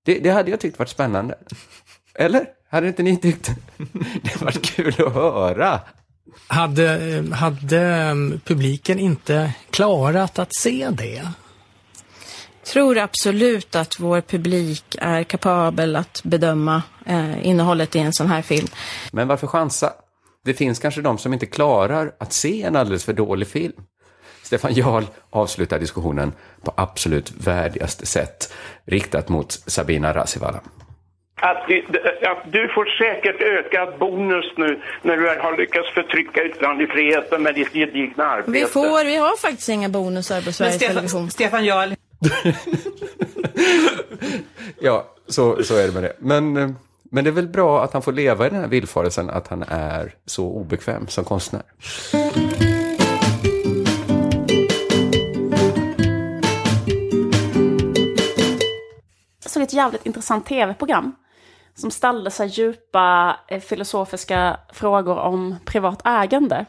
Det, 0.05 0.19
det 0.19 0.31
hade 0.31 0.51
jag 0.51 0.61
tyckt 0.61 0.79
varit 0.79 0.89
spännande. 0.89 1.39
Eller? 2.15 2.47
Hade 2.71 2.89
inte 2.89 3.03
ni 3.03 3.17
tyckt? 3.17 3.51
Det 4.23 4.41
varit 4.41 4.63
kul 4.63 4.95
att 5.07 5.15
höra. 5.15 5.81
Hade, 6.47 7.25
hade 7.33 8.15
publiken 8.45 8.99
inte 8.99 9.53
klarat 9.71 10.39
att 10.39 10.55
se 10.55 10.91
det? 10.91 11.29
tror 12.69 12.99
absolut 12.99 13.77
att 13.77 14.01
vår 14.01 14.21
publik 14.21 14.97
är 14.99 15.25
kapabel 15.25 15.97
att 15.97 16.21
bedöma 16.25 16.83
eh, 17.07 17.47
innehållet 17.47 17.97
i 17.97 17.99
en 17.99 18.13
sån 18.13 18.27
här 18.27 18.43
film. 18.43 18.67
Men 19.13 19.29
varför 19.29 19.47
chansa? 19.47 19.93
Det 20.45 20.55
finns 20.55 20.79
kanske 20.79 21.03
de 21.03 21.19
som 21.19 21.33
inte 21.33 21.47
klarar 21.47 22.13
att 22.21 22.33
se 22.33 22.63
en 22.63 22.77
alldeles 22.77 23.05
för 23.05 23.13
dålig 23.13 23.49
film. 23.49 23.73
Stefan 24.43 24.75
Jarl 24.75 25.05
avslutar 25.31 25.79
diskussionen 25.79 26.33
på 26.63 26.73
absolut 26.77 27.33
värdigaste 27.37 28.07
sätt, 28.07 28.53
riktat 28.85 29.29
mot 29.29 29.53
Sabina 29.67 30.15
Rasivala. 30.15 30.61
Att, 31.41 31.69
det- 31.69 32.29
att 32.29 32.53
du 32.53 32.69
får 32.69 32.85
säkert 32.99 33.41
ökad 33.43 33.99
bonus 33.99 34.45
nu 34.57 34.81
när 35.03 35.17
du 35.17 35.29
har 35.41 35.57
lyckats 35.57 35.91
förtrycka 35.95 36.45
yttrandefriheten 36.45 37.43
med 37.43 37.55
ditt 37.55 37.73
gedigna 37.73 38.25
arbete. 38.25 38.51
Vi 38.51 38.65
får, 38.65 39.05
vi 39.05 39.17
har 39.17 39.37
faktiskt 39.37 39.69
inga 39.69 39.89
bonusar 39.89 40.41
på 40.43 40.53
Sveriges 40.53 40.79
Television. 40.79 41.31
Stefan 41.31 41.65
Jarl, 41.65 41.91
Ja, 44.81 45.07
så, 45.29 45.63
så 45.65 45.77
är 45.77 45.87
det 45.87 45.93
med 45.93 46.03
det. 46.03 46.13
Men 46.19 46.57
eh, 46.57 46.71
Men 47.11 47.25
det 47.25 47.31
är 47.31 47.33
väl 47.33 47.49
bra 47.49 47.85
att 47.85 47.93
han 47.93 48.03
får 48.03 48.13
leva 48.13 48.47
i 48.47 48.51
den 48.51 48.61
här 48.61 48.69
villfarelsen 48.69 49.31
att 49.31 49.49
han 49.49 49.63
är 49.69 50.15
så 50.27 50.45
obekväm 50.47 51.07
som 51.09 51.25
konstnär. 51.25 51.63
Jag 59.43 59.51
såg 59.53 59.63
ett 59.63 59.73
jävligt 59.73 60.07
intressant 60.07 60.47
tv-program 60.47 61.15
som 61.79 61.91
ställde 61.91 62.31
sig 62.31 62.47
djupa 62.47 63.37
eh, 63.49 63.61
filosofiska 63.61 64.61
frågor 64.73 65.19
om 65.19 65.57
privat 65.65 66.03
ägande. 66.05 66.67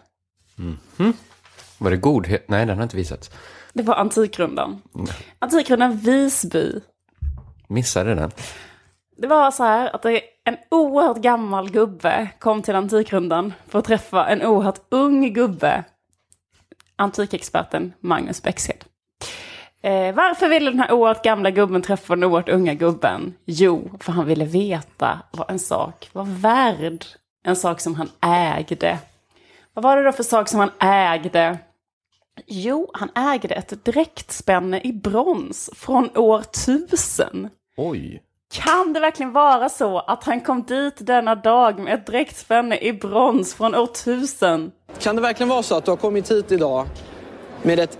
Var 1.77 1.91
det 1.91 1.97
godhet? 1.97 2.49
Nej, 2.49 2.65
den 2.65 2.77
har 2.77 2.83
inte 2.83 2.97
visats. 2.97 3.31
Det 3.73 3.83
var 3.83 3.95
Antikrundan. 3.95 4.81
Antikrundan 5.39 5.97
Visby. 5.97 6.81
Missade 7.67 8.15
den. 8.15 8.31
Det 9.17 9.27
var 9.27 9.51
så 9.51 9.63
här 9.63 9.95
att 9.95 10.05
en 10.05 10.57
oerhört 10.71 11.17
gammal 11.17 11.69
gubbe 11.69 12.29
kom 12.39 12.61
till 12.61 12.75
Antikrundan 12.75 13.53
för 13.67 13.79
att 13.79 13.85
träffa 13.85 14.27
en 14.27 14.41
oerhört 14.41 14.79
ung 14.89 15.33
gubbe. 15.33 15.83
Antikexperten 16.95 17.93
Magnus 17.99 18.43
Bäckshed. 18.43 18.85
Eh, 19.81 20.15
varför 20.15 20.49
ville 20.49 20.71
den 20.71 20.79
här 20.79 20.91
oerhört 20.91 21.23
gamla 21.23 21.51
gubben 21.51 21.81
träffa 21.81 22.15
den 22.15 22.23
oerhört 22.23 22.49
unga 22.49 22.73
gubben? 22.73 23.33
Jo, 23.45 23.91
för 23.99 24.11
han 24.11 24.25
ville 24.25 24.45
veta 24.45 25.19
vad 25.31 25.51
en 25.51 25.59
sak 25.59 26.09
var 26.13 26.25
värd. 26.25 27.05
En 27.43 27.55
sak 27.55 27.81
som 27.81 27.95
han 27.95 28.09
ägde. 28.21 28.97
Vad 29.73 29.83
var 29.83 29.97
det 29.97 30.03
då 30.03 30.11
för 30.11 30.23
sak 30.23 30.49
som 30.49 30.59
han 30.59 30.71
ägde? 30.79 31.57
Jo, 32.47 32.91
han 32.93 33.09
ägde 33.15 33.55
ett 33.55 33.85
dräktspänne 33.85 34.81
i 34.83 34.93
brons 34.93 35.69
från 35.75 36.17
år 36.17 36.39
1000. 36.39 37.49
Oj. 37.77 38.23
Kan 38.53 38.93
det 38.93 38.99
verkligen 38.99 39.31
vara 39.31 39.69
så 39.69 39.99
att 39.99 40.23
han 40.23 40.41
kom 40.41 40.63
dit 40.63 40.95
denna 40.99 41.35
dag 41.35 41.79
med 41.79 41.93
ett 41.93 42.05
dräktspänne 42.05 42.77
i 42.77 42.93
brons 42.93 43.53
från 43.53 43.75
år 43.75 43.83
1000? 43.91 44.71
Kan 44.99 45.15
det 45.15 45.21
verkligen 45.21 45.49
vara 45.49 45.63
så 45.63 45.77
att 45.77 45.85
du 45.85 45.91
har 45.91 45.97
kommit 45.97 46.31
hit 46.31 46.51
idag 46.51 46.87
med 47.63 47.79
ett 47.79 47.97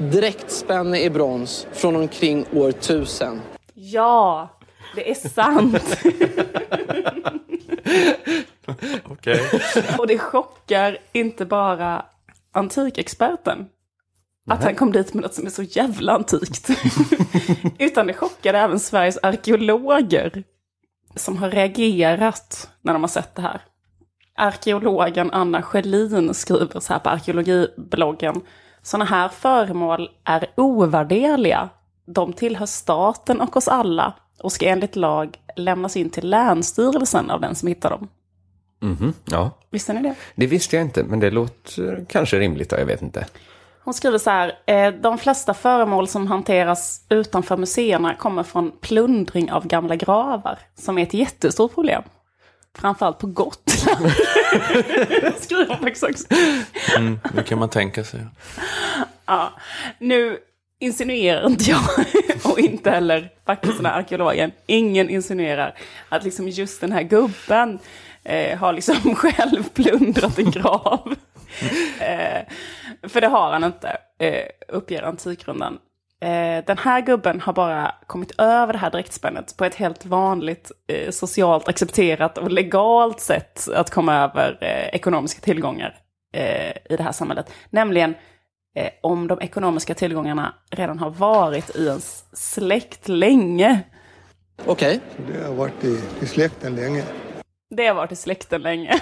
dräktspänne 0.00 1.00
i 1.00 1.10
brons 1.10 1.66
från 1.72 1.96
omkring 1.96 2.46
år 2.52 2.68
1000? 2.68 3.40
Ja, 3.74 4.48
det 4.94 5.10
är 5.10 5.14
sant. 5.14 5.96
Okej. 9.04 9.40
Och 9.98 10.06
det 10.06 10.18
chockar 10.18 10.98
inte 11.12 11.44
bara 11.44 12.04
antikexperten. 12.52 13.66
Att 14.50 14.64
han 14.64 14.74
kom 14.74 14.92
dit 14.92 15.14
med 15.14 15.22
något 15.22 15.34
som 15.34 15.46
är 15.46 15.50
så 15.50 15.62
jävla 15.62 16.12
antikt. 16.12 16.70
Utan 17.78 18.06
det 18.06 18.14
chockade 18.14 18.58
även 18.58 18.80
Sveriges 18.80 19.18
arkeologer. 19.22 20.44
Som 21.16 21.36
har 21.36 21.50
reagerat 21.50 22.70
när 22.82 22.92
de 22.92 23.02
har 23.02 23.08
sett 23.08 23.34
det 23.34 23.42
här. 23.42 23.60
Arkeologen 24.36 25.30
Anna 25.30 25.62
Schelin 25.62 26.34
skriver 26.34 26.80
så 26.80 26.92
här 26.92 27.00
på 27.00 27.10
arkeologibloggen. 27.10 28.40
Sådana 28.82 29.04
här 29.04 29.28
föremål 29.28 30.10
är 30.24 30.46
ovärderliga. 30.56 31.68
De 32.06 32.32
tillhör 32.32 32.66
staten 32.66 33.40
och 33.40 33.56
oss 33.56 33.68
alla 33.68 34.14
och 34.38 34.52
ska 34.52 34.68
enligt 34.68 34.96
lag 34.96 35.36
lämnas 35.56 35.96
in 35.96 36.10
till 36.10 36.30
Länsstyrelsen 36.30 37.30
av 37.30 37.40
den 37.40 37.54
som 37.54 37.68
hittar 37.68 37.90
dem. 37.90 38.08
Mhm, 38.80 39.14
ja. 39.24 39.50
Visste 39.70 39.92
ni 39.92 40.02
det? 40.02 40.14
Det 40.34 40.46
visste 40.46 40.76
jag 40.76 40.84
inte, 40.84 41.04
men 41.04 41.20
det 41.20 41.30
låter 41.30 42.04
kanske 42.08 42.38
rimligt. 42.38 42.72
Jag 42.72 42.86
vet 42.86 43.02
inte. 43.02 43.26
Hon 43.84 43.94
skriver 43.94 44.18
så 44.18 44.30
här, 44.30 44.58
eh, 44.66 44.94
de 44.94 45.18
flesta 45.18 45.54
föremål 45.54 46.08
som 46.08 46.26
hanteras 46.26 47.04
utanför 47.08 47.56
museerna 47.56 48.14
kommer 48.14 48.42
från 48.42 48.72
plundring 48.80 49.52
av 49.52 49.66
gamla 49.66 49.96
gravar, 49.96 50.58
som 50.74 50.98
är 50.98 51.02
ett 51.02 51.14
jättestort 51.14 51.74
problem. 51.74 52.02
Framförallt 52.78 53.18
på 53.18 53.26
Gotland. 53.26 54.10
skriver 55.40 55.76
faktiskt 55.76 56.02
också. 56.02 56.26
Mm, 56.96 57.20
det 57.34 57.42
kan 57.42 57.58
man 57.58 57.68
tänka 57.68 58.04
sig. 58.04 58.26
Ja, 59.26 59.52
nu 59.98 60.38
insinuerar 60.78 61.46
inte 61.46 61.70
jag, 61.70 61.80
och 62.52 62.58
inte 62.58 62.90
heller 62.90 63.30
faktiskt 63.46 63.76
den 63.76 63.86
här 63.86 63.98
arkeologen, 63.98 64.52
ingen 64.66 65.10
insinuerar 65.10 65.78
att 66.08 66.24
liksom 66.24 66.48
just 66.48 66.80
den 66.80 66.92
här 66.92 67.02
gubben 67.02 67.78
eh, 68.24 68.58
har 68.58 68.72
liksom 68.72 69.14
själv 69.14 69.62
plundrat 69.74 70.38
en 70.38 70.50
grav. 70.50 71.14
eh, 72.00 72.42
för 73.08 73.20
det 73.20 73.28
har 73.28 73.52
han 73.52 73.64
inte, 73.64 73.96
eh, 74.18 74.44
uppger 74.68 75.02
Antikrundan. 75.02 75.78
Eh, 76.20 76.64
den 76.64 76.78
här 76.78 77.00
gubben 77.00 77.40
har 77.40 77.52
bara 77.52 77.94
kommit 78.06 78.40
över 78.40 78.72
det 78.72 78.78
här 78.78 78.90
dräktspännet 78.90 79.56
på 79.56 79.64
ett 79.64 79.74
helt 79.74 80.06
vanligt, 80.06 80.70
eh, 80.86 81.10
socialt 81.10 81.68
accepterat 81.68 82.38
och 82.38 82.50
legalt 82.50 83.20
sätt 83.20 83.68
att 83.74 83.90
komma 83.90 84.14
över 84.14 84.58
eh, 84.60 84.94
ekonomiska 84.94 85.40
tillgångar 85.40 85.96
eh, 86.34 86.70
i 86.70 86.96
det 86.96 87.02
här 87.02 87.12
samhället. 87.12 87.52
Nämligen 87.70 88.14
eh, 88.76 88.90
om 89.02 89.26
de 89.26 89.40
ekonomiska 89.40 89.94
tillgångarna 89.94 90.54
redan 90.70 90.98
har 90.98 91.10
varit 91.10 91.76
i 91.76 91.86
ens 91.86 92.24
släkt 92.32 93.08
länge. 93.08 93.80
Okej. 94.66 95.00
Det 95.32 95.46
har 95.46 95.54
varit 95.54 95.84
i, 95.84 96.00
i 96.20 96.26
släkten 96.26 96.76
länge. 96.76 97.04
Det 97.70 97.86
har 97.86 97.94
varit 97.94 98.12
i 98.12 98.16
släkten 98.16 98.62
länge. 98.62 98.90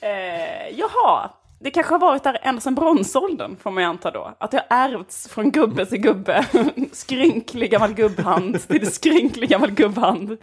eh, 0.00 0.78
jaha, 0.78 1.30
det 1.64 1.70
kanske 1.70 1.94
har 1.94 1.98
varit 1.98 2.22
där 2.22 2.38
ända 2.42 2.60
sedan 2.60 2.74
bronsåldern 2.74 3.56
får 3.56 3.70
man 3.70 3.82
ju 3.82 3.88
anta 3.88 4.10
då. 4.10 4.34
Att 4.40 4.50
det 4.50 4.56
har 4.68 4.76
ärvts 4.78 5.28
från 5.28 5.50
gubbe 5.50 5.86
till 5.86 5.98
gubbe. 5.98 6.46
skrynklig 6.92 7.70
gammal 7.70 7.94
gubbhand 7.94 8.68
till 8.68 8.92
skrynklig 8.92 9.50
gammal 9.50 9.70
gubbhand. 9.70 10.36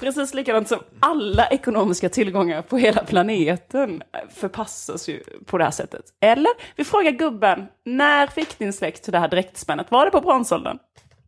Precis 0.00 0.34
likadant 0.34 0.68
som 0.68 0.78
alla 1.00 1.46
ekonomiska 1.46 2.08
tillgångar 2.08 2.62
på 2.62 2.76
hela 2.76 3.04
planeten 3.04 4.02
förpassas 4.34 5.08
ju 5.08 5.22
på 5.46 5.58
det 5.58 5.64
här 5.64 5.70
sättet. 5.70 6.04
Eller, 6.20 6.52
vi 6.76 6.84
frågar 6.84 7.10
gubben, 7.10 7.66
när 7.84 8.26
fick 8.26 8.58
din 8.58 8.72
släkt 8.72 9.12
det 9.12 9.18
här 9.18 9.28
dräktspännet? 9.28 9.90
Var 9.90 10.04
det 10.04 10.10
på 10.10 10.20
bronsåldern? 10.20 10.78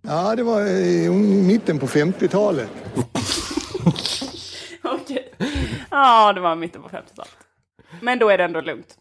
Ja, 0.03 0.37
det 0.37 0.43
var 0.43 0.61
i 0.67 1.09
mitten 1.47 1.79
på 1.79 1.87
50-talet. 1.87 2.71
Okej. 4.83 5.33
Ja, 5.91 6.33
det 6.33 6.41
var 6.41 6.55
mitten 6.55 6.83
på 6.83 6.89
50-talet. 6.89 7.37
Men 8.01 8.19
då 8.19 8.29
är 8.29 8.39
det 8.39 8.45
ändå 8.45 8.61
lugnt. 8.61 8.99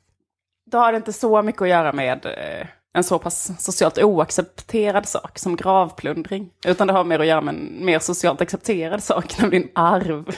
Då 0.76 0.80
har 0.80 0.92
det 0.92 0.98
inte 0.98 1.14
så 1.14 1.42
mycket 1.42 1.62
att 1.62 1.70
göra 1.70 1.94
med 1.94 2.26
eh, 2.26 2.68
en 2.94 3.04
så 3.04 3.20
pass 3.20 3.52
socialt 3.60 3.98
oaccepterad 3.98 5.08
sak 5.08 5.40
som 5.40 5.56
gravplundring. 5.56 6.50
Utan 6.66 6.88
det 6.88 6.94
har 6.94 7.04
mer 7.04 7.20
att 7.20 7.26
göra 7.26 7.42
med 7.42 7.56
en 7.56 7.86
mer 7.86 8.00
socialt 8.00 8.42
accepterad 8.42 9.04
sak, 9.04 9.38
nämligen 9.42 9.70
arv. 9.76 10.36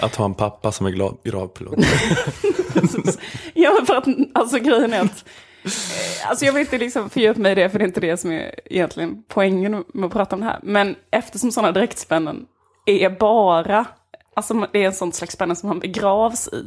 Att 0.00 0.14
ha 0.14 0.24
en 0.24 0.34
pappa 0.34 0.72
som 0.72 0.86
är 0.86 0.90
gravpilot. 1.30 1.78
ja, 3.54 3.78
för 3.86 3.96
att 3.96 4.06
alltså 4.34 4.58
grejen 4.58 4.92
är 4.92 5.00
att 5.00 5.24
eh, 5.64 6.28
Alltså 6.28 6.44
jag 6.44 6.52
vill 6.52 6.60
inte 6.60 6.78
liksom 6.78 7.10
fördjupa 7.10 7.40
mig 7.40 7.52
i 7.52 7.54
det, 7.54 7.70
för 7.70 7.78
det 7.78 7.84
är 7.84 7.88
inte 7.88 8.00
det 8.00 8.16
som 8.16 8.32
är 8.32 8.54
egentligen 8.64 9.22
poängen 9.28 9.84
med 9.94 10.06
att 10.06 10.12
prata 10.12 10.36
om 10.36 10.40
det 10.40 10.46
här. 10.46 10.60
Men 10.62 10.96
eftersom 11.10 11.52
sådana 11.52 11.72
dräktspännen 11.72 12.46
är 12.86 13.10
bara, 13.10 13.86
alltså 14.36 14.54
det 14.72 14.78
är 14.82 14.86
en 14.86 14.92
sån 14.92 15.12
slags 15.12 15.34
spänne 15.34 15.56
som 15.56 15.68
man 15.68 15.78
begravs 15.80 16.48
i. 16.48 16.66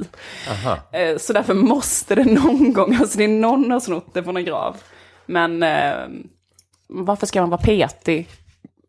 Aha. 0.50 0.78
Eh, 0.92 1.18
Så 1.18 1.34
därför 1.34 1.54
måste 1.54 2.16
det 2.16 2.24
någon 2.26 2.74
gång, 2.74 2.96
alltså 2.96 3.18
det 3.18 3.24
är 3.24 3.28
någon 3.28 3.62
som 3.64 3.72
har 3.72 3.80
snott 3.80 4.14
det 4.14 4.24
från 4.24 4.38
en 4.38 4.46
grav. 4.46 4.78
Men 5.26 5.64
eh, 5.64 5.96
varför 6.88 7.28
ska 7.28 7.42
man 7.42 7.50
vara 7.50 7.62
petig 7.62 8.30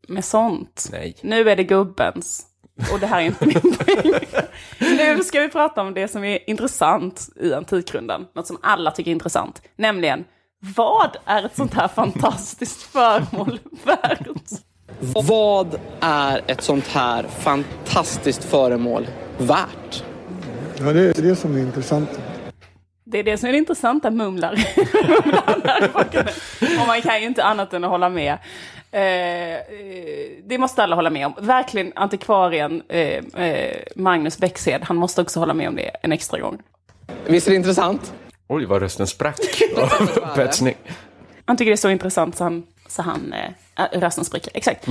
med 0.09 0.24
sånt? 0.24 0.89
Nej. 0.93 1.16
Nu 1.22 1.51
är 1.51 1.57
det 1.57 1.64
gubbens. 1.64 2.47
Och 2.93 3.01
det 3.01 3.07
här 3.07 3.20
är 3.20 3.24
inte 3.24 3.47
min 3.47 3.61
poäng. 3.79 4.12
Nu 4.79 5.24
ska 5.24 5.41
vi 5.41 5.49
prata 5.49 5.81
om 5.83 5.95
det 5.95 6.09
som 6.09 6.24
är 6.24 6.51
intressant 6.51 7.29
i 7.41 7.55
Antikrundan. 7.55 8.27
Något 8.35 8.47
som 8.47 8.59
alla 8.62 8.91
tycker 8.91 9.11
är 9.11 9.12
intressant. 9.12 9.62
Nämligen, 9.77 10.24
vad 10.77 11.16
är 11.24 11.47
ett 11.47 11.57
sånt 11.57 11.74
här 11.74 11.89
fantastiskt 11.89 12.83
föremål 12.83 13.59
värt? 13.85 14.27
Vad 15.01 15.80
är 16.01 16.40
ett 16.47 16.62
sånt 16.62 16.86
här 16.86 17.22
fantastiskt 17.22 18.44
föremål 18.44 19.07
värt? 19.38 20.05
Ja, 20.78 20.92
det 20.92 21.18
är 21.18 21.22
det 21.22 21.36
som 21.36 21.57
är 21.57 21.61
intressant. 21.61 22.20
Det 23.05 23.18
är 23.18 23.24
det 23.24 23.38
som 23.38 23.49
är 23.49 23.53
det 23.53 23.59
intressanta, 23.59 24.11
mumlar. 24.11 24.53
Och 26.80 26.86
man 26.86 27.03
kan 27.03 27.20
ju 27.20 27.26
inte 27.26 27.44
annat 27.44 27.72
än 27.72 27.84
att 27.84 27.90
hålla 27.90 28.09
med. 28.09 28.38
Eh, 28.90 29.03
eh, 29.03 29.59
det 30.44 30.59
måste 30.59 30.82
alla 30.82 30.97
hålla 30.97 31.11
med 31.11 31.26
om. 31.26 31.34
Verkligen 31.40 31.92
antikvarien 31.94 32.82
eh, 32.88 33.24
eh, 33.44 33.76
Magnus 33.97 34.38
Bäckshed, 34.38 34.82
han 34.84 34.97
måste 34.97 35.20
också 35.22 35.40
hålla 35.40 35.55
med 35.55 35.68
om 35.68 35.76
det 35.76 35.90
en 36.03 36.12
extra 36.12 36.40
gång. 36.40 36.59
Visst 37.26 37.47
är 37.47 37.51
det 37.51 37.57
intressant? 37.57 38.14
Oj, 38.49 38.64
vad 38.64 38.82
rösten 38.82 39.07
sprack 39.07 39.40
av. 39.76 40.09
Han 41.44 41.57
tycker 41.57 41.70
det 41.70 41.74
är 41.74 41.76
så 41.76 41.90
intressant 41.90 42.36
så 42.36 42.44
han, 42.44 42.62
så 42.88 43.03
han 43.03 43.34
eh, 43.79 44.01
rösten 44.01 44.24
spricker. 44.24 44.51
Exakt. 44.55 44.87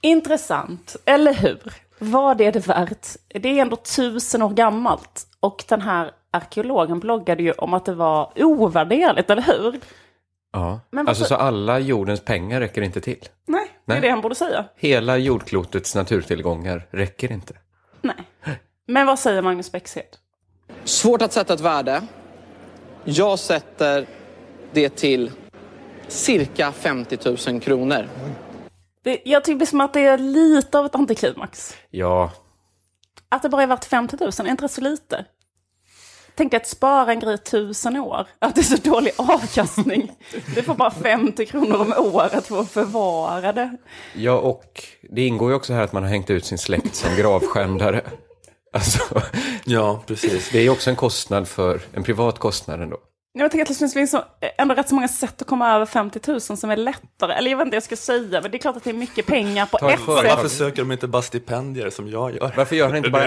Intressant, 0.00 0.96
eller 1.04 1.34
hur? 1.34 1.72
Vad 1.98 2.40
är 2.40 2.52
det 2.52 2.66
värt? 2.66 3.06
Det 3.28 3.48
är 3.58 3.62
ändå 3.62 3.76
tusen 3.76 4.42
år 4.42 4.50
gammalt. 4.50 5.26
Och 5.40 5.64
den 5.68 5.80
här 5.80 6.10
arkeologen 6.30 7.00
bloggade 7.00 7.42
ju 7.42 7.52
om 7.52 7.74
att 7.74 7.84
det 7.84 7.94
var 7.94 8.32
ovärderligt, 8.36 9.30
eller 9.30 9.42
hur? 9.42 9.80
Ja. 10.52 10.80
Men 10.90 11.08
Alltså 11.08 11.24
så 11.24 11.34
alla 11.34 11.78
jordens 11.78 12.20
pengar 12.20 12.60
räcker 12.60 12.82
inte 12.82 13.00
till? 13.00 13.24
Nej, 13.46 13.68
det 13.86 13.92
är 13.92 13.96
Nej. 13.96 14.00
det 14.00 14.10
han 14.10 14.20
borde 14.20 14.34
säga. 14.34 14.64
Hela 14.76 15.16
jordklotets 15.16 15.94
naturtillgångar 15.94 16.86
räcker 16.90 17.32
inte. 17.32 17.54
Men 18.86 19.06
vad 19.06 19.18
säger 19.18 19.42
Magnus 19.42 19.72
Bexhed? 19.72 20.16
Svårt 20.84 21.22
att 21.22 21.32
sätta 21.32 21.54
ett 21.54 21.60
värde. 21.60 22.02
Jag 23.04 23.38
sätter 23.38 24.06
det 24.72 24.88
till 24.88 25.30
cirka 26.12 26.72
50 26.72 27.18
000 27.50 27.60
kronor. 27.60 28.08
Det, 29.04 29.20
jag 29.24 29.44
tycker 29.44 29.66
som 29.66 29.80
att 29.80 29.92
det 29.92 30.00
är 30.00 30.18
lite 30.18 30.78
av 30.78 30.86
ett 30.86 30.94
antiklimax. 30.94 31.76
Ja, 31.90 32.30
Att 33.28 33.42
det 33.42 33.48
bara 33.48 33.62
är 33.62 33.66
värt 33.66 33.84
50 33.84 34.16
000, 34.20 34.30
är 34.38 34.48
inte 34.50 34.64
det 34.64 34.68
så 34.68 34.80
lite? 34.80 35.24
Tänk 36.34 36.50
dig 36.50 36.56
att 36.60 36.66
spara 36.66 37.12
en 37.12 37.20
grej 37.20 37.38
tusen 37.38 37.96
år, 37.96 38.26
att 38.38 38.54
det 38.54 38.60
är 38.60 38.62
så 38.62 38.76
dålig 38.76 39.12
avkastning. 39.16 40.12
Du 40.54 40.62
får 40.62 40.74
bara 40.74 40.90
50 40.90 41.46
kronor 41.46 41.80
om 41.80 41.94
året 42.14 42.46
för 42.46 42.60
att 42.60 42.70
förvara 42.70 43.52
det. 43.52 43.76
ja, 44.16 44.32
och 44.38 44.84
det 45.10 45.26
ingår 45.26 45.50
ju 45.50 45.56
också 45.56 45.72
här 45.72 45.82
att 45.82 45.92
man 45.92 46.02
har 46.02 46.10
hängt 46.10 46.30
ut 46.30 46.44
sin 46.44 46.58
släkt 46.58 46.94
som 46.94 47.16
gravskändare. 47.16 48.04
Alltså, 48.72 49.22
ja, 49.64 50.02
precis. 50.06 50.50
Det 50.50 50.58
är 50.58 50.62
ju 50.62 50.70
också 50.70 50.90
en 50.90 50.96
kostnad 50.96 51.48
för, 51.48 51.80
en 51.92 52.02
privat 52.02 52.38
kostnad 52.38 52.82
ändå. 52.82 52.98
Jag 53.32 53.50
tänker 53.50 53.62
att 53.72 53.78
det 53.78 53.92
finns 53.94 54.10
så, 54.10 54.24
ändå 54.58 54.74
rätt 54.74 54.88
så 54.88 54.94
många 54.94 55.08
sätt 55.08 55.42
att 55.42 55.48
komma 55.48 55.74
över 55.74 55.86
50 55.86 56.20
000 56.26 56.40
som 56.40 56.70
är 56.70 56.76
lättare. 56.76 57.32
Eller 57.32 57.50
jag 57.50 57.58
vet 57.58 57.64
inte 57.64 57.74
vad 57.74 57.76
jag 57.76 57.82
ska 57.82 57.96
säga, 57.96 58.40
men 58.40 58.50
det 58.50 58.56
är 58.56 58.58
klart 58.58 58.76
att 58.76 58.84
det 58.84 58.90
är 58.90 58.94
mycket 58.94 59.26
pengar 59.26 59.66
på 59.66 59.78
Ta 59.78 59.90
ett 59.90 59.98
sätt. 59.98 60.06
Varför 60.06 60.48
söker 60.48 60.82
de 60.82 60.92
inte 60.92 61.06
bara 61.08 61.22
stipendier 61.22 61.90
som 61.90 62.08
jag 62.08 62.34
gör? 62.34 62.52
Varför 62.56 62.76
gör 62.76 62.86
han 62.86 62.96
inte 62.96 63.10
bara 63.10 63.24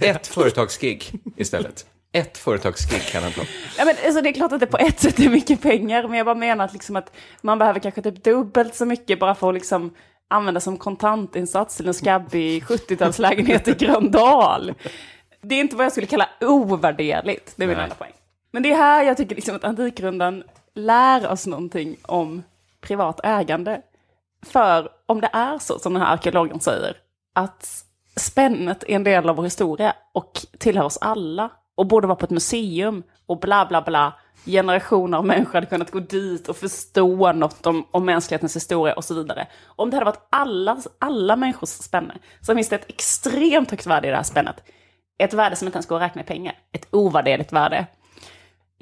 ett 0.00 0.26
företagsgig 0.26 1.12
istället? 1.36 1.86
Ett 2.12 2.38
företagsgig 2.38 3.02
kan 3.02 3.22
han 3.22 3.32
ta. 3.32 3.42
Ja, 3.78 3.84
men, 3.84 3.94
alltså, 4.04 4.20
det 4.20 4.28
är 4.28 4.32
klart 4.32 4.52
att 4.52 4.60
det 4.60 4.66
på 4.66 4.78
ett 4.78 5.00
sätt 5.00 5.18
är 5.18 5.28
mycket 5.28 5.62
pengar, 5.62 6.08
men 6.08 6.16
jag 6.16 6.26
bara 6.26 6.34
menar 6.34 6.64
att, 6.64 6.72
liksom, 6.72 6.96
att 6.96 7.12
man 7.40 7.58
behöver 7.58 7.80
kanske 7.80 8.02
typ 8.02 8.24
dubbelt 8.24 8.74
så 8.74 8.86
mycket 8.86 9.20
bara 9.20 9.34
för 9.34 9.48
att 9.48 9.54
liksom, 9.54 9.94
använda 10.30 10.60
som 10.60 10.76
kontantinsats 10.76 11.76
till 11.76 11.88
en 11.88 11.94
skabbig 11.94 12.64
70-talslägenhet 12.64 13.68
i 13.68 13.84
Gröndal. 13.84 14.74
Det 15.42 15.54
är 15.54 15.60
inte 15.60 15.76
vad 15.76 15.84
jag 15.84 15.92
skulle 15.92 16.06
kalla 16.06 16.28
ovärderligt, 16.40 17.52
det 17.56 17.64
är 17.64 17.68
min 17.68 17.78
enda 17.78 17.94
poäng. 17.94 18.12
Men 18.52 18.62
det 18.62 18.72
är 18.72 18.76
här 18.76 19.04
jag 19.04 19.16
tycker 19.16 19.34
liksom 19.34 19.56
att 19.56 19.64
Antikrundan 19.64 20.44
lär 20.74 21.28
oss 21.28 21.46
någonting 21.46 21.96
om 22.02 22.42
privat 22.80 23.20
ägande. 23.24 23.82
För 24.42 24.88
om 25.06 25.20
det 25.20 25.30
är 25.32 25.58
så, 25.58 25.78
som 25.78 25.92
den 25.92 26.02
här 26.02 26.12
arkeologen 26.12 26.60
säger, 26.60 26.96
att 27.34 27.84
spännet 28.16 28.84
är 28.84 28.96
en 28.96 29.04
del 29.04 29.28
av 29.28 29.36
vår 29.36 29.44
historia 29.44 29.94
och 30.12 30.40
tillhör 30.58 30.84
oss 30.84 30.98
alla 31.00 31.50
och 31.74 31.86
borde 31.86 32.06
vara 32.06 32.16
på 32.16 32.24
ett 32.24 32.30
museum 32.30 33.02
och 33.26 33.40
bla 33.40 33.66
bla 33.66 33.82
bla. 33.82 34.12
Generationer 34.44 35.18
av 35.18 35.26
människor 35.26 35.54
hade 35.54 35.66
kunnat 35.66 35.90
gå 35.90 36.00
dit 36.00 36.48
och 36.48 36.56
förstå 36.56 37.32
något 37.32 37.66
om, 37.66 37.86
om 37.90 38.04
mänsklighetens 38.04 38.56
historia 38.56 38.94
och 38.94 39.04
så 39.04 39.14
vidare. 39.14 39.46
Om 39.64 39.90
det 39.90 39.96
hade 39.96 40.04
varit 40.04 40.26
alla, 40.30 40.82
alla 40.98 41.36
människors 41.36 41.68
spänne 41.68 42.14
så 42.40 42.54
finns 42.54 42.68
det 42.68 42.76
ett 42.76 42.90
extremt 42.90 43.70
högt 43.70 43.86
värde 43.86 44.08
i 44.08 44.10
det 44.10 44.16
här 44.16 44.22
spännet. 44.22 44.62
Ett 45.18 45.34
värde 45.34 45.56
som 45.56 45.68
inte 45.68 45.76
ens 45.76 45.86
går 45.86 45.96
att 45.96 46.02
räkna 46.02 46.20
i 46.20 46.24
pengar. 46.24 46.58
Ett 46.72 46.88
ovärderligt 46.90 47.52
värde. 47.52 47.86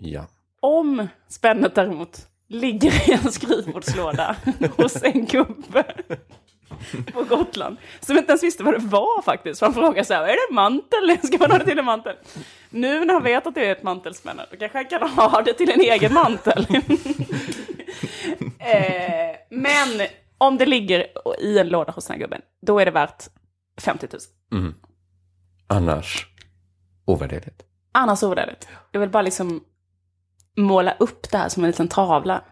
Ja. 0.02 0.26
Om 0.60 1.08
spännet 1.28 1.74
däremot 1.74 2.26
ligger 2.48 3.10
i 3.10 3.12
en 3.12 3.32
skrivbordslåda 3.32 4.36
hos 4.76 5.02
en 5.02 5.26
gubbe 5.26 5.84
på 7.12 7.24
Gotland 7.24 7.76
som 8.00 8.18
inte 8.18 8.30
ens 8.30 8.42
visste 8.42 8.62
vad 8.62 8.74
det 8.74 8.86
var 8.86 9.22
faktiskt. 9.22 9.60
Han 9.60 9.74
frågade 9.74 10.04
så 10.04 10.14
här, 10.14 10.22
är 10.22 10.26
det 10.26 10.46
en 10.48 10.54
mantel? 10.54 11.18
Ska 11.22 11.38
man 11.38 11.50
ha 11.50 11.58
det 11.58 11.64
till 11.64 11.78
en 11.78 11.84
mantel? 11.84 12.16
Nu 12.70 13.04
när 13.04 13.14
han 13.14 13.22
vet 13.22 13.46
att 13.46 13.54
det 13.54 13.66
är 13.66 13.72
ett 13.72 13.82
mantelspänne, 13.82 14.46
då 14.50 14.56
kanske 14.56 14.78
han 14.78 14.86
kan 14.86 15.08
ha 15.08 15.42
det 15.42 15.52
till 15.52 15.70
en 15.70 15.80
egen 15.80 16.14
mantel. 16.14 16.66
eh, 18.58 19.36
men 19.50 20.06
om 20.38 20.58
det 20.58 20.66
ligger 20.66 21.06
i 21.40 21.58
en 21.58 21.68
låda 21.68 21.92
hos 21.92 22.06
den 22.06 22.14
här 22.14 22.20
gubben, 22.20 22.42
då 22.62 22.78
är 22.78 22.84
det 22.84 22.90
värt 22.90 23.24
50 23.80 24.08
000. 24.12 24.20
Mm. 24.60 24.74
Annars 25.66 26.26
ovärderligt. 27.04 27.62
Annars 27.92 28.22
ovärderligt. 28.22 28.68
Jag 28.92 29.00
vill 29.00 29.10
bara 29.10 29.22
liksom 29.22 29.64
måla 30.62 30.94
upp 30.98 31.30
det 31.30 31.38
här 31.38 31.48
som 31.48 31.64
en 31.64 31.70
liten 31.70 31.88
tavla. 31.88 32.42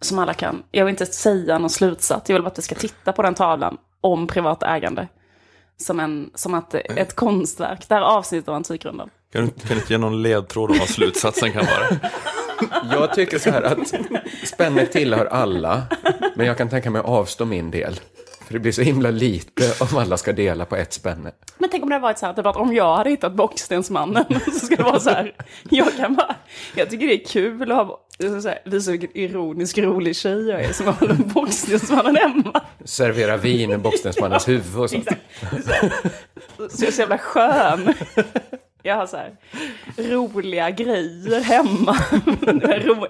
Som 0.00 0.18
alla 0.18 0.34
kan. 0.34 0.62
Jag 0.70 0.84
vill 0.84 0.90
inte 0.90 1.06
säga 1.06 1.58
någon 1.58 1.70
slutsats. 1.70 2.30
Jag 2.30 2.34
vill 2.34 2.42
bara 2.42 2.50
att 2.50 2.58
vi 2.58 2.62
ska 2.62 2.74
titta 2.74 3.12
på 3.12 3.22
den 3.22 3.34
tavlan 3.34 3.76
om 4.00 4.26
privat 4.26 4.62
ägande. 4.62 5.08
Som, 5.76 6.00
en, 6.00 6.30
som 6.34 6.54
att 6.54 6.74
ett 6.74 7.14
konstverk. 7.14 7.88
Det 7.88 7.94
här 7.94 8.02
avsnittet 8.02 8.48
av 8.48 8.54
Antikrundan. 8.54 9.10
Kan 9.32 9.44
du, 9.44 9.50
kan 9.50 9.68
du 9.68 9.74
inte 9.74 9.92
ge 9.92 9.98
någon 9.98 10.22
ledtråd 10.22 10.70
om 10.70 10.78
vad 10.78 10.88
slutsatsen 10.88 11.52
kan 11.52 11.66
vara? 11.66 11.88
Jag 12.90 13.14
tycker 13.14 13.38
så 13.38 13.50
här 13.50 13.62
att 13.62 13.94
spännet 14.44 14.92
tillhör 14.92 15.26
alla, 15.26 15.82
men 16.34 16.46
jag 16.46 16.58
kan 16.58 16.68
tänka 16.68 16.90
mig 16.90 17.00
att 17.00 17.06
avstå 17.06 17.44
min 17.44 17.70
del. 17.70 18.00
För 18.46 18.52
det 18.52 18.60
blir 18.60 18.72
så 18.72 18.82
himla 18.82 19.10
lite 19.10 19.62
om 19.80 19.98
alla 19.98 20.16
ska 20.16 20.32
dela 20.32 20.64
på 20.64 20.76
ett 20.76 20.92
spänne. 20.92 21.32
Men 21.58 21.70
tänk 21.70 21.82
om 21.82 21.88
det 21.88 21.94
hade 21.94 22.02
varit 22.02 22.18
så 22.18 22.26
här, 22.26 22.32
typ 22.32 22.46
att 22.46 22.56
om 22.56 22.74
jag 22.74 22.96
hade 22.96 23.10
hittat 23.10 23.34
Bockstensmannen 23.34 24.24
så 24.44 24.66
ska 24.66 24.76
det 24.76 24.82
vara 24.82 25.00
så 25.00 25.10
här. 25.10 25.34
Jag 25.70 25.96
kan 25.96 26.14
bara, 26.14 26.34
jag 26.74 26.90
tycker 26.90 27.06
det 27.06 27.14
är 27.14 27.24
kul 27.24 27.72
att 27.72 27.86
ha, 27.86 28.00
så 28.42 28.48
här, 28.48 28.58
visa 28.64 28.90
vilken 28.90 29.16
ironisk 29.16 29.78
rolig 29.78 30.16
tjej 30.16 30.48
jag 30.48 30.64
är 30.64 30.72
som 30.72 30.86
håller 30.86 31.14
Bockstensmannen 31.14 32.16
hemma. 32.16 32.60
Servera 32.84 33.36
vin 33.36 33.70
i 33.70 33.76
Bockstensmannens 33.78 34.48
huvud 34.48 34.76
och 34.76 34.90
sånt. 34.90 35.08
Så 36.70 36.84
jag 36.84 36.88
är 36.88 36.92
så 36.92 37.00
jävla 37.00 37.18
skön. 37.18 37.94
Jag 38.84 38.96
har 38.96 39.06
så 39.06 39.16
här 39.16 39.36
roliga 39.96 40.70
grejer 40.70 41.40
hemma. 41.40 41.96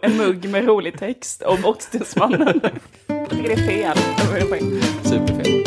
En 0.03 0.17
mugg 0.17 0.49
med 0.49 0.65
rolig 0.65 0.99
text 0.99 1.43
om 1.43 1.63
Bockstensmannen. 1.63 2.61
Jag 3.07 3.31
tycker 3.31 3.43
det 3.43 3.53
är 3.53 3.57
fel. 3.57 3.97
Superfel. 5.05 5.65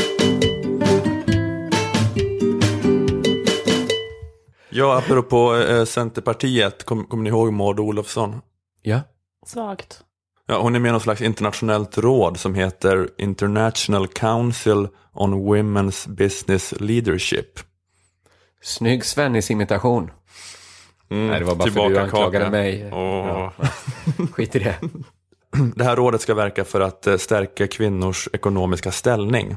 Ja, 4.70 4.97
apropå 4.97 5.56
eh, 5.56 5.86
Centerpartiet, 5.86 6.84
kom, 6.84 7.06
kommer 7.06 7.24
ni 7.24 7.30
ihåg 7.30 7.53
Maud 7.53 7.80
Olofsson? 7.80 8.41
Ja. 8.82 9.01
Svagt. 9.45 10.01
Ja, 10.47 10.62
hon 10.62 10.76
är 10.76 10.80
med 10.80 10.89
i 10.89 10.91
något 10.91 11.03
slags 11.03 11.22
internationellt 11.22 11.97
råd 11.97 12.39
som 12.39 12.56
heter 12.56 13.10
International 13.18 14.08
Council 14.08 14.88
on 15.14 15.34
Women's 15.34 16.10
Business 16.10 16.74
Leadership. 16.80 17.60
Snygg 18.66 19.05
Svennis 19.05 19.51
imitation. 19.51 20.11
Mm, 21.09 21.28
Nej, 21.28 21.39
det 21.39 21.45
var 21.45 21.55
bara 21.55 21.72
för 21.72 21.86
att 21.86 21.89
du 21.93 21.99
anklagade 21.99 22.45
kaka. 22.45 22.49
mig. 22.51 22.89
Åh. 22.93 23.49
Skit 24.32 24.55
i 24.55 24.59
det. 24.59 24.76
Det 25.76 25.84
här 25.84 25.95
rådet 25.95 26.22
ska 26.22 26.34
verka 26.34 26.63
för 26.66 26.82
att 26.82 27.07
eh, 27.07 27.18
stärka 27.18 27.68
kvinnors 27.68 28.30
ekonomiska 28.34 28.91
ställning. 28.91 29.55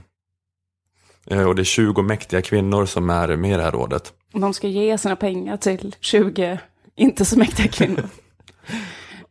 Eh, 1.27 1.43
Och 1.49 1.55
det 1.55 1.63
är 1.63 1.65
20 1.65 2.03
mäktiga 2.03 2.43
kvinnor 2.43 2.87
som 2.87 3.11
är 3.11 3.37
med 3.37 3.51
i 3.51 3.57
det 3.57 3.63
här 3.63 3.73
rådet. 3.73 4.13
De 4.33 4.55
ska 4.55 4.69
ge 4.69 4.99
sina 4.99 5.17
pengar 5.17 5.57
till 5.57 5.97
20 6.01 6.59
inte 6.97 7.25
så 7.25 7.39
mäktiga 7.39 7.69
kvinnor. 7.69 8.05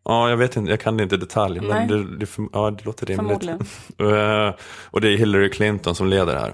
Ja, 0.09 0.30
jag 0.30 0.38
vet 0.38 0.55
inte, 0.55 0.71
jag 0.71 0.80
kan 0.80 0.97
det 0.97 1.03
inte 1.03 1.17
detalj, 1.17 1.59
Nej. 1.59 1.69
men 1.69 1.88
det, 1.88 2.17
det, 2.17 2.28
ja, 2.53 2.71
det 2.71 2.86
låter 2.86 3.05
rimligt. 3.05 3.28
Förmodligen. 3.43 3.59
Eh, 4.47 4.53
och 4.86 5.01
det 5.01 5.09
är 5.13 5.17
Hillary 5.17 5.49
Clinton 5.49 5.95
som 5.95 6.07
leder 6.07 6.36
här. 6.36 6.53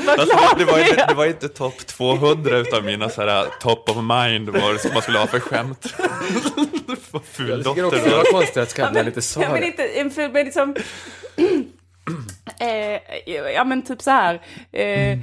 Alltså, 0.07 0.37
det, 0.57 0.65
var 0.65 0.77
det 0.77 0.89
inte, 0.89 1.05
det 1.07 1.13
var 1.13 1.25
inte 1.25 1.49
topp 1.49 1.77
200 1.87 2.57
utav 2.57 2.83
mina 2.83 3.09
så 3.09 3.21
här, 3.21 3.45
top 3.61 3.89
of 3.89 3.97
mind 3.97 4.49
vad 4.49 4.93
man 4.93 5.01
skulle 5.01 5.17
ha 5.17 5.27
för 5.27 5.39
skämt. 5.39 5.93
Vad 7.11 7.23
ful 7.25 7.49
Jag 7.49 7.75
tycker 7.75 7.83
dotter 7.83 7.85
också 7.85 8.23
det 8.23 8.31
konstigt 8.31 8.57
att 8.57 8.69
Skavlan 8.71 9.07
inte 9.07 9.21
sa 9.21 9.41
Ja, 9.41 9.49
men 9.51 9.61
det. 9.61 9.67
inte, 9.67 9.83
en 9.87 10.11
ful, 10.11 10.31
men 10.31 10.45
liksom... 10.45 10.75
eh, 12.59 12.99
ja, 13.55 13.63
men 13.63 13.81
typ 13.81 14.01
så 14.01 14.11
här. 14.11 14.41
Eh, 14.71 15.11
eh, 15.11 15.19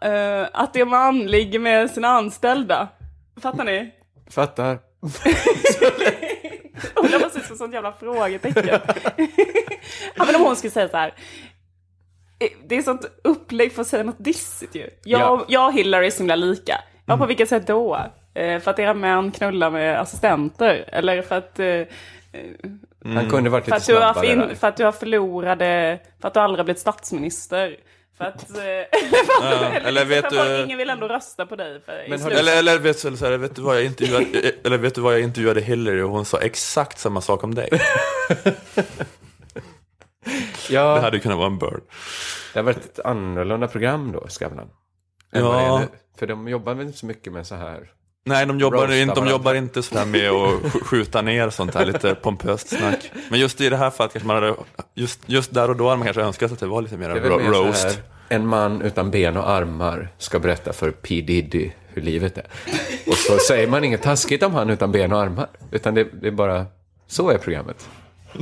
eh, 0.00 0.48
att 0.52 0.76
en 0.76 0.88
man 0.88 1.26
ligger 1.26 1.58
med 1.58 1.90
sina 1.90 2.08
anställda. 2.08 2.88
Fattar 3.42 3.64
ni? 3.64 3.90
Fattar. 4.30 4.78
Hon 6.94 7.10
var 7.10 7.18
precis 7.18 7.46
som 7.48 7.56
sånt 7.56 7.74
jävla 7.74 7.92
frågetecken. 7.92 8.66
ja, 10.14 10.24
men 10.26 10.36
om 10.36 10.42
hon 10.42 10.56
skulle 10.56 10.70
säga 10.70 10.88
så 10.88 10.96
här. 10.96 11.14
eh, 12.38 12.48
Det 12.66 12.76
är 12.76 12.82
sånt 12.82 13.04
upplägg 13.24 13.72
för 13.72 13.82
att 13.82 13.88
säga 13.88 14.02
något 14.02 14.24
dissigt 14.24 14.74
ju. 14.74 14.90
Jag, 15.04 15.20
Ja. 15.20 15.44
jag 15.48 15.66
och 15.66 15.72
Hillary 15.74 16.06
är 16.06 16.10
så 16.10 16.18
himla 16.18 16.36
lika. 16.36 16.78
Ja, 17.06 17.16
på 17.16 17.26
vilket 17.26 17.48
sätt 17.48 17.66
då? 17.66 17.98
Eh, 18.34 18.60
för 18.60 18.70
att 18.70 18.78
era 18.78 18.94
män 18.94 19.30
knullar 19.32 19.70
med 19.70 20.00
assistenter? 20.00 20.84
Eller 20.92 21.22
för 21.22 21.36
att... 21.38 21.58
Eh, 21.58 21.82
Han 23.14 23.30
kunde 23.30 23.50
varit 23.50 23.64
för 23.64 23.76
att, 23.76 23.86
du 23.86 23.96
har 23.96 24.14
fin, 24.14 24.38
där. 24.38 24.54
för 24.54 24.68
att 24.68 24.76
du 24.76 24.84
har 24.84 24.92
förlorade, 24.92 25.98
för 26.20 26.28
att 26.28 26.34
du 26.34 26.40
aldrig 26.40 26.58
har 26.58 26.64
blivit 26.64 26.80
statsminister. 26.80 27.76
För 28.20 28.26
att, 28.26 28.50
eh, 28.56 28.62
Ja, 29.40 29.72
eller 29.72 30.04
vet 30.04 30.20
för 30.28 30.40
att 30.40 30.46
du- 30.58 30.62
ingen 30.64 30.78
vill 30.78 30.90
ändå 30.90 31.08
rösta 31.08 31.46
på 31.46 31.56
dig. 31.56 31.82
Men. 32.08 32.22
Eller, 32.32 32.58
eller, 32.58 32.78
vet, 32.78 33.02
du- 33.02 33.16
så 33.16 33.26
här, 33.26 33.36
vet, 33.38 33.56
du 33.56 33.62
vad 33.62 33.76
jag 33.76 33.84
intervjuade, 33.84 34.52
eller 34.64 34.78
vet 34.78 34.94
du 34.94 35.00
vad 35.00 35.14
jag 35.14 35.20
intervjuade 35.20 35.60
Hillary 35.60 36.02
och 36.02 36.10
hon 36.10 36.24
sa 36.24 36.38
exakt 36.38 36.98
samma 36.98 37.20
sak 37.20 37.44
om 37.44 37.54
dig. 37.54 37.68
Ja, 40.70 40.94
Det 40.94 41.00
hade 41.00 41.16
ju 41.16 41.20
kunnat 41.22 41.38
vara 41.38 41.46
en 41.46 41.58
bird. 41.58 41.80
det 42.52 42.58
har 42.58 42.64
varit 42.64 42.84
ett 42.84 43.00
annorlunda 43.04 43.68
program 43.68 44.12
då, 44.12 44.26
Skavlan. 44.28 44.70
Ja. 45.30 45.82
För 46.18 46.26
de 46.26 46.48
jobbar 46.48 46.74
väl 46.74 46.86
inte 46.86 46.98
så 46.98 47.06
mycket 47.06 47.32
med 47.32 47.46
så 47.46 47.54
här. 47.54 47.90
Nej, 48.24 48.46
de 48.46 48.58
jobbar, 48.60 48.82
inte, 48.84 48.94
de 48.96 49.06
varandra. 49.08 49.30
jobbar 49.30 49.54
inte 49.54 49.82
sådär 49.82 50.04
med 50.04 50.30
att 50.30 50.60
sk- 50.62 50.84
skjuta 50.84 51.22
ner 51.22 51.50
sånt 51.50 51.74
här 51.74 51.86
lite 51.86 52.14
pompöst 52.14 52.68
snack. 52.68 53.10
Men 53.30 53.40
just 53.40 53.60
i 53.60 53.68
det 53.68 53.76
här 53.76 53.90
fallet 53.90 54.12
kanske 54.12 54.26
man 54.26 54.36
hade, 54.36 54.54
just, 54.94 55.20
just 55.26 55.54
där 55.54 55.70
och 55.70 55.76
då 55.76 55.84
hade 55.88 55.96
man 55.98 56.06
kanske 56.06 56.22
önskat 56.22 56.52
att 56.52 56.58
det 56.60 56.66
var 56.66 56.82
lite 56.82 56.96
mer 56.96 57.08
ro- 57.10 57.38
mer 57.38 57.44
roast. 57.50 57.84
här, 57.84 57.94
en 58.28 58.46
man 58.46 58.82
utan 58.82 59.10
ben 59.10 59.36
och 59.36 59.50
armar 59.50 60.08
ska 60.18 60.38
berätta 60.38 60.72
för 60.72 60.90
P 60.90 61.20
Diddy 61.20 61.70
hur 61.88 62.02
livet 62.02 62.38
är. 62.38 62.46
Och 63.06 63.14
så 63.16 63.38
säger 63.38 63.66
man 63.68 63.84
inget 63.84 64.02
taskigt 64.02 64.42
om 64.42 64.54
han 64.54 64.70
utan 64.70 64.92
ben 64.92 65.12
och 65.12 65.20
armar. 65.20 65.48
Utan 65.70 65.94
det, 65.94 66.04
det 66.20 66.26
är 66.26 66.32
bara, 66.32 66.66
så 67.06 67.30
är 67.30 67.38
programmet. 67.38 67.88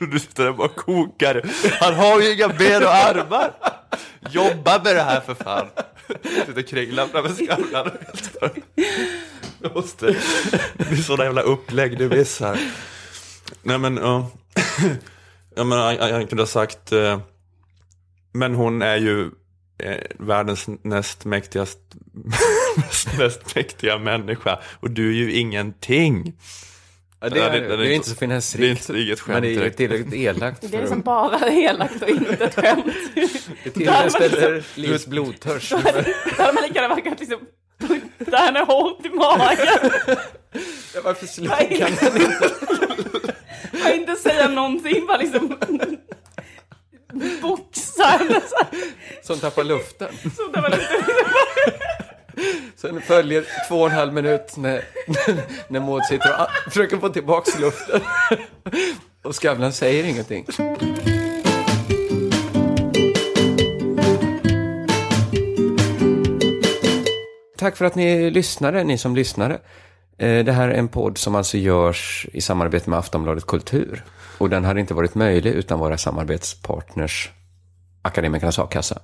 Du 0.10 0.18
sitter 0.18 0.42
där 0.42 0.50
och 0.50 0.56
bara 0.56 0.68
kokar. 0.68 1.42
Han 1.80 1.94
har 1.94 2.20
ju 2.20 2.34
inga 2.34 2.48
ben 2.48 2.82
och 2.82 2.94
armar. 2.94 3.52
Jobba 4.30 4.82
med 4.84 4.96
det 4.96 5.02
här 5.02 5.20
för 5.20 5.34
fan. 5.34 5.66
Sitter 6.22 6.58
och 6.58 6.68
kringlar 6.68 7.06
framför 7.06 7.44
skallen. 7.44 7.90
Jag 9.62 9.74
måste... 9.74 10.06
Det 10.76 10.90
är 10.90 10.96
sådana 10.96 11.24
jävla 11.24 11.42
upplägg 11.42 11.98
du 11.98 12.08
missar. 12.08 12.58
Nej 13.62 13.78
men, 13.78 13.96
ja. 13.96 14.30
Ja 15.56 15.64
men 15.64 15.78
han, 15.78 16.12
han 16.12 16.26
kunde 16.26 16.42
ha 16.42 16.46
sagt, 16.46 16.92
eh, 16.92 17.20
men 18.32 18.54
hon 18.54 18.82
är 18.82 18.96
ju 18.96 19.30
eh, 19.78 19.96
världens 20.18 20.66
näst 20.82 21.24
mäktigast, 21.24 21.78
näst 22.76 23.18
mest 23.18 23.54
mäktiga 23.54 23.98
människa 23.98 24.58
och 24.80 24.90
du 24.90 25.08
är 25.08 25.14
ju 25.14 25.32
ingenting. 25.32 26.34
Ja, 27.22 27.28
det, 27.28 27.40
är, 27.40 27.76
det, 27.76 27.86
är 27.88 27.90
inte 27.92 28.08
så 28.08 28.14
Det 28.14 28.16
är 28.16 28.18
finessrikt. 28.18 28.90
inget 28.90 29.08
Men 29.08 29.16
skämt 29.16 29.42
det 29.42 29.48
är 29.48 29.50
ju 29.50 29.58
direkt. 29.58 29.76
tillräckligt 29.76 30.14
elakt 30.14 30.60
Det 30.70 30.76
är 30.76 30.80
liksom 30.80 31.00
bara 31.00 31.50
elakt 31.50 32.02
och 32.02 32.08
inte 32.08 32.44
ett 32.44 32.54
skämt. 32.54 32.86
Det 33.64 33.70
tillfredsställer 33.70 34.64
Livs 34.74 35.06
blodtörst. 35.06 35.70
Då 36.36 36.42
hade 36.42 36.52
man 36.52 36.62
lika 36.62 36.82
gärna 36.82 37.00
kunnat 37.00 37.20
liksom 37.20 37.40
putta 38.18 38.36
henne 38.36 38.60
hårt 38.60 39.06
i 39.06 39.08
magen. 39.08 39.90
Ja, 40.94 41.00
varför 41.04 41.26
slog 41.26 41.48
han 41.48 41.62
inte? 41.66 42.10
Bara 43.82 43.92
inte 43.94 44.16
säga 44.16 44.48
någonting, 44.48 45.06
bara 45.06 45.16
liksom 45.16 45.56
boxa 47.42 48.04
henne. 48.04 48.40
så 48.48 48.56
här. 48.56 48.66
Som 49.22 49.38
tappar 49.38 49.64
luften. 49.64 50.08
Så 50.36 50.46
där 50.52 50.62
var 50.62 50.70
det 50.70 50.76
Sen 52.80 53.00
följer 53.00 53.44
två 53.68 53.80
och 53.80 53.86
en 53.86 53.92
halv 53.96 54.12
minut 54.12 54.56
när, 54.56 54.84
när 55.68 55.80
Maud 55.80 56.04
sitter 56.04 56.34
och 56.34 56.40
a- 56.40 56.50
försöker 56.70 56.96
få 56.96 57.08
tillbaka 57.08 57.58
luften. 57.60 58.00
Och 59.22 59.34
Skavlan 59.36 59.72
säger 59.72 60.04
ingenting. 60.04 60.46
Tack 67.58 67.76
för 67.76 67.84
att 67.84 67.94
ni 67.94 68.30
lyssnade, 68.30 68.84
ni 68.84 68.98
som 68.98 69.16
lyssnade. 69.16 69.54
Eh, 70.18 70.44
det 70.44 70.52
här 70.52 70.68
är 70.68 70.74
en 70.74 70.88
podd 70.88 71.18
som 71.18 71.34
alltså 71.34 71.56
görs 71.58 72.26
i 72.32 72.40
samarbete 72.40 72.90
med 72.90 72.98
Aftonbladet 72.98 73.46
Kultur. 73.46 74.04
Och 74.38 74.50
den 74.50 74.64
hade 74.64 74.80
inte 74.80 74.94
varit 74.94 75.14
möjlig 75.14 75.50
utan 75.50 75.78
våra 75.78 75.98
samarbetspartners 75.98 77.30
Akademikernas 78.02 78.58
A-kassa. 78.58 78.98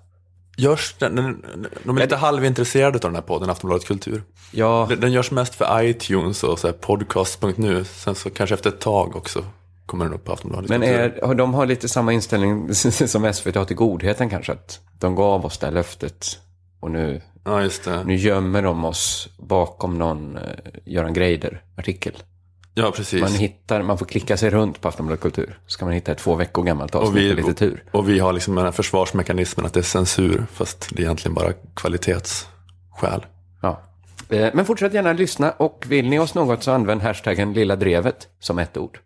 Görs 0.57 0.95
den, 0.99 1.17
den, 1.17 1.67
de 1.85 1.97
är 1.97 2.01
lite 2.01 2.17
halvintresserade 2.17 2.97
av 2.97 3.01
den 3.01 3.15
här 3.15 3.23
podden, 3.23 3.51
Aftonbladet 3.51 3.87
Kultur. 3.87 4.23
Ja, 4.51 4.87
Den, 4.89 5.01
den 5.01 5.13
görs 5.13 5.31
mest 5.31 5.55
för 5.55 5.83
iTunes 5.83 6.45
och 6.45 6.59
så 6.59 6.73
podcast.nu. 6.73 7.85
Sen 7.85 8.15
så 8.15 8.31
kanske 8.31 8.55
efter 8.55 8.71
ett 8.71 8.81
tag 8.81 9.17
också 9.17 9.45
kommer 9.87 10.05
den 10.05 10.15
upp 10.15 10.25
på 10.25 10.33
Aftonbladet 10.33 10.71
Men 10.71 10.83
är, 10.83 11.35
de 11.35 11.55
har 11.55 11.67
lite 11.67 11.89
samma 11.89 12.13
inställning 12.13 12.75
som 12.75 13.33
SVT 13.33 13.55
har 13.55 13.65
till 13.65 13.77
godheten 13.77 14.31
kanske? 14.31 14.53
Att 14.53 14.81
de 14.99 15.15
gav 15.15 15.47
oss 15.47 15.59
det 15.59 15.67
här 15.67 15.73
löftet 15.73 16.39
och 16.81 16.91
nu, 16.91 17.23
Ja, 17.45 17.69
nu 18.05 18.17
gömmer 18.17 18.63
de 18.63 18.85
oss 18.85 19.29
bakom 19.39 19.99
någon 19.99 20.37
uh, 20.37 20.43
Göran 20.85 21.15
Greider-artikel. 21.15 22.13
Ja, 22.79 22.93
precis. 22.97 23.21
Man, 23.21 23.31
hittar, 23.33 23.83
man 23.83 23.99
får 23.99 24.07
klicka 24.07 24.37
sig 24.37 24.51
runt 24.51 24.81
på 24.81 24.89
Aftonbladet 24.89 25.23
Kultur. 25.23 25.59
Så 25.67 25.79
kan 25.79 25.89
man 25.89 25.95
hitta 25.95 26.13
ett 26.13 26.19
två 26.19 26.35
veckor 26.35 26.63
gammalt 26.63 26.95
avsnitt 26.95 27.11
och 27.11 27.17
vi, 27.17 27.29
med 27.29 27.37
lite 27.37 27.55
tur. 27.55 27.85
och 27.91 28.09
vi 28.09 28.19
har 28.19 28.33
liksom 28.33 28.55
den 28.55 28.65
här 28.65 28.73
försvarsmekanismen 28.73 29.67
att 29.67 29.73
det 29.73 29.81
är 29.81 29.85
censur, 29.85 30.47
fast 30.53 30.89
det 30.91 31.03
är 31.03 31.05
egentligen 31.05 31.35
bara 31.35 31.53
kvalitetsskäl. 31.75 33.27
Ja. 33.63 33.81
Eh, 34.29 34.51
Men 34.55 34.65
fortsätt 34.65 34.95
gärna 34.95 35.13
lyssna 35.13 35.51
och 35.51 35.85
vill 35.89 36.09
ni 36.09 36.19
oss 36.19 36.35
något 36.35 36.63
så 36.63 36.71
använd 36.73 37.03
hashtaggen 37.03 37.53
lilla 37.53 37.77
drevet 37.77 38.29
som 38.41 38.59
ett 38.59 38.77
ord. 38.77 38.99